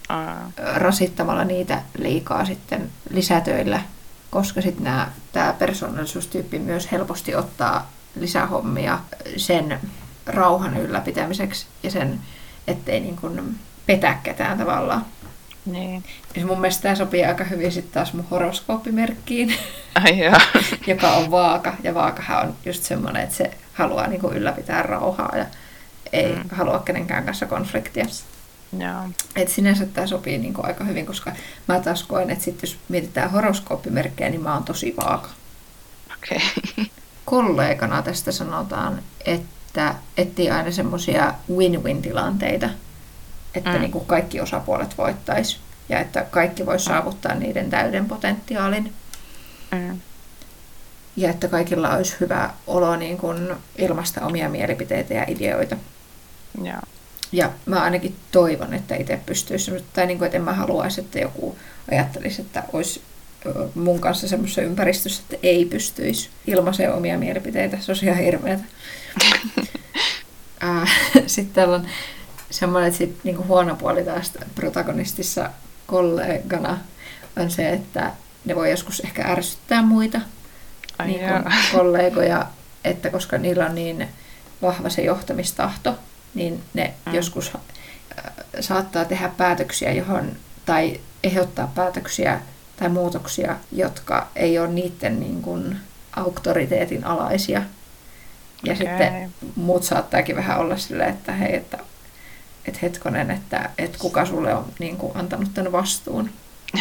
Aa, 0.08 0.50
rasittamalla 0.74 1.44
niitä 1.44 1.82
liikaa 1.98 2.44
sitten 2.44 2.90
lisätöillä, 3.10 3.80
koska 4.30 4.60
sitten 4.60 4.92
tämä 5.32 5.54
persoonallisuustyyppi 5.58 6.58
myös 6.58 6.92
helposti 6.92 7.34
ottaa 7.34 7.90
lisähommia 8.20 8.98
sen 9.36 9.80
rauhan 10.26 10.76
ylläpitämiseksi 10.76 11.66
ja 11.82 11.90
sen, 11.90 12.20
ettei 12.66 13.00
niin 13.00 13.16
kuin 13.16 13.58
petä 13.86 14.14
ketään 14.22 14.58
tavallaan. 14.58 15.04
niin. 15.66 16.04
Ja 16.36 16.46
mun 16.46 16.60
mielestä 16.60 16.82
tämä 16.82 16.94
sopii 16.94 17.24
aika 17.24 17.44
hyvin 17.44 17.72
sitten 17.72 17.92
taas 17.94 18.12
mun 18.12 18.26
horoskooppimerkkiin. 18.30 19.54
Ai 20.04 20.18
joka 20.86 21.12
on 21.12 21.30
vaaka. 21.30 21.74
Ja 21.82 21.94
vaakahan 21.94 22.48
on 22.48 22.56
just 22.64 22.82
semmoinen, 22.82 23.22
että 23.22 23.34
se 23.34 23.50
haluaa 23.74 24.06
niin 24.06 24.20
kuin 24.20 24.36
ylläpitää 24.36 24.82
rauhaa 24.82 25.36
ja 25.36 25.46
ei 26.14 26.32
Mm. 26.34 26.42
mm. 26.42 26.48
halua 26.52 26.78
kenenkään 26.78 27.24
kanssa 27.24 27.46
konfliktia. 27.46 28.06
Joo. 28.78 29.08
Et 29.36 29.48
sinänsä 29.48 29.86
tämä 29.86 30.06
sopii 30.06 30.38
niin 30.38 30.54
kuin 30.54 30.66
aika 30.66 30.84
hyvin, 30.84 31.06
koska 31.06 31.32
mä 31.68 31.80
taas 31.80 32.02
koen, 32.02 32.30
että 32.30 32.44
sit 32.44 32.62
jos 32.62 32.78
mietitään 32.88 33.30
horoskooppimerkkejä, 33.30 34.30
niin 34.30 34.42
mä 34.42 34.54
oon 34.54 34.64
tosi 34.64 34.94
vaaka. 34.96 35.28
Okei. 36.16 36.40
Kollegana 37.24 38.02
tästä 38.02 38.32
sanotaan, 38.32 39.02
että 39.24 39.94
etsii 40.16 40.50
aina 40.50 40.70
semmoisia 40.70 41.34
win-win-tilanteita, 41.56 42.68
että 43.54 43.70
Mm. 43.70 43.76
mm. 43.76 43.80
niin 43.80 43.92
kuin 43.92 44.06
kaikki 44.06 44.40
osapuolet 44.40 44.98
voittaisi 44.98 45.58
ja 45.88 46.00
että 46.00 46.26
kaikki 46.30 46.66
voisi 46.66 46.84
saavuttaa 46.84 47.34
niiden 47.34 47.70
täyden 47.70 48.06
potentiaalin. 48.08 48.92
Mm. 49.72 50.00
Ja 51.16 51.30
että 51.30 51.48
kaikilla 51.48 51.90
olisi 51.96 52.16
hyvä 52.20 52.50
olo 52.66 52.96
niin 52.96 53.18
kuin 53.18 53.48
ilmaista 53.78 54.26
omia 54.26 54.48
mielipiteitä 54.48 55.14
ja 55.14 55.24
ideoita. 55.28 55.76
Joo. 56.62 56.80
Ja 57.32 57.50
mä 57.66 57.82
ainakin 57.82 58.16
toivon, 58.32 58.74
että 58.74 58.94
itse 58.96 59.20
pystyisi, 59.26 59.84
tai 59.92 60.06
niin 60.06 60.18
kuin, 60.18 60.26
että 60.26 60.36
en 60.36 60.44
mä 60.44 60.52
haluaisi, 60.52 61.00
että 61.00 61.18
joku 61.18 61.58
ajattelisi, 61.90 62.42
että 62.42 62.62
olisi 62.72 63.02
mun 63.74 64.00
kanssa 64.00 64.28
semmoisessa 64.28 64.62
ympäristössä, 64.62 65.22
että 65.22 65.46
ei 65.46 65.64
pystyisi 65.64 66.30
ilmaisemaan 66.46 66.98
omia 66.98 67.18
mielipiteitä. 67.18 67.78
Se 67.80 67.92
olisi 67.92 68.06
ihan 68.06 68.18
hirveätä. 68.18 68.64
Sitten 71.26 71.54
täällä 71.54 71.76
on 71.76 71.86
semmoinen, 72.50 72.88
että 72.88 72.98
sit, 72.98 73.24
niin 73.24 73.36
kuin 73.36 73.48
huono 73.48 73.76
puoli 73.76 74.04
taas 74.04 74.32
protagonistissa 74.54 75.50
kollegana 75.86 76.78
on 77.36 77.50
se, 77.50 77.70
että 77.70 78.12
ne 78.44 78.54
voi 78.54 78.70
joskus 78.70 79.00
ehkä 79.00 79.22
ärsyttää 79.22 79.82
muita 79.82 80.20
Ai 80.98 81.06
niin 81.06 81.20
kuin 81.20 81.54
kollegoja, 81.72 82.46
että 82.84 83.10
koska 83.10 83.38
niillä 83.38 83.66
on 83.66 83.74
niin 83.74 84.08
vahva 84.62 84.88
se 84.88 85.02
johtamistahto, 85.02 85.98
niin 86.34 86.62
ne 86.74 86.94
Mm. 87.06 87.14
joskus 87.14 87.52
äh, 87.54 88.32
saattaa 88.60 89.04
tehdä 89.04 89.28
päätöksiä, 89.28 89.92
johon, 89.92 90.32
tai 90.66 91.00
ehdottaa 91.24 91.72
päätöksiä 91.74 92.40
tai 92.76 92.88
muutoksia, 92.88 93.56
jotka 93.72 94.28
ei 94.36 94.58
ole 94.58 94.68
niiden 94.68 95.20
niin 95.20 95.42
kuin, 95.42 95.76
auktoriteetin 96.16 97.04
alaisia. 97.04 97.62
Ja 98.64 98.72
Okei. 98.72 98.76
sitten 98.76 99.32
muut 99.56 99.82
saattaakin 99.84 100.36
vähän 100.36 100.58
olla 100.58 100.76
silleen, 100.76 101.10
että 101.10 101.32
hei, 101.32 101.56
että, 101.56 101.78
että 102.64 102.80
hetkonen, 102.82 103.30
että, 103.30 103.70
että 103.78 103.98
kuka 103.98 104.26
sulle 104.26 104.54
on 104.54 104.72
niin 104.78 104.96
kuin, 104.96 105.16
antanut 105.16 105.54
tämän 105.54 105.72
vastuun. 105.72 106.30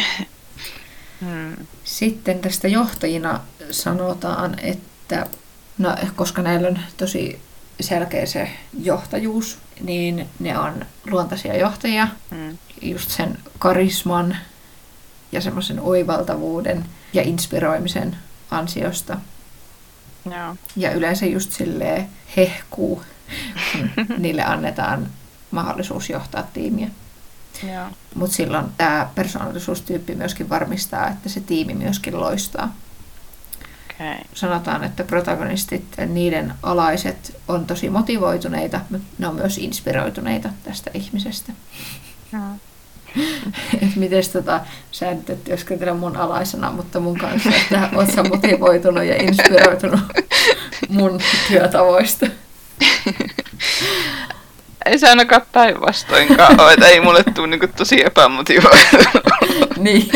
Mm. 1.20 1.66
Sitten 1.84 2.38
tästä 2.40 2.68
johtajina 2.68 3.40
sanotaan, 3.70 4.58
että 4.58 5.26
no, 5.78 5.96
koska 6.16 6.42
näillä 6.42 6.68
on 6.68 6.78
tosi 6.96 7.40
selkeä 7.80 8.26
se 8.26 8.50
johtajuus, 8.82 9.58
niin 9.80 10.28
ne 10.38 10.58
on 10.58 10.86
luontaisia 11.10 11.56
johtajia 11.56 12.08
Mm. 12.30 12.58
just 12.82 13.10
sen 13.10 13.38
karisman 13.58 14.36
ja 15.32 15.40
semmoisen 15.40 15.80
oivaltavuuden 15.80 16.84
ja 17.12 17.22
inspiroimisen 17.22 18.16
ansiosta. 18.50 19.16
Joo. 20.24 20.56
Ja 20.76 20.92
yleensä 20.92 21.26
just 21.26 21.52
silleen 21.52 22.08
hehkuu, 22.36 23.02
kun 23.72 23.90
niille 24.18 24.44
annetaan 24.44 25.06
mahdollisuus 25.50 26.10
johtaa 26.10 26.42
tiimiä. 26.42 26.88
Mutta 28.14 28.36
silloin 28.36 28.66
tämä 28.78 29.08
persoonallisuustyyppi 29.14 30.14
myöskin 30.14 30.48
varmistaa, 30.48 31.08
että 31.08 31.28
se 31.28 31.40
tiimi 31.40 31.74
myöskin 31.74 32.20
loistaa. 32.20 32.74
Okei. 33.94 34.24
Sanotaan, 34.34 34.84
että 34.84 35.04
protagonistit, 35.04 35.84
niiden 36.06 36.54
alaiset 36.62 37.36
on 37.48 37.66
tosi 37.66 37.90
motivoituneita, 37.90 38.80
mutta 38.90 39.06
ne 39.18 39.28
on 39.28 39.34
myös 39.34 39.58
inspiroituneita 39.58 40.48
tästä 40.64 40.90
ihmisestä. 40.94 41.52
Et 43.82 43.96
miten 43.96 44.22
tota, 44.32 44.60
sä 44.90 45.14
nyt 45.14 45.30
et 45.30 45.44
työskentele 45.44 45.92
mun 45.92 46.16
alaisena, 46.16 46.72
mutta 46.72 47.00
mun 47.00 47.18
kanssa, 47.18 47.50
että 47.50 47.88
oot 47.96 48.10
sä 48.14 48.22
motivoitunut 48.22 49.04
ja 49.04 49.22
inspiroitunut 49.22 50.00
mun 50.88 51.20
työtavoista. 51.48 52.26
Ei 54.86 54.98
se 54.98 55.08
ainakaan 55.08 55.42
päinvastoinkaan 55.52 56.60
ole, 56.60 56.72
että 56.72 56.88
ei 56.88 57.00
mulle 57.00 57.24
tule 57.34 57.46
niinku 57.46 57.66
tosi 57.76 58.04
epämotivoitunut. 58.06 59.24
niin. 59.76 60.10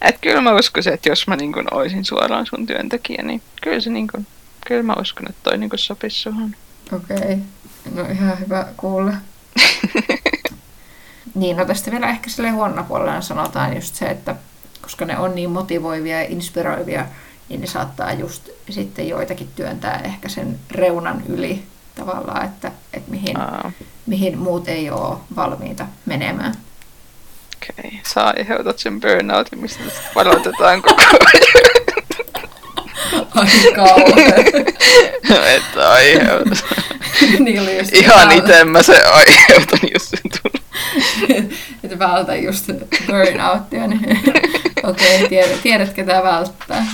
Et 0.00 0.16
kyllä 0.20 0.40
mä 0.40 0.54
uskoisin, 0.54 0.92
että 0.92 1.08
jos 1.08 1.26
mä 1.26 1.36
niinku 1.36 1.62
oisin 1.70 2.04
suoraan 2.04 2.46
sun 2.46 2.66
työntekijä, 2.66 3.22
niin 3.22 3.42
kyllä 3.62 3.80
se 3.80 3.90
niinku, 3.90 4.24
kyllä 4.66 4.82
mä 4.82 4.94
uskon, 5.00 5.28
että 5.30 5.40
toi 5.42 5.58
niinku 5.58 5.76
sopisi 5.76 6.16
suhun. 6.18 6.56
Okei, 6.92 7.16
okay. 7.16 7.36
no 7.94 8.02
ihan 8.12 8.38
hyvä 8.40 8.66
kuulla. 8.76 9.12
Niin, 11.34 11.56
no 11.56 11.64
tästä 11.64 11.90
vielä 11.90 12.08
ehkä 12.08 12.30
sille 12.30 12.50
huonona 12.50 12.82
puolella 12.82 13.20
sanotaan 13.20 13.74
just 13.74 13.94
se, 13.94 14.06
että 14.06 14.36
koska 14.82 15.04
ne 15.04 15.18
on 15.18 15.34
niin 15.34 15.50
motivoivia 15.50 16.22
ja 16.22 16.28
inspiroivia, 16.28 17.06
niin 17.48 17.60
ne 17.60 17.66
saattaa 17.66 18.12
just 18.12 18.48
sitten 18.70 19.08
joitakin 19.08 19.48
työntää 19.56 20.00
ehkä 20.04 20.28
sen 20.28 20.58
reunan 20.70 21.22
yli 21.28 21.62
tavallaan, 21.94 22.44
että, 22.44 22.72
että 22.92 23.10
mihin, 23.10 23.40
Aa, 23.40 23.72
mihin 24.06 24.38
muut 24.38 24.68
ei 24.68 24.90
ole 24.90 25.18
valmiita 25.36 25.86
menemään. 26.06 26.54
Okei, 27.62 27.88
okay. 27.88 28.00
sä 28.14 28.22
aiheutat 28.24 28.78
sen 28.78 29.00
burnoutin, 29.00 29.60
mistä 29.60 29.82
varoitetaan 30.14 30.82
koko 30.82 31.02
ajan. 31.02 31.70
Ai 33.34 33.72
kauhean. 33.74 34.44
Että 35.46 35.90
aiheuta. 35.90 36.56
niin 37.38 37.60
oli 37.60 37.78
just 37.78 37.92
Ihan 37.92 38.28
vältä- 38.28 38.34
itse 38.34 38.64
mä 38.64 38.82
se 38.82 39.02
aiheutan, 39.04 39.78
jos 39.92 40.10
se 40.10 40.16
tulee. 40.42 41.48
Että 41.84 41.98
vältä 41.98 42.36
just 42.36 42.66
burnouttia, 43.06 43.86
niin 43.86 44.00
okei, 44.82 45.16
okay, 45.16 45.28
tiedät, 45.28 45.62
tiedät 45.62 45.92
ketä 45.92 46.22
välttää. 46.22 46.86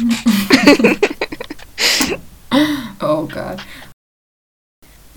oh 3.02 3.28
god. 3.28 3.58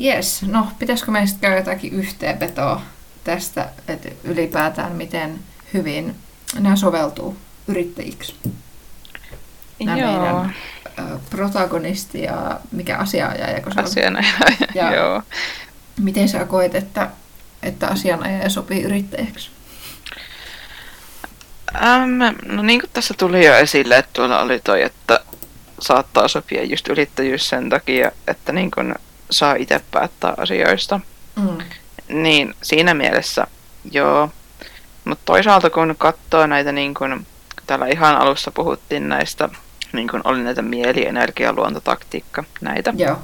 Yes, 0.03 0.41
no 0.41 0.67
pitäisikö 0.79 1.11
meistä 1.11 1.39
käydä 1.41 1.57
jotakin 1.57 1.93
yhteenvetoa 1.93 2.81
tästä, 3.29 3.69
että 3.87 4.09
ylipäätään 4.23 4.91
miten 4.91 5.39
hyvin 5.73 6.15
nämä 6.59 6.75
soveltuu 6.75 7.37
yrittäjiksi? 7.67 8.35
Nämä 9.83 9.97
Joo, 9.97 10.11
meidän 10.11 10.55
ö, 10.99 11.19
protagonisti 11.29 12.21
ja 12.21 12.59
mikä 12.71 12.97
asianajaja, 12.97 13.61
kun 13.61 13.73
se 13.73 13.79
on. 13.79 13.85
asianajaja. 13.85 14.57
Joo. 14.75 14.93
Joo. 14.93 15.21
Miten 15.99 16.29
sä 16.29 16.45
koet, 16.45 16.75
että, 16.75 17.09
että 17.63 17.87
asianajaja 17.87 18.49
sopii 18.49 18.83
yrittäjäksi? 18.83 19.49
Ähm, 21.75 22.21
no 22.45 22.61
niin 22.61 22.79
kuin 22.79 22.89
tässä 22.93 23.13
tuli 23.17 23.45
jo 23.45 23.55
esille, 23.55 23.97
että 23.97 24.11
tuolla 24.13 24.41
oli 24.41 24.59
toi, 24.59 24.81
että 24.81 25.19
saattaa 25.79 26.27
sopia 26.27 26.63
just 26.63 26.87
yrittäjyys 26.87 27.49
sen 27.49 27.69
takia, 27.69 28.11
että 28.27 28.51
niin 28.51 28.71
kun 28.71 28.95
saa 29.31 29.55
itse 29.55 29.81
päättää 29.91 30.33
asioista. 30.37 30.99
Mm. 31.35 31.57
Niin 32.09 32.55
siinä 32.61 32.93
mielessä 32.93 33.47
joo. 33.91 34.29
Mutta 35.05 35.21
toisaalta 35.25 35.69
kun 35.69 35.95
katsoo 35.97 36.47
näitä, 36.47 36.71
niin 36.71 36.93
kun, 36.93 37.25
täällä 37.67 37.87
ihan 37.87 38.15
alussa 38.15 38.51
puhuttiin 38.51 39.09
näistä, 39.09 39.49
niin 39.93 40.07
kun 40.07 40.21
oli 40.23 40.43
näitä 40.43 40.61
mieli, 40.61 41.05
energia, 41.07 41.53
luontotaktiikka, 41.53 42.43
näitä. 42.61 42.93
Joo. 42.97 43.17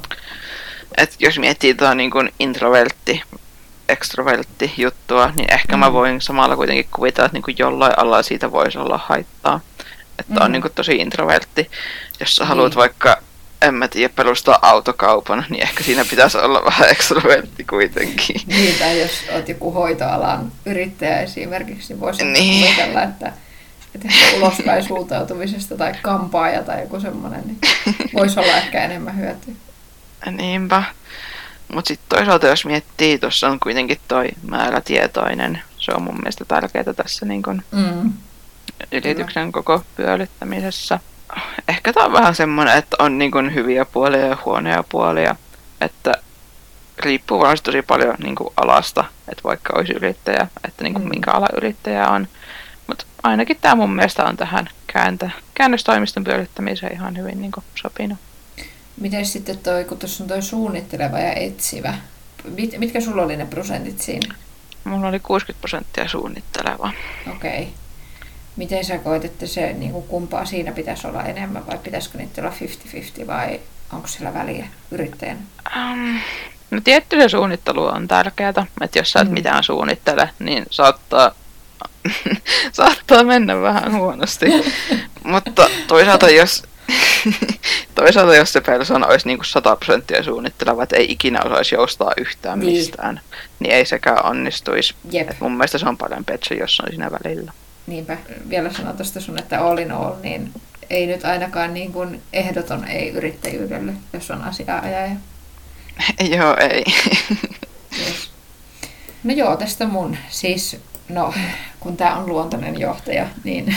Et 0.97 1.15
jos 1.19 1.39
miettii 1.39 1.73
tuota 1.73 1.95
niin 1.95 2.11
kun 2.11 2.29
introvertti, 2.39 3.21
extrovertti 3.89 4.73
juttua, 4.77 5.31
niin 5.35 5.53
ehkä 5.53 5.77
mä 5.77 5.87
Mm. 5.89 5.93
voin 5.93 6.21
samalla 6.21 6.55
kuitenkin 6.55 6.87
kuvitella, 6.95 7.25
että 7.25 7.35
niin 7.35 7.43
kuin 7.43 7.55
jollain 7.59 7.93
alalla 7.99 8.23
siitä 8.23 8.51
voisi 8.51 8.77
olla 8.77 8.99
haittaa. 9.05 9.59
Että 10.19 10.33
Mm. 10.33 10.45
on 10.45 10.51
niin 10.51 10.61
kuin 10.61 10.73
tosi 10.73 10.95
introvertti. 10.95 11.71
Jos 12.19 12.35
sä 12.35 12.45
haluat 12.45 12.71
Niin. 12.71 12.77
vaikka, 12.77 13.17
en 13.65 13.73
mä 13.73 13.87
tiedä, 13.87 14.13
perustaa 14.15 14.59
autokaupan, 14.61 15.45
niin 15.49 15.63
ehkä 15.63 15.83
siinä 15.83 16.05
pitäisi 16.09 16.37
olla 16.37 16.65
vähän 16.65 16.89
extrovertti 16.89 17.63
kuitenkin. 17.63 18.41
Niin, 18.47 18.79
tai 18.79 18.99
jos 19.01 19.11
olet 19.33 19.49
joku 19.49 19.71
hoitoalan 19.71 20.51
yrittäjä 20.65 21.19
esimerkiksi, 21.21 21.93
niin 21.93 21.99
voisi 22.01 22.25
Niin. 22.25 22.63
kuvitella, 22.65 23.03
että, 23.03 23.33
että 23.95 24.07
ehkä 24.07 24.37
ulospäin 24.37 24.83
suuntautumisesta 24.83 25.77
tai 25.77 25.93
kampaaja 26.01 26.63
tai 26.63 26.81
joku 26.81 26.99
semmoinen, 26.99 27.41
niin 27.45 27.57
voisi 28.13 28.39
olla 28.39 28.57
ehkä 28.57 28.83
enemmän 28.85 29.17
hyötyä. 29.17 29.53
Niinpä. 30.31 30.83
Mutta 31.73 31.87
sitten 31.87 32.17
toisaalta 32.17 32.47
jos 32.47 32.65
miettii, 32.65 33.19
tuossa 33.19 33.47
on 33.47 33.59
kuitenkin 33.59 33.97
toi 34.07 34.29
määrätietoinen. 34.49 35.61
Se 35.77 35.91
on 35.91 36.01
mun 36.03 36.15
mielestä 36.15 36.45
tärkeää 36.45 36.93
tässä 36.95 37.25
niin 37.25 37.43
kun 37.43 37.61
Mm. 37.71 38.13
ylityksen 38.91 39.51
koko 39.51 39.83
pyörittämisessä. 39.97 40.99
Ehkä 41.67 41.93
tämä 41.93 42.05
on 42.05 42.13
vähän 42.13 42.35
semmoinen, 42.35 42.77
että 42.77 42.97
on 42.99 43.17
niin 43.17 43.31
kuin 43.31 43.53
hyviä 43.53 43.85
puolia 43.85 44.27
ja 44.27 44.37
huonoja 44.45 44.83
puolia. 44.89 45.35
Että 45.81 46.13
riippuu 46.99 47.39
varmasti 47.39 47.65
tosi 47.65 47.81
paljon 47.81 48.15
niin 48.23 48.35
kuin 48.35 48.53
alasta, 48.57 49.05
että 49.31 49.43
vaikka 49.43 49.73
olisi 49.77 49.93
yrittäjä, 49.93 50.47
että 50.67 50.83
niin 50.83 50.93
kuin 50.93 51.03
Mm. 51.03 51.09
minkä 51.09 51.31
ala 51.31 51.47
yrittäjä 51.57 52.07
on. 52.07 52.27
Mutta 52.87 53.05
ainakin 53.23 53.57
tämä 53.61 53.75
mun 53.75 53.95
mielestä 53.95 54.23
on 54.25 54.37
tähän 54.37 54.69
kääntä, 54.87 55.29
käännöstoimiston 55.55 56.23
pyörittämiseen 56.23 56.93
ihan 56.93 57.17
hyvin 57.17 57.41
niin 57.41 57.51
kuin 57.51 57.63
sopinut. 57.75 58.17
Miten 58.97 59.25
sitten 59.25 59.57
toi, 59.57 59.85
kun 59.85 59.97
tuossa 59.97 60.23
on 60.23 60.27
toi 60.27 60.41
suunnitteleva 60.41 61.19
ja 61.19 61.33
etsivä, 61.33 61.93
mit, 62.43 62.77
mitkä 62.77 63.01
sulla 63.01 63.23
oli 63.23 63.37
ne 63.37 63.45
prosentit 63.45 64.01
siinä? 64.01 64.35
Mulla 64.83 65.07
oli 65.07 65.19
60 65.19 65.61
prosenttia 65.61 66.07
suunnitteleva. 66.07 66.91
Okei. 67.35 67.61
Okay. 67.61 67.65
Miten 68.55 68.85
sä 68.85 68.97
koet, 68.97 69.25
että 69.25 69.47
se 69.47 69.73
niin 69.73 69.91
kuin 69.91 70.07
kumpaa 70.07 70.45
siinä 70.45 70.71
pitäisi 70.71 71.07
olla 71.07 71.23
enemmän 71.23 71.67
vai 71.67 71.77
pitäisikö 71.77 72.17
niitä 72.17 72.41
olla 72.41 72.53
50-50 73.23 73.27
vai 73.27 73.59
onko 73.93 74.07
sillä 74.07 74.33
väliä 74.33 74.67
yrittäjän? 74.91 75.37
Um, 75.75 76.19
no 76.71 76.81
tietty 76.83 77.21
se 77.21 77.29
suunnittelu 77.29 77.85
on 77.85 78.07
tärkeää, 78.07 78.53
että 78.81 78.99
jos 78.99 79.11
sä 79.11 79.19
et 79.19 79.27
Mm. 79.27 79.33
mitään 79.33 79.63
suunnittele, 79.63 80.29
niin 80.39 80.65
saattaa, 80.69 81.31
saattaa 82.71 83.23
mennä 83.23 83.61
vähän 83.61 83.93
huonosti. 83.95 84.45
Mutta 85.23 85.69
toisaalta 85.87 86.29
jos, 86.29 86.63
toisaalta 87.95 88.35
jos 88.35 88.53
se 88.53 88.61
persona 88.61 89.07
olisi 89.07 89.27
niinku 89.27 89.43
100 89.43 89.75
prosenttia 89.75 90.23
suunnitteleva, 90.23 90.83
että 90.83 90.95
ei 90.95 91.11
ikinä 91.11 91.41
osaisi 91.45 91.75
joustaa 91.75 92.11
yhtään 92.17 92.59
Niin. 92.59 92.73
mistään, 92.77 93.21
niin 93.59 93.73
ei 93.73 93.85
sekään 93.85 94.25
onnistuisi. 94.25 94.95
Jep. 95.11 95.29
Et 95.29 95.39
mun 95.39 95.51
mielestä 95.57 95.77
se 95.77 95.89
on 95.89 95.97
parempi, 95.97 96.33
että 96.33 96.47
se 96.47 96.55
jossain 96.55 96.89
siinä 96.89 97.09
välillä. 97.11 97.51
Niinpä 97.87 98.17
vielä 98.49 98.73
sanon 98.73 98.97
tuosta 98.97 99.21
sun, 99.21 99.39
että 99.39 99.61
all 99.61 99.77
in 99.77 99.91
all, 99.91 100.13
niin 100.23 100.51
ei 100.89 101.07
nyt 101.07 101.25
ainakaan 101.25 101.73
niin 101.73 101.93
kuin 101.93 102.21
ehdoton 102.33 102.87
ei 102.87 103.09
yrittäjyydelle, 103.09 103.93
jos 104.13 104.31
on 104.31 104.43
asianajaja. 104.43 105.15
Joo, 106.37 106.57
ei. 106.59 106.83
Yes. 107.99 108.29
No 109.23 109.33
joo, 109.33 109.55
tästä 109.55 109.87
mun. 109.87 110.17
Siis, 110.29 110.77
no, 111.09 111.33
kun 111.79 111.97
tämä 111.97 112.15
on 112.15 112.29
luontainen 112.29 112.79
johtaja, 112.79 113.27
niin 113.43 113.65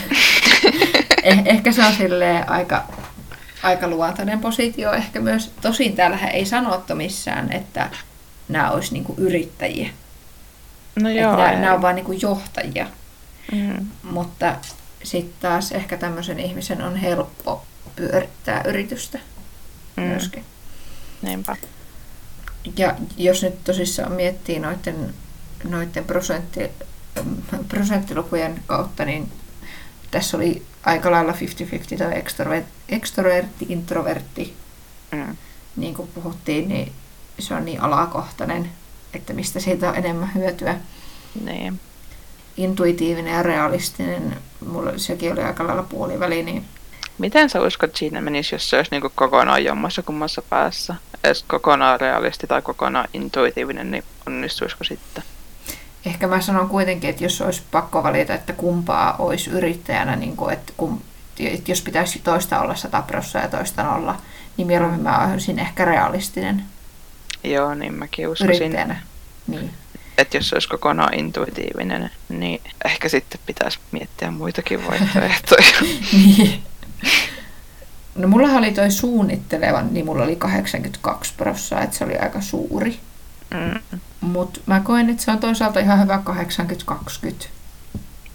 eh- 1.22 1.42
ehkä 1.44 1.72
se 1.72 1.84
on 1.84 1.92
silleen 1.92 2.48
aika, 2.50 2.84
aika 3.62 3.88
luontainen 3.88 4.40
positio 4.40 4.92
ehkä 4.92 5.20
myös. 5.20 5.52
Tosin 5.60 5.96
täällähän 5.96 6.30
ei 6.30 6.44
sanottu 6.46 6.94
missään, 6.94 7.52
että 7.52 7.90
nämä 8.48 8.70
olisi 8.70 8.92
niinku 8.92 9.14
yrittäjiä. 9.18 9.88
No 11.02 11.10
joo, 11.10 11.36
nämä, 11.36 11.52
nämä 11.52 11.74
on 11.74 11.82
vain 11.82 11.96
niinku 11.96 12.12
johtajia. 12.12 12.86
Mm. 13.52 13.86
Mutta 14.02 14.56
sitten 15.02 15.34
taas 15.40 15.72
ehkä 15.72 15.96
tämmöisen 15.96 16.40
ihmisen 16.40 16.82
on 16.82 16.96
helppo 16.96 17.64
pyörittää 17.96 18.62
yritystä 18.66 19.18
Mm. 19.98 20.02
myöskin. 20.04 20.44
Niinpä. 21.22 21.56
Ja 22.76 22.94
jos 23.16 23.42
nyt 23.42 23.64
tosissaan 23.64 24.12
miettii 24.12 24.58
noiden, 24.58 25.14
noiden 25.64 26.04
prosentti, 26.04 26.60
prosenttilukujen 27.68 28.62
kautta, 28.66 29.04
niin 29.04 29.32
tässä 30.10 30.36
oli 30.36 30.66
aika 30.84 31.10
lailla 31.10 31.32
50-50 31.32 31.98
tai 31.98 32.18
extrovertti, 32.18 32.72
extrovertti, 32.88 33.66
introvertti. 33.68 34.56
Mm. 35.12 35.36
Niin 35.76 35.94
kuin 35.94 36.08
puhuttiin, 36.14 36.68
niin 36.68 36.92
se 37.38 37.54
on 37.54 37.64
niin 37.64 37.80
alakohtainen, 37.80 38.70
että 39.14 39.32
mistä 39.32 39.60
siitä 39.60 39.88
on 39.88 39.96
enemmän 39.96 40.34
hyötyä. 40.34 40.76
Niin. 41.44 41.80
Intuitiivinen 42.58 43.34
ja 43.34 43.42
realistinen, 43.42 44.36
mulla 44.66 44.92
sekin 44.96 45.32
oli 45.32 45.42
aika 45.42 45.66
lailla 45.66 45.82
puoliväli, 45.82 46.42
niin 46.42 46.64
Miten 47.18 47.50
sä 47.50 47.60
uskot, 47.60 47.88
että 47.88 47.98
siinä 47.98 48.20
menisi, 48.20 48.54
jos 48.54 48.70
se 48.70 48.76
olisi 48.76 48.90
niin 48.90 49.10
kokonaan 49.14 49.64
jommassa 49.64 50.02
kummassa 50.02 50.42
päässä? 50.42 50.94
Edes 51.24 51.44
kokonaan 51.48 52.00
realisti 52.00 52.46
tai 52.46 52.62
kokonaan 52.62 53.08
intuitiivinen, 53.14 53.90
niin 53.90 54.04
onnistuisiko 54.26 54.84
sitten? 54.84 55.24
Ehkä 56.06 56.26
mä 56.26 56.40
sanon 56.40 56.68
kuitenkin, 56.68 57.10
että 57.10 57.24
jos 57.24 57.40
olisi 57.40 57.62
pakko 57.70 58.02
valita, 58.02 58.34
että 58.34 58.52
kumpaa 58.52 59.16
olisi 59.18 59.50
yrittäjänä, 59.50 60.16
niin 60.16 60.36
kuin, 60.36 60.52
että, 60.52 60.72
kum, 60.76 61.00
että 61.40 61.70
jos 61.70 61.82
pitäisi 61.82 62.18
toista 62.18 62.60
olla 62.60 62.74
100 62.74 63.02
prosenttia 63.02 63.40
ja 63.40 63.48
toista 63.48 63.82
nolla, 63.82 64.16
niin 64.56 64.66
mieluummin 64.66 65.00
mä 65.00 65.30
olisin 65.32 65.58
ehkä 65.58 65.84
realistinen 65.84 66.64
Joo, 67.44 67.74
niin 67.74 67.94
mäkin 67.94 68.28
uskoisin, 68.28 68.56
yrittäjänä. 68.56 69.02
Niin. 69.46 69.70
Että 70.18 70.36
jos 70.36 70.48
se 70.48 70.56
olisi 70.56 70.68
kokonaan 70.68 71.14
intuitiivinen, 71.14 72.10
niin 72.28 72.60
ehkä 72.84 73.08
sitten 73.08 73.40
pitäisi 73.46 73.78
miettiä 73.92 74.30
muitakin 74.30 74.86
vaihtoehtoja. 74.86 75.68
niin. 76.12 76.62
No 78.14 78.28
mullahan 78.28 78.58
oli 78.58 78.72
toi 78.72 78.90
suunnittelevan, 78.90 79.94
niin 79.94 80.06
mulla 80.06 80.24
oli 80.24 80.36
82 80.36 81.34
prosenttia, 81.36 81.84
että 81.84 81.96
se 81.96 82.04
oli 82.04 82.16
aika 82.18 82.40
suuri. 82.40 83.00
Mm. 83.54 84.00
Mutta 84.20 84.60
mä 84.66 84.80
koen, 84.80 85.10
että 85.10 85.22
se 85.22 85.30
on 85.30 85.38
toisaalta 85.38 85.80
ihan 85.80 86.00
hyvä 86.02 86.22
80-20. 86.90 87.46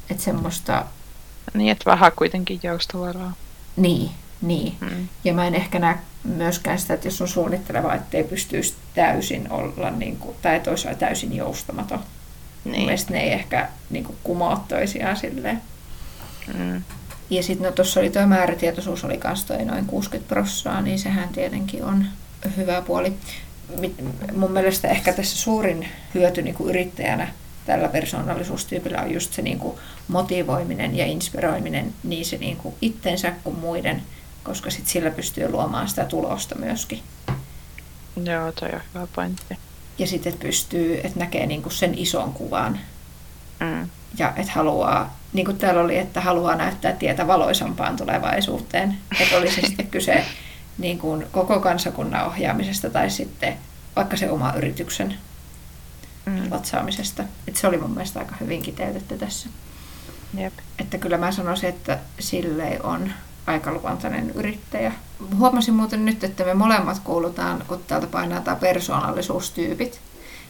Että 0.10 0.24
semmoista, 0.24 0.86
Niin, 1.54 1.72
että 1.72 1.92
vähän 1.92 2.12
kuitenkin 2.16 2.60
joustovaraa. 2.64 3.34
niin, 3.76 4.12
niin. 4.44 4.76
Mm. 4.82 5.08
Ja 5.24 5.34
mä 5.34 5.48
en 5.48 5.56
ehkä 5.56 5.80
näe 5.80 5.96
myöskään 6.24 6.80
sitä, 6.80 6.94
että 6.94 7.08
jos 7.08 7.22
on 7.22 7.28
suunnitteleva, 7.28 7.94
ettei 7.94 8.24
pystyisi 8.24 8.74
täysin 8.96 9.52
olla, 9.52 9.92
niin 9.92 10.18
kuin, 10.18 10.36
tai 10.42 10.56
että 10.56 10.70
olisi 10.70 10.88
täysin 11.00 11.36
joustamaton. 11.36 12.00
Niin. 12.00 12.08
Mun 12.64 12.72
Niin. 12.72 12.86
mielestä 12.86 13.14
ne 13.14 13.20
ei 13.24 13.32
ehkä 13.32 13.70
niin 13.90 14.04
kuin, 14.04 14.18
kumoa 14.24 14.66
toisiaan 14.68 15.18
silleen. 15.18 15.62
Mm. 16.58 16.84
Ja 17.30 17.44
sitten 17.44 17.66
no 17.66 17.72
tuossa 17.72 18.00
oli 18.00 18.10
tuo 18.10 18.28
määrätietoisuus 18.28 19.04
oli 19.04 19.18
kans 19.18 19.46
toi 19.46 19.66
noin 19.66 19.86
60 19.86 20.30
prossaa, 20.30 20.82
niin 20.82 21.00
sehän 21.00 21.30
tietenkin 21.30 21.84
on 21.84 22.06
hyvä 22.58 22.82
puoli. 22.82 23.14
Mun 24.36 24.52
mielestä 24.52 24.88
ehkä 24.88 25.14
tässä 25.14 25.38
suurin 25.38 25.88
hyöty 26.14 26.42
niin 26.42 26.56
kuin 26.56 26.70
yrittäjänä 26.70 27.28
tällä 27.66 27.88
persoonallisuustyypillä 27.88 29.02
on 29.02 29.12
just 29.12 29.34
se 29.34 29.42
niin 29.42 29.60
kuin 29.60 29.78
motivoiminen 30.08 30.96
ja 30.96 31.06
inspiroiminen 31.06 31.94
niin 32.04 32.26
se 32.26 32.38
niin 32.38 32.58
kuin 32.58 32.76
itsensä 32.82 33.34
kuin 33.44 33.60
muiden, 33.60 34.02
koska 34.44 34.72
sit 34.72 34.88
sillä 34.88 35.12
pystyy 35.12 35.52
luomaan 35.52 35.88
sitä 35.88 36.06
tulosta 36.06 36.56
myöskin. 36.56 37.04
Joo, 38.24 38.52
toi 38.52 38.70
on 38.74 38.82
hyvä 38.94 39.08
pointti. 39.16 39.58
Ja 39.98 40.08
sitten, 40.08 40.34
että 40.34 40.46
pystyy, 40.46 41.00
että 41.04 41.20
näkee 41.20 41.46
niinku 41.46 41.70
sen 41.70 41.98
ison 41.98 42.34
kuvan. 42.34 42.80
Mm. 43.60 43.90
Ja 44.18 44.34
että 44.36 44.52
haluaa, 44.52 45.18
niin 45.34 45.46
kuin 45.46 45.58
täällä 45.58 45.82
oli, 45.82 45.98
että 45.98 46.22
haluaa 46.22 46.56
näyttää 46.56 46.92
tietä 46.92 47.28
valoisampaan 47.28 47.98
tulevaisuuteen. 47.98 48.98
Että 49.20 49.38
olisi 49.38 49.62
sitten 49.68 49.88
kyse 49.88 50.26
niin 50.78 51.00
kuin 51.00 51.26
koko 51.32 51.60
kansakunnan 51.60 52.26
ohjaamisesta 52.26 52.90
tai 52.90 53.10
sitten 53.10 53.58
vaikka 53.96 54.18
se 54.18 54.30
oma 54.32 54.54
yrityksen 54.58 55.18
Mm. 56.26 56.52
latsaamisesta. 56.52 57.24
Että 57.48 57.60
se 57.60 57.68
oli 57.68 57.78
mun 57.78 57.92
mielestä 57.92 58.20
aika 58.20 58.36
hyvin 58.40 58.62
kiteytetty 58.62 59.18
tässä. 59.18 59.50
Jep. 60.38 60.54
Että 60.80 60.98
kyllä 60.98 61.18
mä 61.18 61.32
sanoisin, 61.32 61.70
että 61.70 62.00
sille 62.20 62.80
on 62.84 63.12
aika 63.48 63.72
luontainen 63.72 64.30
yrittäjä. 64.30 64.92
Huomasin 65.38 65.74
muuten 65.74 66.06
nyt, 66.06 66.24
että 66.24 66.44
me 66.44 66.54
molemmat 66.54 67.00
kuulutaan, 67.04 67.64
kun 67.68 67.84
täältä 67.88 68.08
painaa 68.08 68.42
tämä 68.42 68.56
persoonallisuustyypit, 68.56 70.02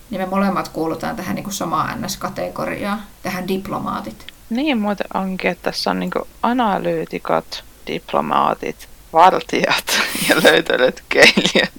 niin 0.10 0.22
me 0.22 0.26
molemmat 0.26 0.68
kuulutaan 0.68 1.16
tähän 1.16 1.36
niin 1.36 1.44
kuin 1.44 1.54
samaan 1.54 2.02
NS-kategoriaan, 2.02 3.00
tähän 3.24 3.48
diplomaatit. 3.48 4.26
Niin 4.50 4.78
muuten 4.78 5.08
onkin, 5.14 5.52
että 5.52 5.72
tässä 5.72 5.92
on 5.92 6.00
niinku 6.00 6.28
analyytikot, 6.44 7.64
diplomaatit, 7.88 8.90
vartijat 9.14 10.02
ja 10.30 10.36
löytölötkeilijät. 10.44 11.74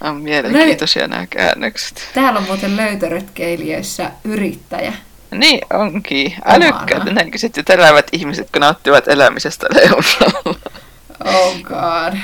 On 0.00 0.16
mielenkiintoisia 0.16 1.08
nämä 1.08 1.26
käännökset. 1.26 2.10
Täällä 2.14 2.40
on 2.40 2.46
muuten 2.46 2.76
löytöretkeilijöissä 2.76 4.10
yrittäjä. 4.24 4.92
Niin 5.32 5.60
onkin. 5.72 6.34
Älykkäät 6.44 7.04
nälkiset 7.04 7.56
ja 7.56 7.62
elävät 7.68 8.06
ihmiset, 8.12 8.50
kun 8.52 8.60
nauttivat 8.60 9.08
elämisestä 9.08 9.66
leunalla. 9.74 10.70
Oh 11.24 11.56
god. 11.62 12.18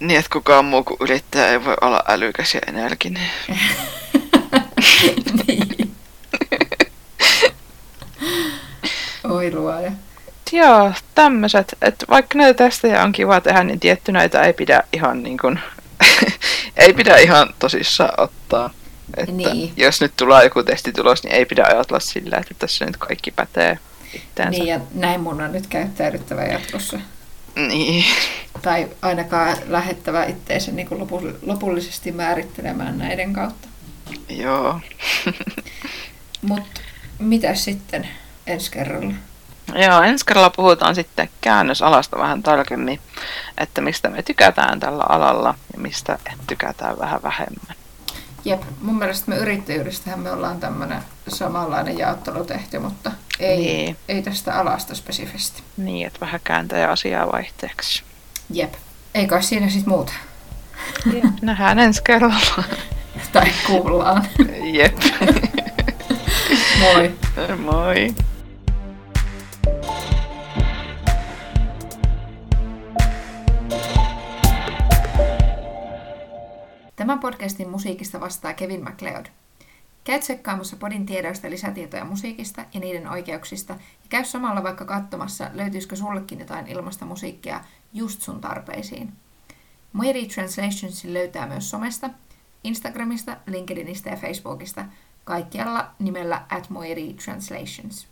Niin, 0.00 0.18
että 0.18 0.30
kukaan 0.32 0.64
muu 0.64 0.84
kuin 0.84 0.96
yrittäjä 1.00 1.48
ei 1.48 1.64
voi 1.64 1.76
olla 1.80 2.04
älykäs 2.08 2.54
ja 2.54 2.60
energinen. 2.66 3.30
niin. 5.46 5.96
Oi 9.24 9.52
luoja. 9.54 9.92
Joo, 10.52 10.92
tämmöiset. 11.14 11.76
Että 11.82 12.06
vaikka 12.08 12.38
näitä 12.38 12.64
testejä 12.64 13.02
on 13.02 13.12
kiva 13.12 13.40
tehdä, 13.40 13.64
niin 13.64 13.80
tietty 13.80 14.12
näitä 14.12 14.42
ei 14.42 14.52
pidä 14.52 14.82
ihan 14.92 15.22
niin 15.22 15.38
kuin, 15.38 15.60
ei 16.76 16.92
pidä 16.92 17.16
ihan 17.16 17.54
tosissaan 17.58 18.14
ottaa. 18.18 18.70
Että 19.16 19.32
Niin. 19.32 19.72
jos 19.76 20.00
nyt 20.00 20.12
tulee 20.16 20.44
joku 20.44 20.62
testitulos, 20.62 21.22
niin 21.22 21.34
ei 21.34 21.46
pidä 21.46 21.64
ajatella 21.64 22.00
sillä, 22.00 22.36
että 22.36 22.54
tässä 22.58 22.84
nyt 22.84 22.96
kaikki 22.96 23.30
pätee 23.30 23.78
itteensä. 24.14 24.50
Niin 24.50 24.66
ja 24.66 24.80
näin 24.94 25.20
mun 25.20 25.40
on 25.40 25.52
nyt 25.52 25.66
käyttäydyttävä 25.66 26.44
jatkossa. 26.44 27.00
Niin. 27.56 28.04
Tai 28.62 28.88
ainakaan 29.02 29.56
lähettävä 29.66 30.24
itteensä 30.24 30.72
niin 30.72 30.88
kuin 30.88 31.00
lopu- 31.00 31.38
lopullisesti 31.42 32.12
määrittelemään 32.12 32.98
näiden 32.98 33.32
kautta. 33.32 33.68
Joo. 34.28 34.80
Mutta 36.42 36.80
mitä 37.18 37.54
sitten 37.54 38.08
ensi 38.46 38.70
kerralla? 38.70 39.12
Joo, 39.74 40.02
ensi 40.02 40.26
kerralla 40.26 40.50
puhutaan 40.50 40.94
sitten 40.94 41.28
käännösalasta 41.40 42.18
vähän 42.18 42.42
tarkemmin, 42.42 43.00
että 43.58 43.80
mistä 43.80 44.08
me 44.08 44.22
tykätään 44.22 44.80
tällä 44.80 45.04
alalla 45.08 45.54
ja 45.72 45.80
mistä 45.80 46.18
tykätään 46.46 46.98
vähän 46.98 47.22
vähemmän. 47.22 47.76
Jep, 48.46 48.62
mun 48.82 48.98
mielestä 48.98 49.30
me 49.30 49.36
yrittäjyydestähän 49.36 50.20
me 50.20 50.30
ollaan 50.30 50.60
tämmöinen 50.60 50.98
samanlainen 51.28 51.98
jaottelu 51.98 52.44
tehty, 52.44 52.78
mutta 52.78 53.12
ei, 53.40 53.56
Niin. 53.58 53.96
ei 54.08 54.22
tästä 54.22 54.54
alasta 54.60 54.94
spesifisti. 54.94 55.62
Niin, 55.76 56.06
että 56.06 56.20
vähän 56.20 56.40
kääntää 56.44 56.90
asiaa 56.90 57.32
vaihteeksi. 57.32 58.02
Jep. 58.50 58.74
Ei 59.14 59.26
kai 59.26 59.42
siinä 59.42 59.68
sit 59.68 59.86
muuta. 59.86 60.12
Nähdään 61.42 61.78
ensi 61.78 62.02
kerralla. 62.02 62.64
Tai 63.32 63.52
kuullaan. 63.66 64.26
Jep. 64.72 64.96
Moi. 66.80 67.14
Moi. 67.58 68.14
Tämän 76.96 77.18
podcastin 77.18 77.68
musiikista 77.68 78.20
vastaa 78.20 78.54
Kevin 78.54 78.84
MacLeod. 78.84 79.26
Käy 80.04 80.18
tsekkaamassa 80.18 80.76
podin 80.76 81.06
tiedoista 81.06 81.50
lisätietoja 81.50 82.04
musiikista 82.04 82.64
ja 82.74 82.80
niiden 82.80 83.08
oikeuksista 83.08 83.72
ja 83.72 84.06
käy 84.08 84.24
samalla 84.24 84.62
vaikka 84.62 84.84
katsomassa, 84.84 85.50
löytyisikö 85.54 85.96
sullekin 85.96 86.38
jotain 86.38 86.66
ilmasta 86.66 87.04
musiikkia 87.04 87.60
just 87.92 88.22
sun 88.22 88.40
tarpeisiin. 88.40 89.12
Moiri 89.92 90.26
Translationsin 90.26 91.14
löytää 91.14 91.46
myös 91.46 91.70
somesta, 91.70 92.10
Instagramista, 92.64 93.36
LinkedInistä 93.46 94.10
ja 94.10 94.16
Facebookista, 94.16 94.84
kaikkialla 95.24 95.90
nimellä 95.98 96.46
at 96.48 96.70
Moiri 96.70 97.14
Translations. 97.24 98.08